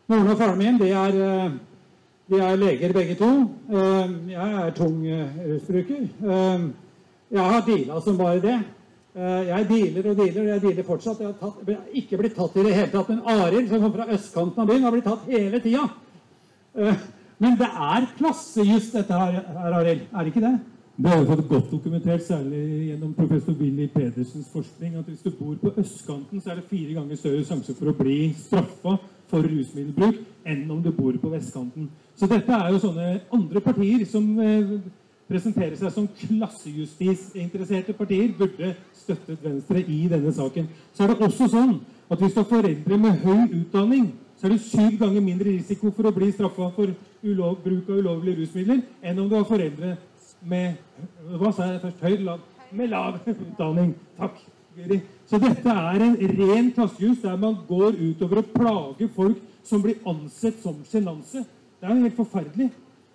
Moren 0.10 0.34
og 0.34 0.40
faren 0.42 0.58
min 0.58 0.82
de 0.82 0.90
er, 0.90 1.20
de 2.34 2.46
er 2.50 2.58
leger 2.58 2.98
begge 2.98 3.22
to. 3.22 3.34
Jeg 4.34 4.62
er 4.66 4.74
tung 4.74 5.04
rusbruker. 5.38 6.08
Jeg 7.30 7.52
har 7.54 7.68
deala 7.70 8.02
som 8.02 8.18
bare 8.18 8.42
det. 8.42 8.64
Eh, 9.14 9.48
Jeg 9.48 9.68
dealer 9.70 10.10
og 10.10 10.18
dealer, 10.18 10.42
og 10.42 10.48
jeg 10.48 10.62
dealer 10.62 10.84
fortsatt. 10.88 11.20
Jeg 11.22 11.28
har, 11.28 11.36
tatt, 11.40 11.90
ikke 11.94 12.18
blitt 12.18 12.36
tatt 12.36 12.56
i 12.58 12.64
det 12.66 12.74
hele 12.74 12.92
tatt. 12.92 13.10
Men 13.10 13.22
Arild, 13.30 13.68
som 13.70 13.82
kommer 13.84 14.00
fra 14.02 14.16
østkanten 14.16 14.64
av 14.64 14.70
byen, 14.72 14.84
har 14.88 14.96
blitt 14.96 15.06
tatt 15.10 15.28
hele 15.30 15.60
tida. 15.62 15.90
Eh, 16.76 17.04
Men 17.44 17.58
det 17.60 17.68
er 17.68 18.06
klassejuss, 18.18 18.92
dette 18.94 19.14
her, 19.20 19.34
her, 19.34 19.74
Arild. 19.80 20.04
Er 20.14 20.24
det 20.24 20.32
ikke 20.32 20.44
det? 20.46 20.54
Det 20.96 21.10
har 21.10 21.24
jo 21.24 21.36
godt 21.50 21.72
dokumentert, 21.72 22.22
særlig 22.24 22.62
gjennom 22.88 23.14
professor 23.18 23.56
Willy 23.60 23.88
Pedersens 23.88 24.48
forskning, 24.54 24.96
at 24.96 25.06
hvis 25.10 25.24
du 25.26 25.32
bor 25.32 25.56
på 25.62 25.74
østkanten, 25.82 26.40
så 26.40 26.52
er 26.52 26.56
det 26.62 26.70
fire 26.70 26.94
ganger 26.94 27.18
større 27.18 27.44
sjanse 27.44 27.74
for 27.74 27.90
å 27.90 27.96
bli 27.98 28.34
straffa 28.38 28.94
for 29.28 29.42
rusmiddelbruk 29.50 30.22
enn 30.46 30.70
om 30.72 30.84
du 30.86 30.92
bor 30.94 31.18
på 31.18 31.34
vestkanten. 31.34 31.90
Så 32.16 32.30
dette 32.30 32.54
er 32.54 32.70
jo 32.72 32.80
sånne 32.86 33.10
andre 33.34 33.64
partier 33.66 34.06
som 34.06 34.30
presenterer 35.30 35.76
seg 35.80 35.94
som 35.94 36.08
klassejustis-interesserte 36.20 37.96
partier, 37.98 38.34
burde 38.38 38.74
støttet 38.98 39.44
Venstre 39.44 39.82
i 39.82 40.04
denne 40.12 40.34
saken. 40.36 40.68
Så 40.94 41.04
er 41.06 41.14
det 41.14 41.28
også 41.28 41.50
sånn 41.52 41.78
at 42.12 42.20
hvis 42.22 42.36
du 42.36 42.42
har 42.42 42.50
foreldre 42.50 43.00
med 43.00 43.24
høy 43.24 43.60
utdanning, 43.62 44.12
så 44.38 44.48
er 44.48 44.56
det 44.56 44.66
syv 44.66 44.98
ganger 45.00 45.24
mindre 45.24 45.54
risiko 45.54 45.92
for 45.96 46.10
å 46.10 46.16
bli 46.16 46.32
straffa 46.34 46.68
for 46.76 46.92
ulov, 47.24 47.62
bruk 47.64 47.88
av 47.88 48.02
ulovlige 48.02 48.42
rusmidler 48.42 48.82
enn 49.02 49.22
om 49.24 49.30
du 49.32 49.38
har 49.38 49.48
foreldre 49.48 49.96
med 50.44 50.76
Hva 51.40 51.54
sa 51.56 51.70
jeg 51.70 51.80
først? 51.86 52.02
Høy 52.04 52.18
lav? 52.26 52.42
Med 52.76 52.90
lav 52.92 53.22
utdanning. 53.24 53.94
Takk, 54.18 54.42
Så 55.30 55.38
dette 55.40 55.70
er 55.70 56.02
en 56.04 56.18
ren 56.20 56.72
klassejus 56.76 57.22
der 57.22 57.38
man 57.38 57.56
går 57.68 57.96
utover 58.02 58.42
å 58.42 58.48
plage 58.56 59.08
folk 59.16 59.38
som 59.64 59.82
blir 59.82 60.02
ansett 60.06 60.60
som 60.60 60.82
sjenanse. 60.90 61.46
Det 61.80 61.88
er 61.88 61.96
jo 61.96 62.04
helt 62.04 62.18
forferdelig. 62.18 62.72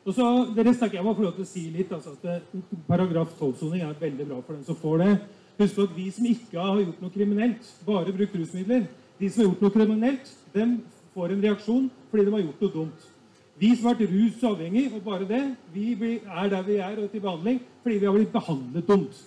Og 0.06 0.14
så, 0.14 0.26
dere 0.56 0.74
snakker, 0.74 0.98
Jeg 0.98 1.04
må 1.04 1.14
få 1.14 1.22
lov 1.22 1.34
til 1.34 1.44
å 1.44 1.48
si 1.48 1.70
litt. 1.70 1.92
altså 1.92 2.14
at 2.22 2.42
Paragraf 2.86 3.34
12-soning 3.40 3.82
er 3.82 3.94
veldig 4.00 4.26
bra 4.28 4.40
for 4.40 4.54
den 4.54 4.64
som 4.64 4.76
får 4.76 4.98
det. 4.98 5.18
Husk 5.58 5.78
at 5.78 5.96
vi 5.96 6.10
som 6.10 6.26
ikke 6.26 6.58
har 6.60 6.80
gjort 6.80 7.00
noe 7.02 7.10
kriminelt, 7.10 7.70
bare 7.86 8.12
brukt 8.14 8.34
rusmidler 8.34 8.86
De 9.18 9.28
som 9.28 9.42
har 9.42 9.48
gjort 9.48 9.62
noe 9.62 9.74
kriminelt, 9.74 10.34
dem 10.54 10.76
får 11.14 11.32
en 11.34 11.42
reaksjon 11.42 11.88
fordi 12.10 12.24
de 12.24 12.30
har 12.32 12.44
gjort 12.44 12.60
noe 12.60 12.74
dumt. 12.74 13.08
Vi 13.58 13.72
som 13.74 13.88
har 13.88 13.96
vært 13.98 14.12
rusavhengig, 14.12 14.84
og 14.94 15.02
bare 15.02 15.26
det, 15.26 15.42
vi 15.74 15.96
er 15.98 16.48
der 16.48 16.62
vi 16.62 16.76
er 16.76 17.00
og 17.02 17.10
til 17.10 17.20
behandling 17.20 17.58
fordi 17.82 17.98
vi 17.98 18.06
har 18.06 18.14
blitt 18.14 18.32
behandlet 18.32 18.86
dumt. 18.86 19.18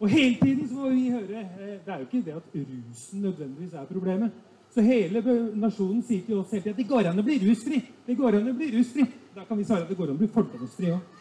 Og 0.00 0.08
hele 0.08 0.36
tiden 0.40 0.68
så 0.68 0.74
må 0.74 0.88
vi 0.88 1.10
høre 1.12 1.40
eh, 1.40 1.78
Det 1.84 1.92
er 1.92 1.98
jo 1.98 2.06
ikke 2.08 2.22
det 2.24 2.36
at 2.36 2.54
rusen 2.54 3.20
nødvendigvis 3.20 3.72
er 3.72 3.84
problemet. 3.84 4.30
Så 4.70 4.84
hele 4.84 5.22
nasjonen 5.54 6.02
sier 6.06 6.22
til 6.26 6.38
oss 6.38 6.52
hele 6.52 6.62
tiden 6.62 6.76
at 6.76 6.78
det 6.78 6.88
går 6.88 7.08
an 7.10 7.18
å 7.20 7.24
bli 7.26 7.40
rusfri. 7.42 7.80
Det 8.06 8.16
går 8.16 8.38
an 8.38 8.52
å 8.52 8.54
bli 8.56 8.70
rusfri. 8.76 9.06
Da 9.34 9.44
kan 9.44 9.58
vi 9.58 9.64
svare 9.64 9.82
at 9.82 9.88
det 9.88 9.96
går 9.96 10.08
an 10.10 10.16
å 10.16 10.18
bli 10.18 10.28
fordomsfri 10.34 10.90
òg. 10.90 11.18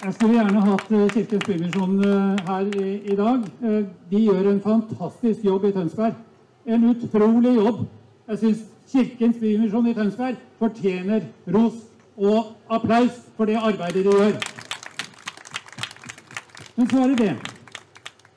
Jeg 0.00 0.14
skulle 0.16 0.34
gjerne 0.36 0.64
hatt 0.64 0.90
eh, 0.96 1.06
Kirkens 1.12 1.46
Bymisjon 1.46 1.94
eh, 2.04 2.42
her 2.48 2.68
i, 2.80 2.90
i 3.12 3.16
dag. 3.16 3.46
Eh, 3.64 3.78
De 4.10 4.20
gjør 4.24 4.48
en 4.50 4.60
fantastisk 4.64 5.44
jobb 5.44 5.64
i 5.68 5.72
Tønsberg. 5.76 6.18
En 6.66 6.84
utrolig 6.90 7.54
jobb. 7.56 7.82
Jeg 8.28 8.40
syns 8.42 8.62
Kirkens 8.92 9.40
Bymisjon 9.40 9.88
i 9.90 9.94
Tønsberg 9.96 10.40
fortjener 10.60 11.24
ros 11.52 11.80
og 12.20 12.52
applaus 12.72 13.16
for 13.36 13.48
det 13.48 13.56
arbeidet 13.60 14.04
de 14.04 14.12
gjør. 14.12 14.36
Men 16.76 16.88
så 16.92 17.02
er 17.04 17.12
det 17.12 17.18
det. 17.18 17.34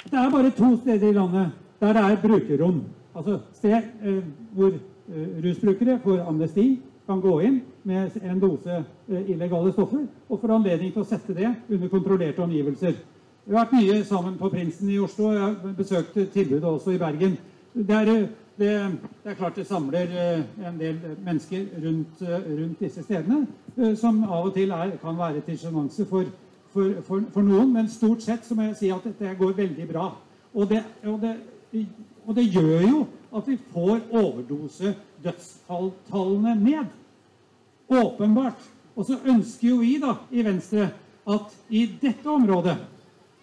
Det 0.07 0.19
er 0.19 0.31
bare 0.31 0.55
to 0.55 0.73
steder 0.81 1.09
i 1.09 1.15
landet 1.19 1.51
der 1.83 1.95
det 1.95 2.03
er 2.07 2.19
brukerrom. 2.23 2.83
Altså 3.15 3.39
sted 3.55 3.79
eh, 4.03 4.23
hvor 4.55 4.75
rusbrukere 5.43 5.99
får 6.03 6.21
amnesti, 6.27 6.67
kan 7.05 7.21
gå 7.21 7.41
inn 7.41 7.61
med 7.83 8.11
en 8.23 8.39
dose 8.39 8.77
eh, 9.09 9.31
illegale 9.31 9.71
stoffer 9.73 10.05
og 10.29 10.39
får 10.39 10.53
anledning 10.55 10.93
til 10.93 11.03
å 11.03 11.07
sette 11.07 11.35
det 11.35 11.49
under 11.67 11.91
kontrollerte 11.91 12.43
omgivelser. 12.43 12.95
Vi 13.43 13.55
har 13.55 13.65
vært 13.65 13.75
mye 13.75 13.97
sammen 14.07 14.37
på 14.39 14.49
Prinsen 14.53 14.91
i 14.93 15.01
Oslo, 15.03 15.33
jeg 15.33 15.41
har 15.41 15.75
besøkt 15.75 16.15
tilbudet 16.31 16.69
også 16.69 16.93
i 16.93 17.01
Bergen. 17.01 17.35
Det 17.73 17.97
er, 17.97 18.11
eh, 18.13 18.29
det, 18.55 18.69
det 19.23 19.33
er 19.33 19.39
klart 19.39 19.59
det 19.59 19.67
samler 19.67 20.13
eh, 20.13 20.45
en 20.67 20.79
del 20.79 21.01
mennesker 21.25 21.65
rundt, 21.83 22.21
eh, 22.23 22.47
rundt 22.61 22.79
disse 22.79 23.03
stedene, 23.03 23.47
eh, 23.75 23.97
som 23.99 24.23
av 24.23 24.47
og 24.47 24.53
til 24.55 24.71
er, 24.71 24.95
kan 25.01 25.19
være 25.19 25.43
til 25.43 25.59
sjenanse 25.59 26.07
for, 26.07 26.29
for, 26.71 27.01
for, 27.03 27.25
for 27.33 27.43
noen, 27.43 27.73
men 27.73 27.91
stort 27.91 28.23
sett 28.23 28.47
så 28.47 28.55
må 28.55 28.69
jeg 28.69 28.79
si 28.79 28.93
at 28.95 29.03
dette 29.09 29.35
går 29.39 29.57
veldig 29.59 29.89
bra. 29.91 30.07
Og 30.53 30.69
det, 30.69 30.83
og 31.09 31.19
det, 31.19 31.35
og 32.23 32.35
det 32.37 32.47
gjør 32.53 32.87
jo 32.87 33.03
at 33.35 33.47
vi 33.47 33.57
får 33.73 33.99
overdosedødstallene 34.11 36.55
ned. 36.55 36.85
Åpenbart. 37.89 38.69
Og 38.95 39.05
så 39.05 39.17
ønsker 39.25 39.69
jo 39.69 39.75
vi 39.81 40.01
da 40.01 40.13
i 40.31 40.45
Venstre 40.45 40.89
at 41.29 41.57
i 41.69 41.89
dette 42.01 42.29
området 42.29 42.77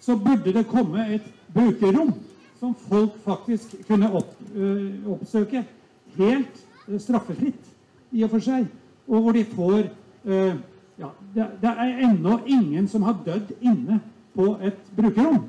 så 0.01 0.17
burde 0.17 0.53
det 0.55 0.67
komme 0.69 1.15
et 1.15 1.23
brukerrom 1.55 2.15
som 2.61 2.75
folk 2.75 3.17
faktisk 3.25 3.75
kunne 3.89 4.13
opp, 4.13 4.35
øh, 4.55 5.09
oppsøke 5.09 5.65
helt 6.17 6.67
øh, 6.89 7.01
straffefritt 7.01 7.71
i 8.13 8.23
og 8.23 8.31
for 8.31 8.45
seg. 8.45 8.67
Og 9.09 9.23
hvor 9.23 9.33
de 9.33 9.45
får 9.45 9.79
øh, 10.25 10.55
ja, 11.01 11.09
det, 11.35 11.47
det 11.63 11.71
er 11.71 12.11
ennå 12.11 12.39
ingen 12.47 12.89
som 12.89 13.03
har 13.03 13.17
dødd 13.27 13.55
inne 13.61 14.01
på 14.35 14.57
et 14.63 14.77
brukerrom. 14.97 15.45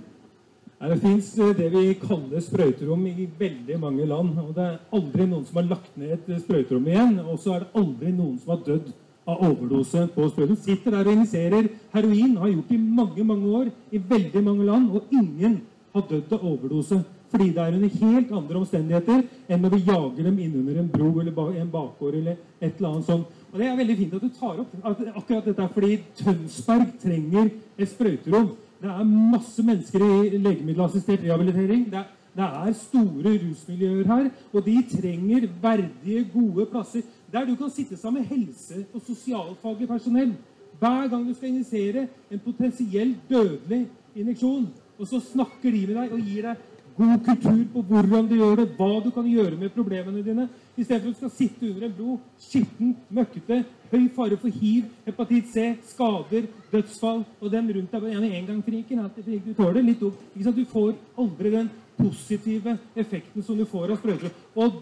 Det 0.82 0.96
fins 0.98 1.28
det 1.38 1.68
vi 1.70 1.94
kaller 2.02 2.42
sprøyterom 2.42 3.04
i 3.06 3.28
veldig 3.38 3.76
mange 3.80 4.06
land. 4.10 4.32
og 4.42 4.56
Det 4.56 4.64
er 4.66 4.80
aldri 4.98 5.28
noen 5.30 5.44
som 5.46 5.60
har 5.60 5.68
lagt 5.70 5.98
ned 5.98 6.16
et 6.16 6.42
sprøyterom 6.42 6.88
igjen. 6.90 7.20
Og 7.22 7.38
så 7.40 7.54
er 7.54 7.60
det 7.60 7.76
aldri 7.78 8.14
noen 8.16 8.40
som 8.42 8.56
har 8.56 8.64
dødd 8.66 8.88
av 9.30 9.44
overdose 9.46 10.08
på 10.16 10.30
sprøyterom. 10.32 10.58
Sitter 10.58 10.96
der 10.96 11.06
og 11.06 11.14
injiserer 11.14 11.68
heroin, 11.94 12.34
har 12.38 12.50
gjort 12.50 12.72
det 12.72 12.80
i 12.80 12.96
mange 12.98 13.26
mange 13.30 13.52
år 13.60 13.70
i 13.92 14.02
veldig 14.10 14.44
mange 14.48 14.66
land, 14.66 14.90
og 14.90 15.14
ingen 15.14 15.60
har 15.94 16.08
dødd 16.10 16.34
av 16.34 16.48
overdose. 16.50 17.04
Fordi 17.32 17.52
det 17.54 17.62
er 17.62 17.78
under 17.78 18.02
helt 18.02 18.34
andre 18.40 18.60
omstendigheter 18.64 19.22
enn 19.48 19.62
når 19.62 19.76
vi 19.76 19.84
jager 19.86 20.26
dem 20.32 20.42
innunder 20.48 20.82
en 20.82 20.90
bro 20.90 21.12
eller 21.22 21.62
en 21.62 21.72
bakgård 21.72 22.18
eller 22.24 22.42
et 22.60 22.74
eller 22.74 22.90
annet 22.90 23.06
sånt. 23.06 23.30
Og 23.54 23.60
Det 23.60 23.68
er 23.68 23.78
veldig 23.78 23.98
fint 24.02 24.18
at 24.18 24.26
du 24.26 24.34
tar 24.34 24.60
opp 24.66 24.76
at 24.82 25.06
akkurat 25.14 25.46
dette, 25.46 25.70
fordi 25.78 26.02
Tønsberg 26.18 26.90
trenger 27.06 27.54
et 27.78 27.90
sprøyterom. 27.94 28.52
Det 28.82 28.90
er 28.90 29.04
masse 29.06 29.64
mennesker 29.64 30.02
i 30.02 30.38
legemiddelassistert 30.38 31.22
rehabilitering. 31.24 31.86
Det 31.92 32.00
er, 32.00 32.08
det 32.36 32.44
er 32.44 32.72
store 32.74 33.34
rusmiljøer 33.44 34.08
her, 34.08 34.30
og 34.54 34.66
de 34.66 34.78
trenger 34.90 35.48
verdige, 35.62 36.30
gode 36.34 36.66
plasser 36.72 37.02
der 37.32 37.46
du 37.46 37.56
kan 37.56 37.70
sitte 37.70 37.98
sammen 37.98 38.22
med 38.22 38.30
helse- 38.30 38.86
og 38.94 39.02
sosialfaglig 39.08 39.88
personell 39.88 40.34
hver 40.80 41.08
gang 41.08 41.28
du 41.28 41.34
skal 41.34 41.50
injisere 41.50 42.08
en 42.32 42.40
potensielt 42.40 43.18
dødelig 43.30 43.88
injeksjon. 44.16 44.68
Og 45.00 45.08
så 45.08 45.20
snakker 45.20 45.72
de 45.72 45.88
med 45.88 45.96
deg 45.96 46.12
og 46.12 46.20
gir 46.20 46.48
deg 46.48 46.56
god 46.98 47.20
kultur 47.26 47.62
på 47.74 47.82
hvordan 47.90 48.28
du 48.30 48.36
gjør 48.36 48.56
det, 48.62 48.68
hva 48.78 49.04
du 49.04 49.10
kan 49.12 49.28
gjøre 49.28 49.58
med 49.58 49.74
problemene 49.76 50.24
dine, 50.26 50.48
istedenfor 50.78 51.10
at 51.10 51.14
du 51.14 51.20
skal 51.20 51.34
sitte 51.36 51.70
under 51.70 51.86
en 51.88 51.94
bro, 51.98 52.18
skitten, 52.40 52.96
møkkete, 53.10 53.64
høy 53.92 54.08
fare 54.16 54.38
for 54.42 54.50
hiv, 54.62 54.90
hepatitt 55.06 55.52
C, 55.52 55.68
skader, 55.92 56.48
dødsfall, 56.72 57.24
og 57.42 57.52
den 57.52 57.72
rundt 57.76 57.92
deg 57.92 58.04
En 58.12 58.24
engangsfriken. 58.24 59.00
at 59.06 59.16
det- 59.16 59.46
Du 59.46 59.54
tåler 59.54 59.82
litt 59.82 60.04
opp. 60.04 60.16
Ikke? 60.38 60.56
Du 60.56 60.66
får 60.66 60.96
aldri 61.18 61.52
den 61.52 61.70
positive 61.98 62.78
effekten 62.96 63.44
som 63.44 63.58
du 63.58 63.66
får 63.66 63.92
av 63.92 63.98
sprøyter. 63.98 64.32
Og 64.56 64.82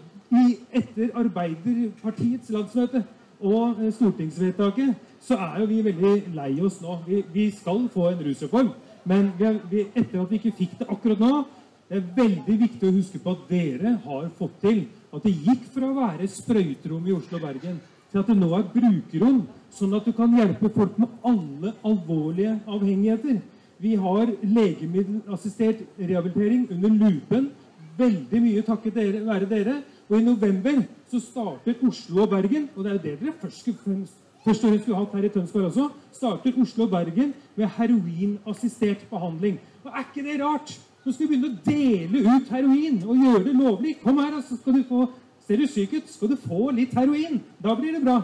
etter 0.72 1.10
Arbeiderpartiets 1.14 2.50
landsmøte 2.50 3.04
og 3.40 3.80
eh, 3.80 3.92
stortingsvedtaket, 3.92 4.94
så 5.20 5.36
er 5.36 5.60
jo 5.60 5.66
vi 5.66 5.82
veldig 5.84 6.34
lei 6.34 6.60
oss 6.64 6.80
nå. 6.80 6.98
Vi, 7.06 7.24
vi 7.32 7.50
skal 7.50 7.88
få 7.92 8.10
en 8.10 8.22
rusreform, 8.24 8.70
men 9.04 9.32
vi 9.38 9.44
er, 9.44 9.58
vi, 9.70 9.86
etter 9.94 10.20
at 10.20 10.30
vi 10.30 10.38
ikke 10.40 10.56
fikk 10.56 10.78
det 10.78 10.88
akkurat 10.88 11.20
nå, 11.20 11.44
det 11.90 11.98
er 11.98 12.10
veldig 12.14 12.54
viktig 12.60 12.86
å 12.86 12.94
huske 12.94 13.18
på 13.18 13.32
at 13.34 13.48
dere 13.50 13.96
har 14.04 14.26
fått 14.38 14.60
til 14.62 14.84
at 15.10 15.24
det 15.26 15.32
gikk 15.34 15.64
fra 15.74 15.88
å 15.88 15.96
være 15.96 16.28
sprøyterom 16.30 17.06
i 17.08 17.14
Oslo 17.16 17.40
og 17.40 17.46
Bergen 17.48 17.80
til 18.12 18.20
at 18.20 18.28
det 18.30 18.36
nå 18.38 18.50
er 18.54 18.68
brukerrom, 18.70 19.40
sånn 19.74 19.96
at 19.98 20.06
du 20.06 20.12
kan 20.14 20.36
hjelpe 20.38 20.70
folk 20.74 21.00
med 21.02 21.16
alle 21.26 21.72
alvorlige 21.86 22.52
avhengigheter. 22.70 23.40
Vi 23.82 23.96
har 23.98 24.30
legemiddelassistert 24.42 25.82
rehabilitering 25.98 26.68
under 26.76 26.94
lupen. 26.94 27.48
Veldig 27.98 28.42
mye 28.44 28.62
takket 28.66 28.94
dere, 28.94 29.22
være 29.26 29.48
dere. 29.50 29.76
Og 30.10 30.18
i 30.18 30.24
november 30.26 30.82
så 31.10 31.18
starter 31.22 31.82
Oslo 31.86 32.22
og 32.22 32.34
Bergen, 32.36 32.68
og 32.76 32.86
det 32.86 32.92
er 32.92 33.00
det 33.02 33.16
dere 33.24 33.34
først 33.40 33.66
og 34.46 34.54
skulle 34.56 34.96
hatt 34.96 35.16
her 35.18 35.26
i 35.26 35.32
Tønsberg 35.34 35.66
også, 35.68 35.88
starter 36.16 36.62
Oslo 36.62 36.86
og 36.86 36.94
Bergen 36.94 37.34
med 37.58 37.74
heroinassistert 37.76 39.02
behandling. 39.10 39.58
Og 39.84 39.90
er 39.90 40.06
ikke 40.06 40.26
det 40.26 40.38
rart? 40.42 40.78
Nå 41.04 41.12
skal 41.12 41.26
vi 41.26 41.30
begynne 41.32 41.48
å 41.48 41.62
dele 41.64 42.22
ut 42.26 42.52
heroin 42.52 43.00
og 43.06 43.24
gjøre 43.24 43.44
det 43.46 43.56
lovlig. 43.56 43.96
Kom 44.02 44.20
her, 44.20 44.36
så 44.44 44.58
skal 44.60 44.80
du 44.80 44.86
få 44.88 45.08
Ser 45.50 45.58
du 45.58 45.66
syk 45.66 45.96
ut, 45.96 46.06
skal 46.06 46.30
du 46.30 46.36
få 46.38 46.68
litt 46.70 46.92
heroin. 46.94 47.40
Da 47.58 47.72
blir 47.74 47.96
det 47.96 48.04
bra. 48.04 48.20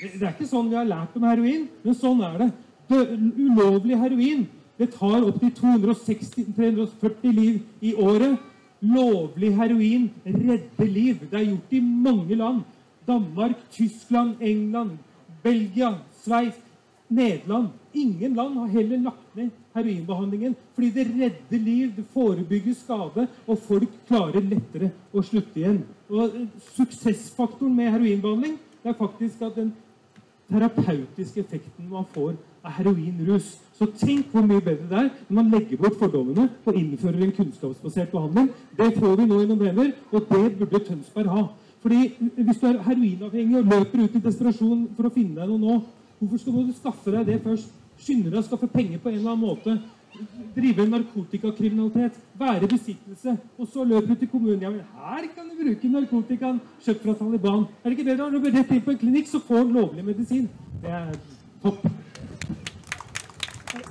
Det, 0.00 0.08
det 0.16 0.24
er 0.26 0.32
ikke 0.32 0.48
sånn 0.50 0.72
vi 0.72 0.74
har 0.74 0.88
lært 0.88 1.14
om 1.14 1.22
heroin, 1.28 1.68
men 1.84 1.94
sånn 1.94 2.22
er 2.26 2.40
det. 2.40 2.48
det 2.90 3.02
ulovlig 3.44 3.98
heroin 4.00 4.42
det 4.80 4.88
tar 4.96 5.22
opptil 5.22 5.52
260-340 5.54 7.36
liv 7.36 7.60
i 7.78 7.94
året. 7.94 8.40
Lovlig 8.82 9.52
heroin 9.54 10.08
redder 10.26 10.90
liv. 10.90 11.22
Det 11.30 11.38
er 11.38 11.46
gjort 11.52 11.78
i 11.78 11.80
mange 11.80 12.34
land. 12.34 12.64
Danmark, 13.06 13.60
Tyskland, 13.70 14.42
England, 14.42 14.98
Belgia, 15.44 15.92
Sveits, 16.24 16.58
Nederland. 17.08 17.68
Ingen 17.94 18.34
land 18.34 18.58
har 18.58 18.66
heller 18.66 19.06
lagt 19.06 19.36
ned 19.36 19.50
heroinbehandlingen 19.74 20.54
fordi 20.74 20.90
det 20.94 21.06
redder 21.10 21.64
liv, 21.64 21.92
det 21.96 22.04
forebygger 22.14 22.74
skade, 22.78 23.26
og 23.46 23.58
folk 23.58 23.90
klarer 24.08 24.44
lettere 24.44 24.90
å 25.12 25.22
slutte 25.22 25.60
igjen. 25.60 25.82
Og 26.10 26.24
eh, 26.28 26.46
Suksessfaktoren 26.76 27.74
med 27.74 27.92
heroinbehandling 27.94 28.58
det 28.84 28.92
er 28.92 28.98
faktisk 28.98 29.42
at 29.42 29.56
den 29.56 29.72
terapeutiske 30.50 31.40
effekten 31.40 31.88
man 31.88 32.04
får 32.12 32.34
av 32.64 32.74
heroinrus. 32.78 33.54
Så 33.74 33.88
tenk 33.98 34.30
hvor 34.32 34.44
mye 34.46 34.62
bedre 34.62 34.88
det 34.90 34.98
er 34.98 35.10
når 35.26 35.36
man 35.38 35.52
legger 35.54 35.80
bort 35.80 35.98
fordommene 35.98 36.48
og 36.64 36.78
innfører 36.78 37.24
en 37.24 37.34
kunnskapsbasert 37.36 38.12
behandling. 38.12 38.50
Det 38.76 38.90
får 38.98 39.16
vi 39.18 39.28
nå 39.28 39.40
i 39.42 39.48
november, 39.50 39.92
og 40.12 40.28
det 40.30 40.58
burde 40.58 40.82
Tønsberg 40.86 41.32
ha. 41.32 41.46
Fordi 41.84 42.12
Hvis 42.18 42.60
du 42.60 42.66
er 42.66 42.82
heroinavhengig 42.82 43.58
og 43.58 43.72
løper 43.72 44.04
ut 44.04 44.14
i 44.16 44.22
desperasjon 44.24 44.86
for 44.96 45.08
å 45.08 45.12
finne 45.12 45.40
deg 45.40 45.50
noe 45.50 45.60
nå, 45.60 45.80
hvorfor 46.20 46.40
skal 46.40 46.68
du 46.68 46.76
skaffe 46.76 47.12
deg 47.12 47.26
det 47.28 47.40
først? 47.44 47.72
Skynde 48.00 48.30
deg 48.30 48.40
å 48.40 48.46
skaffe 48.46 48.70
penger 48.70 49.02
på 49.02 49.10
en 49.10 49.20
eller 49.20 49.34
annen 49.34 49.44
måte. 49.44 49.76
Drive 50.54 50.86
narkotikakriminalitet. 50.86 52.18
Være 52.38 52.66
i 52.66 52.70
besittelse. 52.70 53.34
Og 53.58 53.68
så 53.72 53.84
løper 53.84 54.12
du 54.12 54.22
til 54.22 54.30
kommunen. 54.30 54.62
Ja, 54.62 54.70
men 54.70 54.84
her 54.98 55.26
kan 55.34 55.48
du 55.50 55.56
bruke 55.58 55.90
narkotikaen 55.90 56.60
kjøpt 56.84 57.06
fra 57.06 57.16
Taliban. 57.18 57.66
Er 57.82 57.90
det 57.90 57.98
ikke 57.98 58.10
bedre 58.10 58.28
å 58.28 58.34
løpe 58.34 58.52
rett 58.54 58.74
inn 58.74 58.84
på 58.84 58.94
en 58.94 59.00
klinikk, 59.02 59.30
så 59.30 59.42
får 59.42 59.66
du 59.66 59.74
lovlig 59.78 60.06
medisin? 60.06 60.46
Det 60.82 60.94
er 60.94 61.16
Topp. 61.64 61.86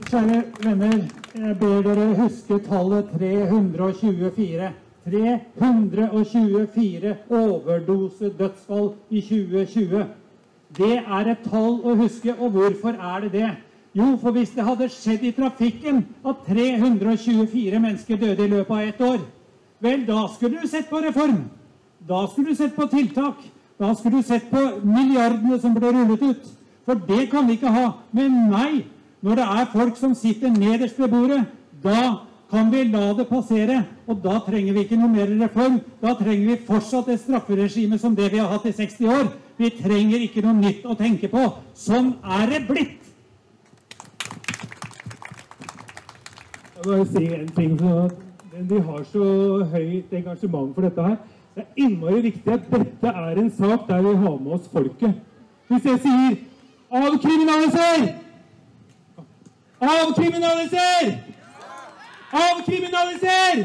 Kjære 0.07 0.39
venner, 0.61 0.99
jeg 1.33 1.55
ber 1.59 1.83
dere 1.87 2.07
huske 2.19 2.59
tallet 2.67 3.09
324. 3.17 4.71
324 5.03 7.15
overdosedødsfall 7.29 8.93
i 9.09 9.21
2020. 9.21 10.05
Det 10.77 10.93
er 11.01 11.31
et 11.33 11.43
tall 11.49 11.81
å 11.83 11.95
huske, 11.99 12.35
og 12.37 12.55
hvorfor 12.55 12.95
er 12.95 13.25
det 13.25 13.31
det? 13.33 13.49
Jo, 13.93 14.15
for 14.17 14.33
hvis 14.33 14.55
det 14.55 14.65
hadde 14.65 14.89
skjedd 14.89 15.25
i 15.27 15.33
trafikken 15.37 16.01
at 16.25 16.45
324 16.47 17.79
mennesker 17.79 18.17
døde 18.17 18.45
i 18.47 18.49
løpet 18.49 18.73
av 18.73 18.87
ett 18.87 19.03
år, 19.05 19.19
vel, 19.83 20.05
da 20.07 20.23
skulle 20.33 20.63
du 20.63 20.67
sett 20.67 20.89
på 20.89 21.01
reform. 21.03 21.43
Da 22.07 22.25
skulle 22.31 22.51
du 22.51 22.57
sett 22.57 22.75
på 22.75 22.87
tiltak. 22.89 23.43
Da 23.79 23.93
skulle 23.93 24.23
du 24.23 24.27
sett 24.27 24.49
på 24.49 24.61
milliardene 24.81 25.59
som 25.61 25.75
ble 25.77 25.91
rullet 25.93 26.25
ut. 26.25 26.49
For 26.87 26.97
det 27.07 27.29
kan 27.31 27.47
vi 27.47 27.57
ikke 27.59 27.71
ha. 27.71 27.91
Men 28.11 28.47
nei, 28.49 28.83
når 29.23 29.39
det 29.39 29.45
er 29.59 29.71
folk 29.75 29.99
som 29.99 30.15
sitter 30.17 30.51
nederst 30.51 30.97
ved 30.99 31.13
bordet, 31.13 31.43
da 31.83 32.25
kan 32.51 32.71
vi 32.73 32.83
la 32.89 33.13
det 33.17 33.27
passere. 33.29 33.83
Og 34.07 34.19
da 34.25 34.39
trenger 34.47 34.73
vi 34.73 34.87
ikke 34.87 34.99
noe 34.99 35.13
mer 35.13 35.29
reform. 35.45 35.79
Da 36.01 36.15
trenger 36.17 36.49
vi 36.49 36.65
fortsatt 36.67 37.13
et 37.13 37.21
strafferegime 37.21 38.01
som 38.01 38.17
det 38.17 38.31
vi 38.33 38.41
har 38.41 38.51
hatt 38.51 38.67
i 38.67 38.73
60 38.73 39.15
år. 39.19 39.31
Vi 39.61 39.69
trenger 39.77 40.25
ikke 40.25 40.43
noe 40.45 40.57
nytt 40.57 40.85
å 40.89 40.97
tenke 40.97 41.29
på. 41.31 41.45
Sånn 41.77 42.15
er 42.41 42.49
det 42.51 42.65
blitt. 42.67 43.02
Jeg 46.83 46.91
må 46.91 46.97
bare 46.97 47.05
si 47.07 47.25
en 47.31 47.51
ting. 47.55 47.75
Sånn 47.79 48.67
vi 48.67 48.79
har 48.85 49.03
så 49.07 49.25
høyt 49.71 50.11
engasjement 50.13 50.73
for 50.75 50.83
dette 50.83 51.03
her. 51.05 51.15
Det 51.55 51.63
er 51.63 51.85
innmari 51.85 52.19
viktig 52.25 52.51
at 52.53 52.65
dette 52.73 53.13
er 53.21 53.39
en 53.39 53.51
sak 53.55 53.85
der 53.87 54.01
vi 54.03 54.15
har 54.23 54.35
med 54.41 54.51
oss 54.57 54.67
folket. 54.73 55.13
Hvis 55.69 55.85
jeg 55.85 55.99
sier 56.03 56.35
'avkriminaliser'! 56.91 58.13
Avkriminaliser! 59.81 61.07
Avkriminaliser! 62.33 63.63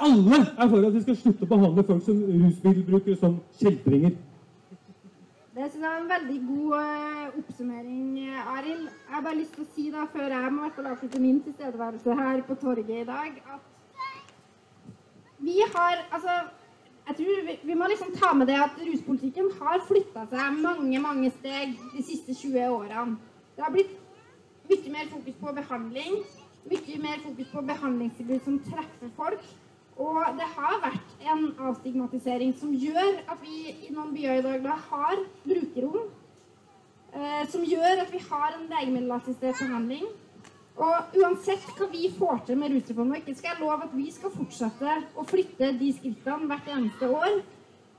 Alle 0.00 0.38
er 0.58 0.68
for 0.68 0.86
at 0.86 0.94
vi 0.94 1.02
skal 1.02 1.16
slutte 1.16 1.44
å 1.44 1.52
behandle 1.56 1.84
folk 1.84 2.04
som 2.04 2.22
rusmiddelbrukere 2.22 3.16
som 3.16 3.40
kjeltringer. 3.60 4.14
Det 5.60 5.70
synes 5.70 5.84
jeg 5.84 5.92
er 5.94 6.02
en 6.02 6.08
veldig 6.08 6.38
god 6.48 6.70
eh, 6.76 7.38
oppsummering, 7.38 8.18
eh, 8.18 8.52
Arild. 8.52 8.84
Jeg 8.84 9.14
har 9.14 9.22
bare 9.26 9.36
lyst 9.36 9.52
til 9.52 9.64
å 9.66 9.72
si, 9.74 9.82
da, 9.92 10.06
før 10.14 10.32
jeg 10.32 10.52
må 10.56 10.68
avslutte 10.70 11.20
min 11.20 11.42
tilstedeværelse 11.44 12.14
her 12.20 12.40
på 12.48 12.54
torget 12.62 12.92
i 13.02 13.08
dag, 13.10 13.36
at 13.54 14.94
vi 15.38 15.58
har 15.74 16.00
Altså, 16.16 16.38
jeg 17.08 17.16
tror 17.18 17.44
vi, 17.50 17.58
vi 17.68 17.76
må 17.76 17.90
liksom 17.92 18.16
ta 18.16 18.32
med 18.32 18.48
det 18.48 18.56
at 18.56 18.80
ruspolitikken 18.86 19.52
har 19.60 19.84
flytta 19.88 20.24
seg 20.32 20.62
mange, 20.64 21.02
mange 21.08 21.32
steg 21.36 21.76
de 21.92 22.06
siste 22.08 22.38
20 22.40 22.64
årene. 22.78 23.18
Det 23.56 23.64
har 23.66 23.76
blitt 23.76 23.92
mye 24.70 24.94
mer 24.96 25.12
fokus 25.12 25.40
på 25.42 25.56
behandling, 25.60 26.20
mye 26.72 27.02
mer 27.04 27.20
fokus 27.26 27.52
på 27.52 27.66
behandlingstilbud 27.74 28.48
som 28.48 28.62
treffer 28.70 29.12
folk. 29.20 29.44
Og 30.00 30.20
det 30.38 30.46
har 30.54 30.78
vært 30.80 31.26
en 31.28 31.50
avstigmatisering 31.68 32.54
som 32.56 32.72
gjør 32.72 33.20
at 33.28 33.42
vi 33.44 33.74
i 33.88 33.92
noen 33.92 34.14
byer 34.14 34.40
i 34.40 34.46
dag 34.46 34.64
da 34.64 34.78
har 34.88 35.20
brukerrom. 35.44 36.08
Eh, 37.10 37.44
som 37.50 37.64
gjør 37.66 38.04
at 38.04 38.12
vi 38.12 38.22
har 38.22 38.56
en 38.56 38.68
legemiddelassistert 38.70 39.60
behandling. 39.60 40.06
Og 40.80 41.16
uansett 41.20 41.64
hva 41.76 41.88
vi 41.92 42.08
får 42.16 42.44
til 42.46 42.56
med 42.56 42.72
rusreformen, 42.72 43.12
og 43.12 43.20
ikke 43.20 43.36
skal 43.36 43.50
jeg 43.52 43.60
love 43.60 43.84
at 43.84 43.96
vi 43.96 44.06
skal 44.14 44.32
fortsette 44.32 44.94
å 45.18 45.24
flytte 45.28 45.74
de 45.80 45.90
skrittene 45.98 46.48
hvert 46.48 46.70
eneste 46.72 47.10
år. 47.10 47.40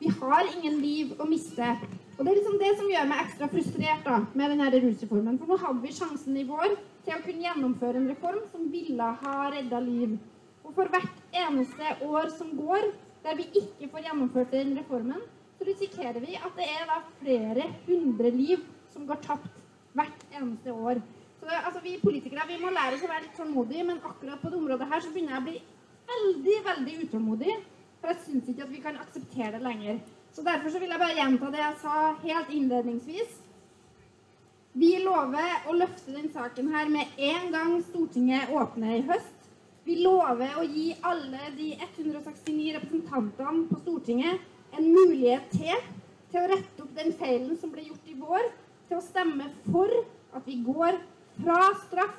Vi 0.02 0.10
har 0.16 0.47
ingen 0.56 0.80
liv 0.82 1.12
å 1.22 1.28
miste. 1.30 1.76
Og 2.16 2.24
det 2.24 2.32
er 2.32 2.39
liksom 2.39 2.58
det 2.62 2.72
som 2.80 2.89
gjør 2.89 3.12
meg 3.12 3.22
ekstra 3.28 3.52
frustrert 3.52 4.08
da, 4.08 4.18
med 4.34 4.56
denne 4.56 4.72
rusreformen. 4.74 5.38
For 5.38 5.52
nå 5.52 5.60
hadde 5.62 5.84
vi 5.84 5.93
sjansen 5.93 6.39
i 6.41 6.47
vår 6.49 6.74
til 7.06 7.14
å 7.14 7.22
kunne 7.28 7.45
gjennomføre 7.45 8.02
en 8.02 8.10
reform 8.10 8.47
som 8.49 8.66
ville 8.74 9.14
ha 9.22 9.38
redda 9.54 9.84
liv. 9.86 10.18
Og 10.64 10.74
for 10.76 10.91
hvert 10.93 11.38
eneste 11.43 11.95
år 12.05 12.30
som 12.38 12.51
går 12.57 12.91
der 13.24 13.38
vi 13.38 13.47
ikke 13.62 13.89
får 13.91 14.05
gjennomført 14.07 14.53
den 14.53 14.78
reformen, 14.80 15.22
så 15.57 15.66
risikerer 15.68 16.20
vi 16.20 16.38
at 16.38 16.55
det 16.57 16.68
er 16.68 16.88
da 16.89 17.01
flere 17.20 17.68
hundre 17.88 18.32
liv 18.34 18.64
som 18.93 19.05
går 19.07 19.20
tapt 19.26 19.59
hvert 19.93 20.24
eneste 20.34 20.74
år. 20.74 21.01
Så 21.39 21.45
det, 21.45 21.59
altså, 21.66 21.80
Vi 21.84 21.99
politikere 22.03 22.47
vi 22.47 22.57
må 22.62 22.70
lære 22.70 22.95
oss 22.95 23.03
å 23.05 23.09
være 23.09 23.26
litt 23.28 23.38
tålmodige, 23.38 23.84
men 23.84 24.01
akkurat 24.05 24.41
på 24.41 24.49
det 24.49 24.57
området 24.57 24.88
her 24.89 25.01
så 25.01 25.12
begynner 25.14 25.38
jeg 25.38 25.41
å 25.41 25.49
bli 25.49 25.62
veldig 26.12 26.57
veldig 26.66 26.97
utålmodig. 27.05 27.55
For 28.01 28.14
jeg 28.14 28.24
syns 28.26 28.49
ikke 28.49 28.66
at 28.66 28.74
vi 28.74 28.82
kan 28.82 28.97
akseptere 28.97 29.53
det 29.57 29.62
lenger. 29.66 30.01
Så 30.34 30.43
Derfor 30.45 30.70
så 30.70 30.80
vil 30.80 30.89
jeg 30.89 31.01
bare 31.01 31.18
gjenta 31.18 31.51
det 31.51 31.62
jeg 31.62 31.80
sa 31.82 31.95
helt 32.24 32.53
innledningsvis. 32.55 33.38
Vi 34.74 34.91
lover 35.03 35.68
å 35.68 35.76
løfte 35.76 36.14
den 36.16 36.30
saken 36.32 36.70
her 36.72 36.89
med 36.89 37.20
en 37.20 37.49
gang 37.51 37.74
Stortinget 37.89 38.53
åpner 38.55 38.95
i 38.95 39.05
høst. 39.09 39.40
Vi 39.84 39.97
lover 40.03 40.59
å 40.61 40.63
gi 40.69 40.91
alle 41.01 41.47
de 41.57 41.71
169 41.73 42.75
representantene 42.75 43.65
på 43.69 43.79
Stortinget 43.82 44.77
en 44.77 44.88
mulighet 44.93 45.49
til 45.55 45.88
til 46.32 46.39
å 46.39 46.49
rette 46.51 46.84
opp 46.84 46.91
den 46.95 47.11
feilen 47.19 47.57
som 47.59 47.71
ble 47.73 47.84
gjort 47.88 48.07
i 48.07 48.15
vår, 48.15 48.45
til 48.88 48.99
å 48.99 49.03
stemme 49.03 49.49
for 49.65 49.91
at 50.38 50.45
vi 50.47 50.61
går 50.63 50.99
fra 51.41 51.57
straff 51.82 52.13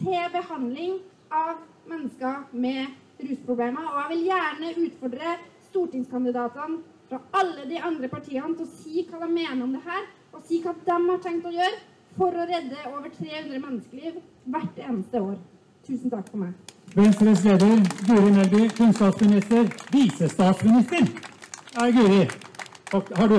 til 0.00 0.32
behandling 0.34 0.96
av 1.30 1.60
mennesker 1.86 2.48
med 2.50 3.22
rusproblemer. 3.22 3.86
Og 3.86 4.00
jeg 4.00 4.10
vil 4.14 4.26
gjerne 4.32 4.74
utfordre 4.88 5.36
stortingskandidatene 5.68 6.82
fra 7.06 7.20
alle 7.38 7.68
de 7.70 7.78
andre 7.78 8.10
partiene 8.10 8.56
til 8.56 8.66
å 8.66 8.74
si 8.80 9.06
hva 9.06 9.22
de 9.22 9.30
mener 9.30 9.62
om 9.62 9.74
det 9.76 9.84
her, 9.86 10.06
og 10.34 10.42
si 10.48 10.62
hva 10.64 10.74
de 10.74 11.00
har 11.12 11.22
tenkt 11.22 11.46
å 11.46 11.54
gjøre 11.54 11.82
for 12.18 12.34
å 12.34 12.48
redde 12.50 12.88
over 12.90 13.10
300 13.12 13.60
menneskeliv 13.60 14.22
hvert 14.50 14.86
eneste 14.88 15.22
år. 15.22 15.38
Tusen 15.86 16.10
takk 16.10 16.30
for 16.32 16.42
meg. 16.42 16.73
Venstres 16.94 17.44
leder, 17.44 17.76
Guri 18.06 18.30
Melby, 18.32 18.68
kunnskapsminister, 18.76 19.64
visestatsminister, 19.92 21.06
er 21.76 21.90
Guri. 21.92 22.28
Har 23.16 23.26
du 23.26 23.34